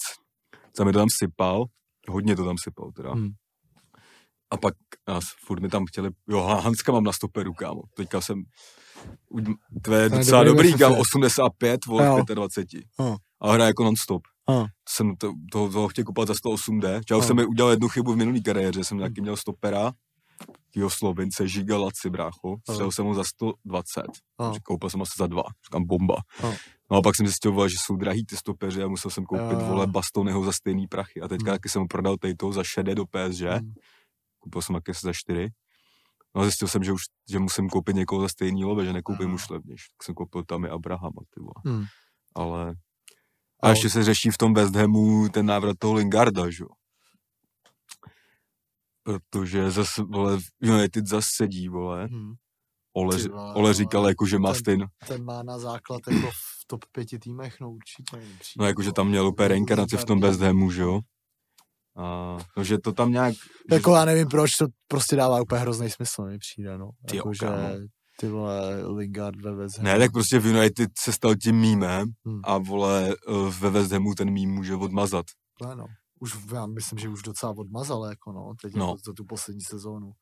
Tam 0.77 0.87
mi 0.87 0.93
to 0.93 0.99
tam 0.99 1.09
sypal, 1.19 1.65
hodně 2.09 2.37
to 2.37 2.45
tam 2.45 2.57
sypal 2.59 2.93
teda. 2.93 3.13
Hmm. 3.13 3.31
A 4.51 4.57
pak 4.57 4.75
a 5.07 5.21
s- 5.21 5.35
furt 5.47 5.61
mi 5.61 5.69
tam 5.69 5.87
chtěli, 5.87 6.11
jo, 6.29 6.39
Ha- 6.41 6.61
Hanska 6.61 6.93
mám 6.93 7.05
na 7.05 7.13
stoperu, 7.13 7.53
kámo. 7.55 7.83
Teďka 7.97 8.21
jsem, 8.21 8.43
to 9.83 9.95
je 9.95 10.09
docela 10.09 10.45
dobrý 10.45 10.69
dobrý, 10.69 10.79
kámo, 10.79 10.95
FIFA. 10.95 11.01
85, 11.01 11.87
vole, 11.87 12.07
Jo. 12.07 12.17
v 12.29 12.35
25. 12.35 12.85
Jo. 13.01 13.17
A 13.41 13.53
hraje 13.53 13.69
jako 13.69 13.85
non-stop. 13.85 14.23
Jo. 14.51 14.67
Jsem 14.89 15.17
to, 15.17 15.33
toho, 15.53 15.69
toho 15.69 15.89
chtěl 15.89 16.05
kupovat 16.05 16.29
za 16.29 16.35
108D. 16.35 17.01
Čau 17.05 17.15
Jo. 17.17 17.23
jsem 17.23 17.37
mi 17.37 17.45
udělal 17.47 17.71
jednu 17.71 17.89
chybu 17.89 18.13
v 18.13 18.17
minulý 18.17 18.43
kariéře, 18.43 18.85
jsem 18.85 18.99
taky 18.99 19.21
měl 19.21 19.37
stopera, 19.37 19.93
takového 20.75 20.91
Slovince 20.91 21.49
Žigalaci, 21.49 22.11
brácho. 22.11 22.57
Střelil 22.71 22.93
jsem 22.93 23.05
ho 23.05 23.15
za 23.15 23.25
120. 23.25 24.03
No. 24.41 24.47
No. 24.47 24.55
Koupil 24.63 24.91
jsem 24.91 25.03
asi 25.03 25.13
za 25.19 25.27
dva. 25.27 25.43
Říkám 25.67 25.85
bomba. 25.87 26.17
No. 26.43 26.55
No 26.91 26.97
a 26.97 27.03
pak 27.03 27.17
jsem 27.17 27.27
zjistil, 27.27 27.69
že 27.69 27.77
jsou 27.79 27.97
drahý 27.97 28.27
ty 28.27 28.37
stopeři 28.37 28.83
a 28.83 28.89
musel 28.89 29.11
jsem 29.11 29.25
koupit, 29.25 29.59
jo. 29.61 29.67
vole, 29.67 29.87
Bastonyho 29.87 30.45
za 30.45 30.53
stejný 30.53 30.87
prachy. 30.87 31.21
A 31.21 31.29
teďka 31.29 31.51
Hmm. 31.51 31.55
taky 31.59 31.69
jsem 31.69 31.83
ho 31.83 31.89
prodal 31.89 32.17
Tejtou 32.17 32.53
za 32.53 32.65
šedé 32.65 32.95
do 32.95 33.05
PSG. 33.07 33.41
Hmm. 33.41 33.73
Koupil 34.39 34.63
jsem 34.63 34.75
taky 34.75 34.93
za 35.03 35.13
čtyři. 35.13 35.49
No 36.35 36.41
a 36.41 36.45
zjistil 36.45 36.69
jsem, 36.69 36.85
že 36.85 36.93
už 36.93 37.03
že 37.31 37.39
musím 37.39 37.69
koupit 37.69 37.97
někoho 37.97 38.23
za 38.23 38.29
stejný 38.29 38.65
love, 38.65 38.85
že 38.85 38.93
nekoupím 38.93 39.27
Aha. 39.27 39.35
už 39.35 39.49
levnějš. 39.49 39.83
Tak 39.89 40.05
jsem 40.05 40.15
koupil 40.15 40.45
tam 40.45 40.65
i 40.65 40.69
Abrahama, 40.69 41.23
ty 41.35 41.41
vole. 41.41 41.77
Hmm. 41.77 41.85
Ale... 42.35 42.75
A 43.63 43.69
ještě 43.69 43.91
se 43.91 44.05
řeší 44.05 44.31
v 44.31 44.39
tom 44.39 44.55
West 44.55 44.75
Hamu 44.75 45.29
ten 45.29 45.47
návrat 45.47 45.77
toho 45.79 45.95
Lingarda, 45.95 46.51
že 46.51 46.65
jo. 46.65 46.69
Protože 49.05 49.71
zase, 49.71 50.03
vole, 50.03 50.39
United 50.63 51.07
zase 51.07 51.29
sedí, 51.37 51.69
vole. 51.69 52.05
Hmm. 52.07 52.33
Ole, 52.97 53.17
Ty 53.17 53.29
vole, 53.29 53.55
Ole 53.55 53.69
no, 53.69 53.73
říkal, 53.75 54.09
jako, 54.09 54.27
že 54.27 54.39
má 54.39 54.53
ten- 54.53 54.61
stejn, 54.61 54.87
Ten 55.09 55.25
má 55.25 55.43
na 55.43 55.59
základ 55.59 56.01
jako 56.11 56.31
v 56.31 56.67
top 56.67 56.85
pěti 56.93 57.19
týmech, 57.19 57.61
no 57.61 57.71
určitě. 57.73 58.17
přijde, 58.17 58.63
no 58.63 58.67
jako, 58.67 58.83
že 58.83 58.93
tam 58.93 59.09
měl 59.09 59.27
úplně 59.27 59.49
reinkarnaci 59.49 59.97
v 59.97 60.05
tom 60.05 60.21
West 60.21 60.41
Hamu, 60.41 60.71
že 60.71 60.83
jo. 60.83 61.01
A, 61.97 62.37
no, 62.57 62.65
že 62.65 62.79
to 62.79 62.93
tam 62.93 63.13
nějak, 63.13 63.35
že, 63.35 63.75
Jako 63.75 63.95
já 63.95 64.05
nevím 64.05 64.29
proč, 64.29 64.51
to 64.53 64.67
prostě 64.89 65.17
dává 65.17 65.43
úplně 65.43 65.61
hrozný 65.61 65.91
smysl, 65.91 66.25
mi 66.25 66.39
přijde, 66.39 66.79
no. 66.79 66.91
Ty 67.09 67.17
jako, 67.17 67.35
že 67.35 67.39
kámo. 67.39 67.69
ty 68.21 68.29
vole 68.29 68.87
Lingard 68.87 69.37
ve 69.41 69.55
West 69.55 69.79
Hamu. 69.79 69.85
ne, 69.89 69.99
tak 69.99 70.13
prostě 70.13 70.39
v 70.39 70.47
United 70.47 70.91
se 70.99 71.13
stal 71.13 71.35
tím 71.35 71.57
mýmem 71.57 72.09
Hmm. 72.27 72.41
a 72.45 72.59
vole, 72.59 73.09
eh, 73.29 73.51
ve 73.61 73.71
West 73.71 73.93
Hamu 73.93 74.15
ten 74.15 74.31
mým 74.31 74.51
může 74.51 74.75
odmazat. 74.75 75.25
Ne, 75.67 75.77
no. 75.77 75.87
Už, 76.21 76.39
já 76.55 76.67
myslím, 76.67 76.99
že 76.99 77.09
už 77.09 77.23
docela 77.23 77.55
odmazal, 77.57 78.05
jako 78.05 78.33
no, 78.33 78.55
teď 78.63 78.75
No. 78.75 78.87
jako 78.87 78.99
za 79.07 79.13
tu 79.13 79.25
poslední 79.25 79.63
sezónu. 79.63 80.13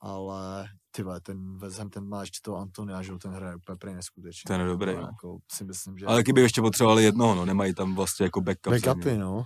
Ale 0.00 0.68
ty 0.90 1.04
ten 1.22 1.58
Ham, 1.78 1.90
ten 1.90 2.08
má 2.08 2.20
ještě 2.20 2.38
toho 2.42 2.56
Antonia, 2.56 3.02
že 3.02 3.12
ten 3.22 3.32
hraje 3.32 3.56
úplně 3.56 3.76
prej 3.76 3.94
neskutečně. 3.94 4.48
Ten 4.48 4.60
je 4.60 4.66
dobrý, 4.66 4.94
No, 4.94 5.00
no. 5.00 5.06
Jako, 5.06 5.38
si 5.52 5.64
myslím, 5.64 5.98
že... 5.98 6.06
Ale 6.06 6.16
taky 6.16 6.32
by 6.32 6.40
ještě 6.40 6.60
potřebovali 6.60 7.04
jednoho, 7.04 7.34
no, 7.34 7.44
nemají 7.44 7.74
tam 7.74 7.94
vlastně 7.94 8.24
jako 8.24 8.40
backup. 8.40 8.72
Backupy, 8.72 9.18
no. 9.18 9.44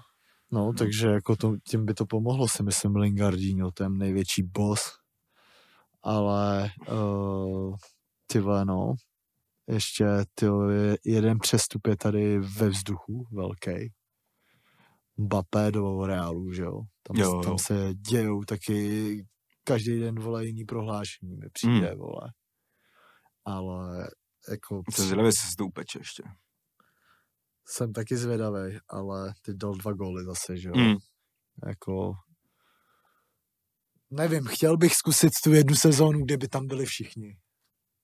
No, 0.51 0.73
takže 0.73 1.09
jako 1.09 1.37
to, 1.37 1.57
tím 1.71 1.87
by 1.87 1.95
to 1.95 2.07
pomohlo, 2.07 2.49
si 2.49 2.63
myslím, 2.63 2.97
Lingardinho, 2.97 3.71
ten 3.71 3.99
největší 3.99 4.43
boss. 4.43 4.83
Ale 6.03 6.71
uh, 6.93 7.77
ty 8.27 8.41
no, 8.65 8.95
ještě 9.69 10.07
ty 10.35 10.47
jeden 11.05 11.39
přestup 11.39 11.87
je 11.87 11.97
tady 11.97 12.39
ve 12.39 12.69
vzduchu, 12.69 13.27
velký. 13.33 13.93
Mbappé 15.17 15.71
do 15.71 16.07
Realu, 16.07 16.53
že 16.53 16.63
jo? 16.63 16.81
Tam, 17.03 17.17
Jo, 17.17 17.31
jo. 17.31 17.41
tam 17.43 17.59
se 17.59 17.95
dějou 17.95 18.45
taky 18.45 19.27
každý 19.65 20.01
den, 20.01 20.21
vole, 20.21 20.47
jiný 20.47 20.65
prohlášení 20.65 21.37
mi 21.37 21.51
přijde, 21.53 21.89
Hmm. 21.89 21.99
vole. 21.99 22.33
Ale 23.45 24.09
jako 24.51 24.83
Jsem 24.93 25.05
zvědavý, 25.05 25.29
jestli 25.29 25.49
se 25.49 25.55
to 25.59 25.67
upeče 25.67 25.99
ještě. 25.99 26.23
jsem 27.67 27.93
taky 27.93 28.17
zvědavý, 28.17 28.79
ale 28.89 29.35
ty 29.43 29.55
dal 29.55 29.75
dva 29.75 29.93
góly 29.93 30.25
zase, 30.25 30.57
že 30.57 30.69
jo? 30.69 30.75
Mm. 30.77 30.97
Jako, 31.67 32.13
nevím, 34.11 34.45
chtěl 34.47 34.77
bych 34.77 34.95
zkusit 34.95 35.31
tu 35.45 35.53
jednu 35.53 35.77
sezónu, 35.77 36.25
kde 36.25 36.37
by 36.37 36.49
tam 36.49 36.67
byli 36.67 36.87
všichni. 36.87 37.39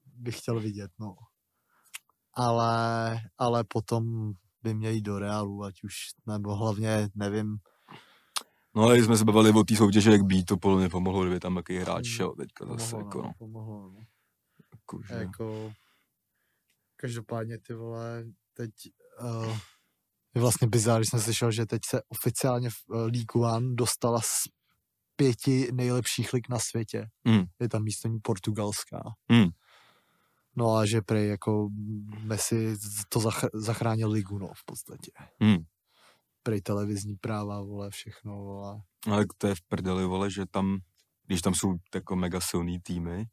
Bych 0.05 0.39
chtěl 0.39 0.61
vidět, 0.61 0.91
no. 0.99 1.15
Ale, 2.35 3.17
ale 3.39 3.65
potom 3.65 4.33
by 4.63 4.75
měli 4.75 4.95
jít 4.95 5.03
do 5.03 5.19
Realu, 5.19 5.65
ať 5.65 5.83
už, 5.83 5.95
nebo 6.27 6.55
hlavně, 6.55 7.09
nevím, 7.15 7.59
No 8.75 8.83
ale 8.83 8.95
když 8.95 9.07
jsme 9.07 9.17
se 9.17 9.25
bavili 9.25 9.51
o 9.51 9.65
té 9.65 9.77
soutěži, 9.77 10.11
jak 10.11 10.23
být, 10.23 10.45
to 10.45 10.57
podle 10.57 10.79
mě 10.79 10.89
pomohlo, 10.89 11.23
kdyby 11.23 11.41
tam 11.41 11.57
jaký 11.57 11.77
hráč 11.77 12.07
Mm, 12.07 12.13
šel 12.13 12.35
teďka 12.35 12.67
zase, 12.67 12.91
pomohlo, 12.91 13.09
jako, 13.09 13.19
no, 13.19 13.25
no, 13.25 13.33
pomohlo, 13.39 13.91
no. 13.91 14.01
jako, 14.73 15.03
že... 15.09 15.15
Jako, 15.15 15.73
každopádně 16.97 17.59
ty 17.59 17.75
vole, 17.75 18.25
teď 18.55 18.71
uh, 19.21 19.59
je 20.35 20.41
vlastně 20.41 20.69
bizár, 20.69 21.01
když 21.01 21.11
jsem 21.11 21.21
slyšel, 21.21 21.51
že 21.51 21.67
teď 21.67 21.83
se 21.87 22.03
oficiálně 22.09 22.71
v 22.71 22.75
uh, 22.89 22.97
League 22.97 23.37
One 23.37 23.75
dostala 23.75 24.21
z 24.21 24.45
pěti 25.17 25.69
nejlepších 25.73 26.33
lig 26.33 26.49
na 26.49 26.59
světě. 26.59 27.09
Mm. 27.25 27.45
Je 27.61 27.69
tam 27.69 27.83
místo 27.83 28.09
ní 28.09 28.19
portugalská. 28.23 29.03
Mm. 29.29 29.49
No 30.57 30.75
a 30.77 30.87
že 30.87 31.03
prej 31.03 31.29
jako 31.29 31.69
Messi 32.23 32.77
to 33.09 33.19
zachr- 33.21 33.51
zachránil 33.55 34.11
ligu, 34.11 34.39
no 34.39 34.47
v 34.47 34.65
podstatě. 34.65 35.11
Mm. 35.41 35.57
Prej 36.43 36.61
televizní 36.61 37.17
práva, 37.17 37.61
vole, 37.63 37.91
všechno, 37.91 38.37
vole. 38.37 38.81
Ale 39.11 39.25
to 39.39 39.47
je 39.47 39.55
v 39.55 39.63
prdeli, 39.69 40.05
vole, 40.07 40.31
že 40.31 40.47
tam, 40.51 40.79
když 41.27 41.43
tam 41.43 41.55
jsou 41.55 41.75
jako 41.95 42.17
mega 42.17 42.41
silný 42.41 42.81
týmy, 42.81 43.27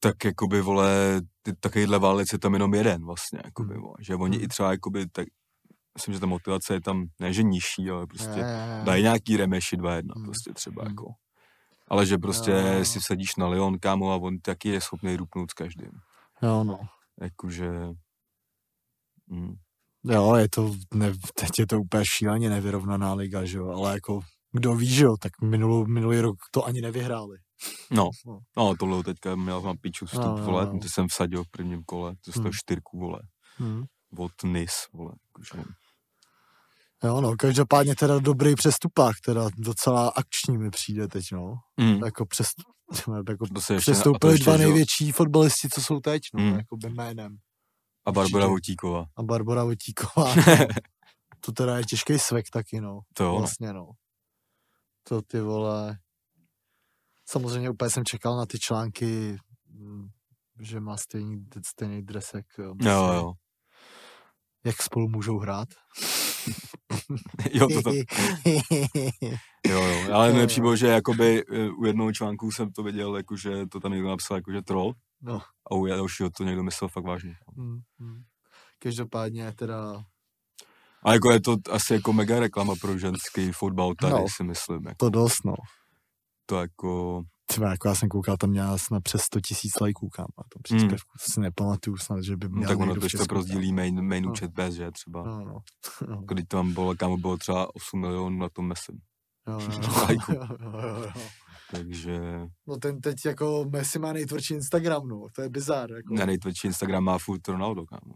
tak 0.00 0.24
jakoby, 0.24 0.60
vole, 0.60 1.20
ty, 1.42 1.52
takovýhle 1.60 1.98
válec 1.98 2.32
je 2.32 2.38
tam 2.38 2.52
jenom 2.52 2.74
jeden 2.74 3.04
vlastně, 3.04 3.40
jakoby, 3.44 3.74
Hmm. 3.74 3.82
vole, 3.82 3.96
že 4.00 4.14
oni 4.14 4.36
Hmm. 4.36 4.44
i 4.44 4.48
třeba, 4.48 4.70
jakoby, 4.70 5.06
tak, 5.08 5.26
myslím, 5.94 6.14
že 6.14 6.20
ta 6.20 6.26
motivace 6.26 6.74
je 6.74 6.80
tam, 6.80 7.04
ne, 7.20 7.32
že 7.32 7.42
nižší, 7.42 7.90
ale 7.90 8.06
prostě 8.06 8.38
Je, 8.40 8.46
je, 8.46 8.76
je. 8.78 8.82
dají 8.84 9.02
nějaký 9.02 9.36
remeši 9.36 9.76
2-1, 9.76 10.12
Hmm. 10.16 10.24
prostě 10.24 10.52
třeba, 10.52 10.82
Hmm. 10.82 10.90
jako. 10.90 11.04
Ale 11.88 12.06
že 12.06 12.18
prostě 12.18 12.50
Jo. 12.50 12.84
si 12.84 13.00
sedíš 13.00 13.36
na 13.36 13.48
Lyon, 13.48 13.78
kámo, 13.78 14.12
a 14.12 14.16
on 14.16 14.38
taky 14.38 14.68
je 14.68 14.80
schopný 14.80 15.16
rupnout 15.16 15.50
s 15.50 15.54
každým. 15.54 15.90
Jo, 16.42 16.64
no. 16.64 16.78
Jakože... 17.20 17.70
Mm. 19.26 19.54
Jo, 20.04 20.34
je 20.34 20.48
to, 20.48 20.74
ne, 20.94 21.12
teď 21.34 21.50
je 21.58 21.66
to 21.66 21.80
úplně 21.80 22.04
šíleně 22.06 22.50
nevyrovnaná 22.50 23.14
liga, 23.14 23.44
že 23.44 23.58
jo, 23.58 23.68
ale 23.68 23.92
jako, 23.92 24.20
kdo 24.52 24.74
ví, 24.74 24.86
že 24.94 25.04
jo, 25.04 25.16
tak 25.16 25.32
minulou, 25.42 25.86
minulý 25.86 26.20
rok 26.20 26.36
to 26.50 26.64
ani 26.64 26.80
nevyhráli. 26.80 27.38
No, 27.90 28.10
No. 28.26 28.38
no 28.56 28.74
tohle 28.76 29.02
teďka 29.04 29.36
měl 29.36 29.60
mám 29.62 29.76
piču 29.78 30.06
vstup, 30.06 30.22
No, 30.22 30.36
no, 30.38 30.44
vole, 30.44 30.66
no. 30.66 30.78
ty 30.78 30.88
jsem 30.88 31.06
vsadil 31.08 31.44
v 31.44 31.50
prvním 31.50 31.84
kole, 31.84 32.14
to 32.24 32.30
Hmm. 32.34 32.44
hmm. 32.44 32.52
čtyřku, 32.54 32.98
vole, 32.98 33.20
Hmm. 33.56 33.84
od 34.18 34.32
NIS, 34.44 34.72
vole, 34.92 35.12
jakože, 35.28 35.68
Jo, 37.06 37.20
no, 37.20 37.36
každopádně 37.38 37.96
teda 37.96 38.18
dobrý 38.18 38.54
přestupák, 38.54 39.16
teda 39.24 39.48
docela 39.56 40.08
akční 40.08 40.58
mi 40.58 40.70
přijde 40.70 41.08
teď, 41.08 41.24
no. 41.32 41.54
mm. 41.76 42.04
Jako 42.04 42.26
přes, 42.26 42.46
jako 43.28 43.46
to 43.46 43.54
ještě, 43.58 43.76
přestoupili 43.76 44.32
ještě, 44.32 44.44
dva 44.44 44.52
jo, 44.52 44.58
největší 44.58 45.12
fotbalisti, 45.12 45.68
co 45.68 45.82
jsou 45.82 46.00
teď, 46.00 46.22
no, 46.34 46.42
Hmm. 46.42 46.54
jako 46.56 46.76
by 46.76 46.90
jménem. 46.90 47.36
A 48.06 48.12
Barbara. 48.12 48.46
Votíková, 48.46 49.06
A 49.16 49.22
Barbara 49.22 49.64
Votíková, 49.64 50.34
to 51.40 51.52
teda 51.52 51.78
je 51.78 51.84
těžký 51.84 52.18
svek 52.18 52.50
taky, 52.52 52.80
no. 52.80 53.00
to 53.14 53.24
jo, 53.24 53.32
no. 53.32 53.38
Vlastně, 53.38 53.72
no. 53.72 53.90
To 55.08 55.22
ty 55.22 55.40
vole... 55.40 55.98
Samozřejmě 57.28 57.70
úplně 57.70 57.90
jsem 57.90 58.04
čekal 58.04 58.36
na 58.36 58.46
ty 58.46 58.58
články, 58.58 59.36
mm, 59.68 60.06
že 60.60 60.80
má 60.80 60.96
stejný, 60.96 61.46
stejný 61.66 62.02
dresek. 62.02 62.46
Jo, 62.58 62.74
jo, 62.82 63.12
jo, 63.12 63.32
Jak 64.64 64.82
spolu 64.82 65.08
můžou 65.08 65.38
hrát? 65.38 65.68
jo, 67.52 67.68
to 67.68 67.82
tam, 67.82 67.94
jo, 69.66 69.82
jo, 69.82 70.12
ale 70.12 70.32
nejlepší 70.32 70.60
bylo, 70.60 70.76
že 70.76 70.86
jakoby 70.86 71.44
eh, 71.52 71.70
u 71.70 71.84
jednoho 71.84 72.12
článku 72.12 72.50
jsem 72.50 72.72
to 72.72 72.82
viděl, 72.82 73.16
jakože 73.16 73.66
to 73.66 73.80
tam 73.80 73.92
někdo 73.92 74.08
napsal, 74.08 74.36
jakože 74.36 74.62
troll, 74.62 74.92
no. 75.22 75.42
a 75.70 75.74
u 75.74 75.86
dalšího 75.86 76.30
to 76.30 76.44
někdo 76.44 76.62
myslel 76.62 76.88
fakt 76.88 77.04
vážně. 77.04 77.34
Mm, 77.56 77.78
mm. 77.98 78.22
Každopádně 78.78 79.52
teda 79.52 80.04
A 81.02 81.12
jako 81.12 81.32
je 81.32 81.40
to 81.40 81.56
asi 81.70 81.94
jako 81.94 82.12
mega 82.12 82.40
reklama 82.40 82.74
pro 82.80 82.98
ženský 82.98 83.52
fotbal 83.52 83.94
tady, 83.94 84.12
no. 84.12 84.26
si 84.36 84.44
myslím, 84.44 84.86
jako 84.86 84.96
to 84.98 85.10
dost, 85.10 85.44
no. 85.44 85.54
to 86.46 86.60
jako, 86.60 87.22
Třeba 87.46 87.70
jako 87.70 87.88
já 87.88 87.94
jsem 87.94 88.08
koukal, 88.08 88.36
tam 88.36 88.50
měla 88.50 88.78
snad 88.78 89.02
přes 89.02 89.22
100 89.22 89.40
tisíc 89.40 89.80
lajků, 89.80 90.08
kam 90.08 90.26
na 90.38 90.44
tom 90.52 90.62
příspěvku. 90.62 91.12
To 91.26 91.32
si 91.32 91.40
nepamatuju 91.40 91.96
snad, 91.96 92.22
že 92.22 92.36
by 92.36 92.48
no, 92.48 92.56
měl 92.56 92.68
tak 92.68 92.78
ono 92.78 92.94
to 92.94 93.00
to 93.00 93.08
Česku 93.08 93.34
rozdílí 93.34 93.72
main, 93.72 94.02
main 94.08 94.24
No. 94.24 94.30
účet 94.32 94.50
bez, 94.50 94.74
že 94.74 94.90
třeba. 94.90 95.22
No, 95.22 95.44
no. 95.44 95.58
no. 96.08 96.22
Když 96.26 96.44
tam 96.48 96.72
bylo, 96.72 96.94
kam 96.96 97.20
bylo 97.20 97.36
třeba 97.36 97.74
8 97.74 98.00
milionů 98.00 98.38
na 98.38 98.48
tom. 98.48 98.72
Jo, 99.48 99.60
jo, 99.60 99.68
jo, 100.28 100.46
jo, 100.60 100.80
jo, 100.80 101.02
jo. 101.02 101.12
Takže 101.70 102.20
No 102.66 102.76
ten 102.76 103.00
teď 103.00 103.24
jako 103.26 103.64
Messi 103.72 103.98
má 103.98 104.12
nejtvrdší 104.12 104.54
Instagram, 104.54 105.08
no, 105.08 105.26
to 105.34 105.42
je 105.42 105.48
bizár, 105.48 105.92
jako. 105.92 106.14
na 106.14 106.26
nejtvrdší 106.26 106.66
Instagram 106.66 107.04
má 107.04 107.18
furt 107.18 107.48
Ronaldo, 107.48 107.86
kámo. 107.86 108.14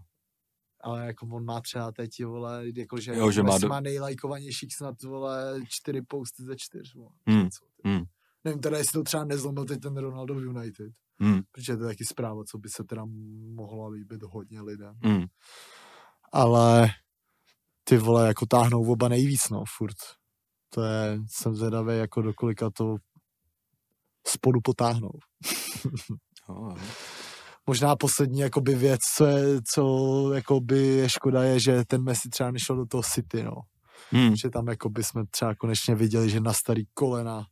Ale 0.85 1.07
jako 1.07 1.27
on 1.27 1.45
má 1.45 1.61
třeba 1.61 1.93
teď, 1.93 2.25
vole, 2.25 2.63
jako 2.77 3.01
že, 3.01 3.15
Jo, 3.17 3.31
že 3.31 3.43
má 3.43 3.47
Messi 3.49 3.63
do- 3.63 3.69
má 3.69 3.81
nejlajkovanějších 3.81 4.75
snad, 4.75 5.03
vole, 5.03 5.61
čtyři 5.69 6.03
posty 6.03 6.43
ze 6.43 6.55
čtyř, 6.57 6.95
vole. 6.95 7.11
Hmm, 7.29 7.51
Co 7.51 7.65
hmm. 7.85 8.05
Nevím 8.45 8.61
teda, 8.61 8.79
jestli 8.79 8.93
to 8.93 9.03
třeba 9.03 9.25
nezlomil 9.25 9.65
teď 9.65 9.81
ten 9.81 9.97
Ronaldo 9.97 10.35
v 10.35 10.45
United, 10.45 10.93
Hmm, 11.23 11.41
protože 11.53 11.77
to 11.77 11.83
je 11.83 11.89
taky 11.89 12.05
zpráva, 12.05 12.45
co 12.45 12.59
by 12.59 12.69
se 12.69 12.85
teda 12.85 13.03
mohla 13.55 13.89
líbit 13.89 14.23
hodně 14.23 14.61
lidem. 14.61 14.95
hmm. 15.03 15.25
Ale 16.33 16.91
ty 17.85 17.97
vole, 17.97 18.27
jako 18.27 18.47
táhnou 18.47 18.93
oba 18.93 19.09
nejvíc, 19.09 19.49
no, 19.51 19.65
furt. 19.77 19.97
To 20.75 20.83
je, 20.83 21.19
jsem 21.27 21.55
zvědavý, 21.55 21.99
jako 21.99 22.23
do 22.23 22.35
kolika 22.35 22.71
to 22.71 22.97
spolu 24.27 24.61
potáhnou. 24.61 25.11
Jo. 26.49 26.75
Možná 27.67 27.97
poslední 27.97 28.41
jakoby 28.41 28.75
věc, 28.75 29.01
co 29.17 29.27
je, 29.27 29.61
co 29.73 30.33
jakoby 30.35 30.79
je 30.79 31.09
škoda, 31.09 31.43
je, 31.43 31.61
že 31.61 31.85
ten 31.85 32.03
Messi 32.03 32.29
třeba 32.29 32.51
nešel 32.51 32.77
do 32.77 32.87
toho 32.87 33.03
City, 33.03 33.43
no. 33.43 33.53
Hmm. 34.11 34.37
Že 34.37 34.51
tam 34.51 34.67
jakoby 34.69 35.05
jsme 35.05 35.27
třeba 35.31 35.55
konečně 35.55 35.95
viděli, 35.95 36.31
že 36.31 36.41
na 36.41 36.53
starý 36.53 36.83
kolena 36.95 37.47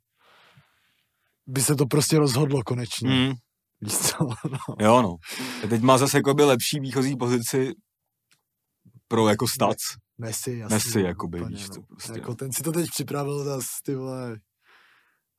by 1.49 1.63
se 1.63 1.75
to 1.75 1.87
prostě 1.87 2.19
rozhodlo 2.19 2.63
konečně. 2.63 3.11
Mm, 3.11 3.33
Víš 3.81 3.99
co? 3.99 4.29
No. 4.51 4.59
jo, 4.81 5.03
no. 5.03 5.17
A 5.65 5.67
teď 5.67 5.83
má 5.83 5.99
zase 5.99 6.17
jakoby 6.19 6.45
lepší 6.45 6.81
výchozí 6.81 7.17
pozici 7.17 7.73
pro 9.09 9.29
jako 9.29 9.49
stac. 9.49 9.77
Messi, 10.19 10.53
jasný. 10.53 10.75
Messi, 10.75 11.03
no, 11.03 11.09
jakoby, 11.09 11.41
úplně, 11.41 11.57
víš 11.57 11.67
co, 11.67 11.81
no. 11.81 11.87
prostě, 11.87 12.13
Jako 12.13 12.35
ten 12.35 12.53
si 12.53 12.63
to 12.63 12.73
teď 12.73 12.91
připravil 12.91 13.45
zas, 13.45 13.65
ty 13.85 13.95
vole. 13.95 14.41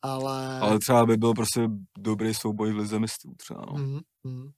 Ale... 0.01 0.59
Ale 0.59 0.79
třeba 0.79 1.05
by 1.05 1.17
byl 1.17 1.33
prostě 1.33 1.67
dobrý 1.97 2.33
souboj 2.33 2.73
v 2.73 2.77
lize 2.77 2.99
mistrů 2.99 3.33
třeba, 3.37 3.61
no. 3.67 3.73
Mm, 3.73 3.99
mm. 4.23 4.49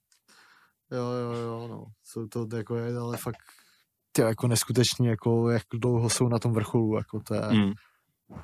Jo, 0.90 1.04
jo, 1.04 1.32
jo, 1.40 1.68
no. 1.68 1.84
Jsou 2.04 2.26
to 2.26 2.56
jako 2.56 2.76
je, 2.76 2.98
ale 2.98 3.16
fakt 3.16 3.36
ty 4.12 4.22
jako 4.22 4.48
neskutečný, 4.48 5.06
jako 5.06 5.50
jak 5.50 5.62
dlouho 5.74 6.10
jsou 6.10 6.28
na 6.28 6.38
tom 6.38 6.52
vrcholu, 6.52 6.96
jako 6.96 7.20
to 7.20 7.34
je, 7.34 7.40
Mm. 7.52 7.72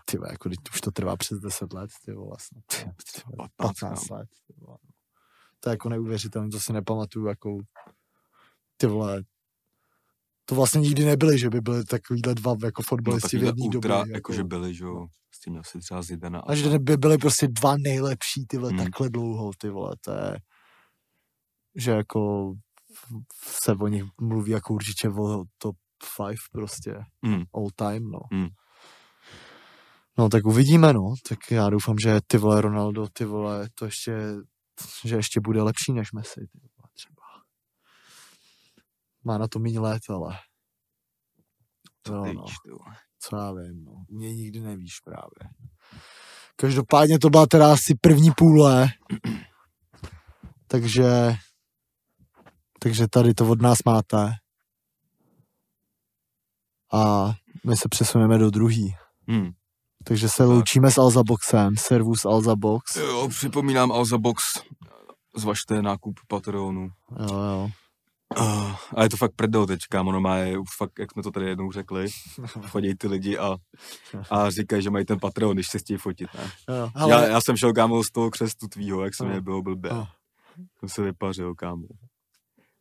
Ty 0.04 0.16
vole, 0.18 0.28
jako 0.32 0.48
teď 0.48 0.58
už 0.74 0.80
to 0.80 0.90
trvá 0.90 1.16
přes 1.16 1.38
10 1.38 1.72
let, 1.72 1.90
ty 2.04 2.12
vole, 2.12 2.36
snad. 2.40 2.64
Třeba 3.04 3.48
15 3.56 3.80
15, 3.80 4.08
let, 4.10 4.28
ty 4.46 4.54
vole. 4.58 4.78
To 5.60 5.70
je 5.70 5.72
jako 5.72 5.88
neuvěřitelné, 5.88 6.48
to 6.50 6.60
si 6.60 6.72
nepamatuju, 6.72 7.26
jako 7.26 7.58
ty 8.76 8.86
vole, 8.86 9.22
to 10.44 10.54
vlastně 10.54 10.80
nikdy 10.80 11.04
nebyly, 11.04 11.38
že 11.38 11.50
by 11.50 11.60
byly 11.60 11.84
takovýhle 11.84 12.34
dva 12.34 12.56
jako 12.64 12.82
No, 12.82 12.86
fotbalisti 12.88 13.26
v 13.26 13.30
takovýhle 13.30 13.48
jedné 13.48 13.64
době. 13.64 13.76
ultra, 13.78 13.96
jako, 13.98 14.10
jakože 14.12 14.44
byli, 14.44 14.74
že 14.74 14.84
jo. 14.84 15.06
S 15.34 15.40
tím 15.40 15.58
asi 15.58 15.78
třeba 15.78 16.02
Zidana. 16.02 16.40
a 16.40 16.54
že 16.54 16.78
by 16.78 16.96
byly 16.96 17.18
prostě 17.18 17.48
dva 17.48 17.76
nejlepší, 17.76 18.46
ty 18.46 18.58
vole, 18.58 18.70
Hmm. 18.72 18.84
takhle 18.84 19.10
dlouho, 19.10 19.50
ty 19.58 19.68
vole, 19.70 19.96
to 20.00 20.12
je, 20.12 20.38
že 21.76 21.90
jako 21.90 22.52
se 23.42 23.72
o 23.72 23.88
nich 23.88 24.04
mluví 24.20 24.50
jako 24.50 24.74
určitě 24.74 25.08
o 25.08 25.44
top 25.58 25.76
5 26.16 26.36
prostě, 26.52 26.94
Mm. 27.22 27.42
all 27.54 27.68
time, 27.76 28.10
no. 28.10 28.18
Hmm. 28.32 28.48
No 30.18 30.28
tak 30.28 30.46
uvidíme, 30.46 30.92
no, 30.92 31.14
tak 31.28 31.38
já 31.50 31.70
doufám, 31.70 31.98
že 31.98 32.20
ty 32.26 32.38
vole 32.38 32.60
Ronaldo, 32.60 33.08
ty 33.12 33.24
vole, 33.24 33.68
to 33.74 33.84
ještě, 33.84 34.12
že 35.04 35.16
ještě 35.16 35.40
bude 35.40 35.62
lepší 35.62 35.92
než 35.92 36.12
Messi, 36.12 36.40
ty 36.40 36.58
vole, 36.58 36.88
třeba. 36.94 37.22
Má 39.24 39.38
na 39.38 39.48
to 39.48 39.58
méně 39.58 39.80
let, 39.80 40.02
ale 40.08 40.38
ty 42.02 42.12
no. 42.12 42.22
vole. 42.22 42.96
co 43.18 43.36
já 43.36 43.52
vím, 43.52 43.84
no. 43.84 44.04
Něj 44.10 44.36
nikdy 44.36 44.60
nevíš 44.60 45.00
právě. 45.00 45.54
Každopádně 46.56 47.18
to 47.18 47.30
byla 47.30 47.46
teda 47.46 47.72
asi 47.72 47.94
první 47.94 48.30
půle, 48.30 48.88
takže 50.66 51.36
takže 52.80 53.08
tady 53.08 53.34
to 53.34 53.48
od 53.48 53.62
nás 53.62 53.78
máte. 53.86 54.32
A 56.92 57.32
my 57.66 57.76
se 57.76 57.88
přesuneme 57.88 58.38
do 58.38 58.50
druhý. 58.50 58.94
Hmm. 59.28 59.50
Takže 60.04 60.28
se 60.28 60.44
loučíme 60.44 60.90
s 60.90 60.98
Alza 60.98 61.22
Boxem, 61.22 61.76
servus 61.76 62.24
Alza 62.24 62.56
Box. 62.56 62.96
Jo, 62.96 63.28
připomínám 63.28 63.92
Alza 63.92 64.18
Box. 64.18 64.44
Zvažte 65.36 65.82
nákup 65.82 66.20
Patreonu. 66.28 66.88
Jo, 67.20 67.34
jo. 67.34 67.70
Uh, 68.38 68.74
a 68.96 69.02
je 69.02 69.08
to 69.08 69.16
fakt 69.16 69.32
prdel 69.36 69.66
teďka, 69.66 70.00
ono 70.00 70.20
má 70.20 70.36
je 70.36 70.58
už 70.58 70.68
fakt, 70.76 70.98
jak 70.98 71.12
jsme 71.12 71.22
to 71.22 71.30
tady 71.30 71.46
jednou 71.46 71.72
řekli, 71.72 72.06
chodí 72.68 72.94
ty 72.94 73.08
lidi 73.08 73.38
a, 73.38 73.56
a 74.30 74.50
říkají, 74.50 74.82
že 74.82 74.90
mají 74.90 75.04
ten 75.04 75.20
Patreon, 75.20 75.54
když 75.54 75.68
se 75.68 75.78
chtějí 75.78 75.98
fotit, 75.98 76.28
ne? 76.34 76.50
jo. 76.76 76.90
Ale... 76.94 77.10
Já, 77.10 77.26
já, 77.26 77.40
jsem 77.40 77.56
šel 77.56 77.72
kámo 77.72 78.04
z 78.04 78.10
toho 78.10 78.30
křestu 78.30 78.68
tvýho, 78.68 79.04
jak 79.04 79.14
se 79.14 79.24
mě 79.24 79.40
bylo 79.40 79.62
blbě. 79.62 79.90
No. 79.92 80.08
Jsem 80.78 80.88
se 80.88 81.02
vypařil, 81.02 81.54
kámo. 81.54 81.86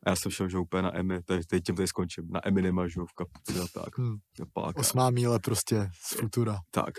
A 0.06 0.10
já 0.10 0.16
jsem 0.16 0.30
šel, 0.32 0.48
že 0.48 0.58
úplně 0.58 0.82
na 0.82 0.96
Emi, 0.96 1.22
teď, 1.22 1.46
teď 1.46 1.64
tím 1.64 1.76
tady 1.76 1.88
skončím, 1.88 2.28
na 2.30 2.46
Eminema, 2.48 2.88
že 2.88 3.00
jo, 3.00 3.06
v 3.06 3.12
kapuci 3.12 3.60
a 3.60 3.80
tak. 3.82 3.98
Hmm. 3.98 4.16
Páka. 4.52 4.80
osmá 4.80 5.10
míle 5.10 5.38
prostě 5.38 5.90
z 5.92 6.14
futura. 6.16 6.58
Tak. 6.70 6.94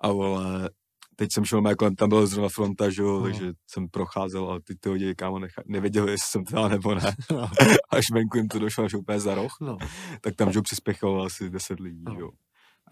A 0.00 0.12
vole, 0.12 0.70
teď 1.16 1.32
jsem 1.32 1.44
šel, 1.44 1.68
jako 1.68 1.90
tam 1.90 2.08
byla 2.08 2.26
zrovna 2.26 2.48
fronta, 2.48 2.90
že 2.90 3.02
jo, 3.02 3.18
No. 3.18 3.22
takže 3.22 3.52
jsem 3.66 3.88
procházel 3.88 4.52
a 4.52 4.60
ty 4.60 4.74
ty 4.74 4.90
lidi, 4.90 5.14
kámo, 5.14 5.38
necha, 5.38 5.62
nevěděli, 5.66 6.10
jestli 6.12 6.26
jsem 6.30 6.44
teda 6.44 6.68
nebo 6.68 6.94
ne. 6.94 7.14
No. 7.32 7.50
Až 7.90 8.10
venku 8.10 8.36
jim 8.36 8.48
to 8.48 8.58
došlo 8.58 8.84
až 8.84 8.94
úplně 8.94 9.20
za 9.20 9.34
roh, 9.34 9.52
No. 9.60 9.78
tak 10.20 10.34
tam, 10.36 10.52
že 10.52 10.62
přispěchalo 10.62 11.24
asi 11.24 11.50
10 11.50 11.80
lidí, 11.80 12.02
No. 12.06 12.14
že 12.14 12.20
jo. 12.20 12.30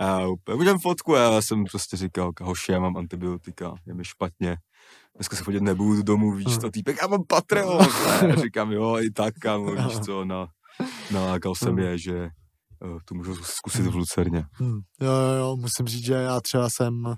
A 0.01 0.27
úplně, 0.27 0.57
můžem 0.57 0.79
fotku, 0.79 1.17
a 1.17 1.19
já 1.19 1.43
jsem 1.43 1.65
prostě 1.65 1.97
říkal, 1.97 2.33
hoši, 2.41 2.73
já 2.73 2.81
mám 2.81 2.97
antibiotika, 2.97 3.75
je 3.87 3.95
mi 3.95 4.05
špatně, 4.05 4.57
dneska 5.17 5.37
se 5.37 5.45
chodit 5.45 5.63
nebudu 5.63 6.03
domů, 6.03 6.33
víš 6.33 6.59
to, 6.59 6.71
týpek, 6.71 6.97
já 7.03 7.07
mám 7.07 7.25
Patreon, 7.29 7.87
říkám, 8.43 8.73
jo, 8.73 8.99
i 9.01 9.11
tak, 9.11 9.35
kámo, 9.35 9.73
víš 9.73 9.99
co, 9.99 10.25
na, 10.25 10.47
nalákal 11.13 11.55
jsem 11.55 11.69
Hmm. 11.69 11.79
je, 11.79 11.99
že 11.99 12.19
eh, 12.19 12.99
to 13.05 13.15
můžu 13.15 13.35
zkusit 13.35 13.87
v 13.87 13.95
Lucerně. 13.95 14.45
Hmm. 14.53 14.81
Jo, 15.01 15.13
jo, 15.13 15.35
jo, 15.39 15.57
musím 15.57 15.87
říct, 15.87 16.05
že 16.05 16.15
já 16.15 16.41
třeba 16.41 16.69
jsem 16.71 17.15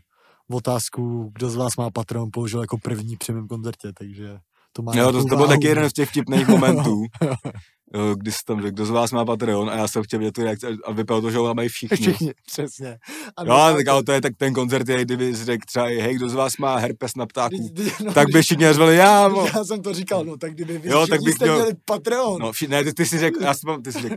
otázku, 0.50 1.30
kdo 1.34 1.50
z 1.50 1.56
vás 1.56 1.76
má 1.76 1.90
Patreon, 1.90 2.28
položil 2.32 2.60
jako 2.60 2.78
první 2.78 3.16
při 3.16 3.32
mém 3.32 3.48
koncertě, 3.48 3.92
takže 3.98 4.38
to 4.72 4.82
má 4.82 4.92
Jo, 4.94 5.12
to, 5.12 5.24
to 5.24 5.36
byl 5.36 5.46
taky 5.46 5.66
jeden 5.66 5.90
z 5.90 5.92
těch 5.92 6.08
vtipných 6.08 6.48
momentů, 6.48 7.02
jo, 7.94 8.14
kdy 8.14 8.32
jsi 8.32 8.38
tam 8.46 8.62
řekl, 8.62 8.74
kdo 8.74 8.86
z 8.86 8.90
vás 8.90 9.12
má 9.12 9.24
Patreon 9.24 9.70
a 9.70 9.76
já 9.76 9.88
jsem 9.88 10.02
chtěl 10.02 10.18
vidět 10.18 10.32
tu 10.32 10.42
reakci 10.44 10.66
a 10.84 10.92
vypadalo 10.92 11.22
to, 11.22 11.30
že 11.30 11.38
ho 11.38 11.54
mají 11.54 11.68
všichni. 11.68 11.96
Všichni, 11.96 12.32
přesně. 12.46 12.98
A 13.36 13.44
Jo, 13.44 13.74
tak 13.76 13.88
ale 13.88 14.02
to 14.02 14.12
je 14.12 14.20
tak 14.20 14.32
ten 14.36 14.54
koncert, 14.54 14.88
je, 14.88 15.04
kdyby 15.04 15.36
jsi 15.36 15.44
řekl 15.44 15.64
třeba, 15.66 15.84
hej, 15.84 16.14
kdo 16.14 16.28
z 16.28 16.34
vás 16.34 16.56
má 16.56 16.76
herpes 16.76 17.14
na 17.16 17.26
ptáku, 17.26 17.74
no, 18.04 18.12
tak 18.12 18.28
by 18.32 18.42
všichni 18.42 18.72
řvali, 18.72 18.96
já, 18.96 19.28
mo. 19.28 19.46
Já 19.46 19.64
jsem 19.64 19.82
to 19.82 19.94
říkal, 19.94 20.24
no 20.24 20.36
tak 20.36 20.52
kdyby 20.54 20.78
vy 20.78 20.88
Jo, 20.88 21.00
jo, 21.00 21.06
tak 21.06 21.22
bych 21.22 21.34
jste 21.34 21.44
měl- 21.44 21.56
měli 21.56 21.72
Patreon. 21.84 22.40
No, 22.42 22.52
vši, 22.52 22.68
ne, 22.68 22.84
ty, 22.84 22.92
ty 22.92 23.06
jsi 23.06 23.18
řekl, 23.18 23.42
já 23.42 23.54
jsem, 23.54 23.82
ty 23.82 23.92
jsi 23.92 24.00
řekl, 24.00 24.16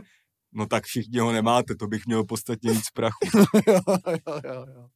no 0.54 0.66
tak 0.66 0.84
všichni 0.84 1.18
ho 1.18 1.32
nemáte, 1.32 1.74
to 1.74 1.86
bych 1.86 2.06
měl 2.06 2.24
podstatně 2.24 2.72
víc 2.72 2.90
prachu. 2.94 3.18
jo, 3.66 3.80
jo, 4.08 4.40
jo, 4.44 4.64
jo. 4.76 4.86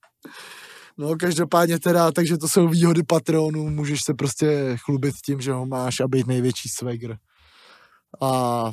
No, 0.98 1.16
každopádně 1.16 1.78
teda, 1.78 2.12
takže 2.12 2.36
to 2.38 2.48
jsou 2.48 2.68
výhody 2.68 3.02
Patreonu, 3.02 3.70
můžeš 3.70 4.00
se 4.04 4.14
prostě 4.14 4.76
chlubit 4.84 5.14
tím, 5.24 5.40
že 5.40 5.52
ho 5.52 5.66
máš 5.66 6.00
a 6.00 6.08
být 6.08 6.26
největší 6.26 6.68
swagger. 6.68 7.16
A 8.20 8.70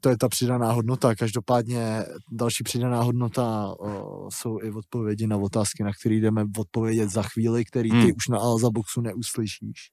to 0.00 0.08
je 0.08 0.18
ta 0.18 0.28
přidaná 0.28 0.72
hodnota. 0.72 1.14
Každopádně 1.14 2.04
další 2.32 2.64
přidaná 2.64 3.02
hodnota 3.02 3.74
o, 3.80 4.30
jsou 4.30 4.58
i 4.62 4.70
odpovědi 4.70 5.26
na 5.26 5.36
otázky, 5.36 5.82
na 5.84 5.90
které 6.00 6.14
jdeme 6.14 6.44
odpovědět 6.58 7.10
za 7.10 7.22
chvíli, 7.22 7.64
který 7.64 7.90
ty 7.90 7.96
Hmm. 7.96 8.10
už 8.16 8.28
na 8.28 8.38
Alza 8.38 8.70
Boxu 8.70 9.00
neuslyšíš. 9.00 9.90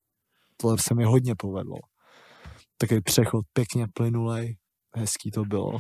Tohle 0.58 0.78
se 0.78 0.94
mi 0.96 1.04
hodně 1.06 1.36
povedlo. 1.36 1.78
Takový 2.78 3.02
přechod 3.02 3.46
pěkně 3.54 3.88
plynulej, 3.94 4.58
hezký 4.96 5.32
to 5.32 5.44
bylo. 5.44 5.78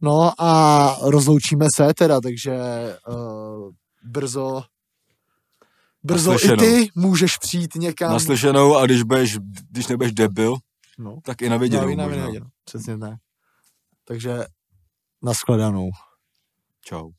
No 0.00 0.32
a 0.38 0.96
rozloučíme 1.02 1.66
se 1.76 1.94
teda, 1.94 2.20
takže 2.20 2.56
uh, 3.08 3.70
brzo 4.04 4.62
brzo 6.02 6.30
i 6.30 6.34
Naslyšenou. 6.34 6.62
ty 6.64 6.88
můžeš 6.94 7.36
přijít 7.36 7.74
někam. 7.74 8.12
Naslyšenou 8.12 8.76
a 8.76 8.86
když, 8.86 9.02
budeš, 9.02 9.38
když 9.70 9.86
nebudeš 9.86 10.12
debil, 10.12 10.56
No, 10.98 11.20
tak 11.24 11.42
i 11.42 11.48
na 11.48 11.56
viděnou. 11.56 11.96
na, 11.96 12.06
možná. 12.06 12.26
na, 12.26 12.50
přesně 12.64 12.98
tak. 12.98 13.18
Takže 14.04 14.44
nashledanou. 15.22 15.90
Čau. 16.80 17.10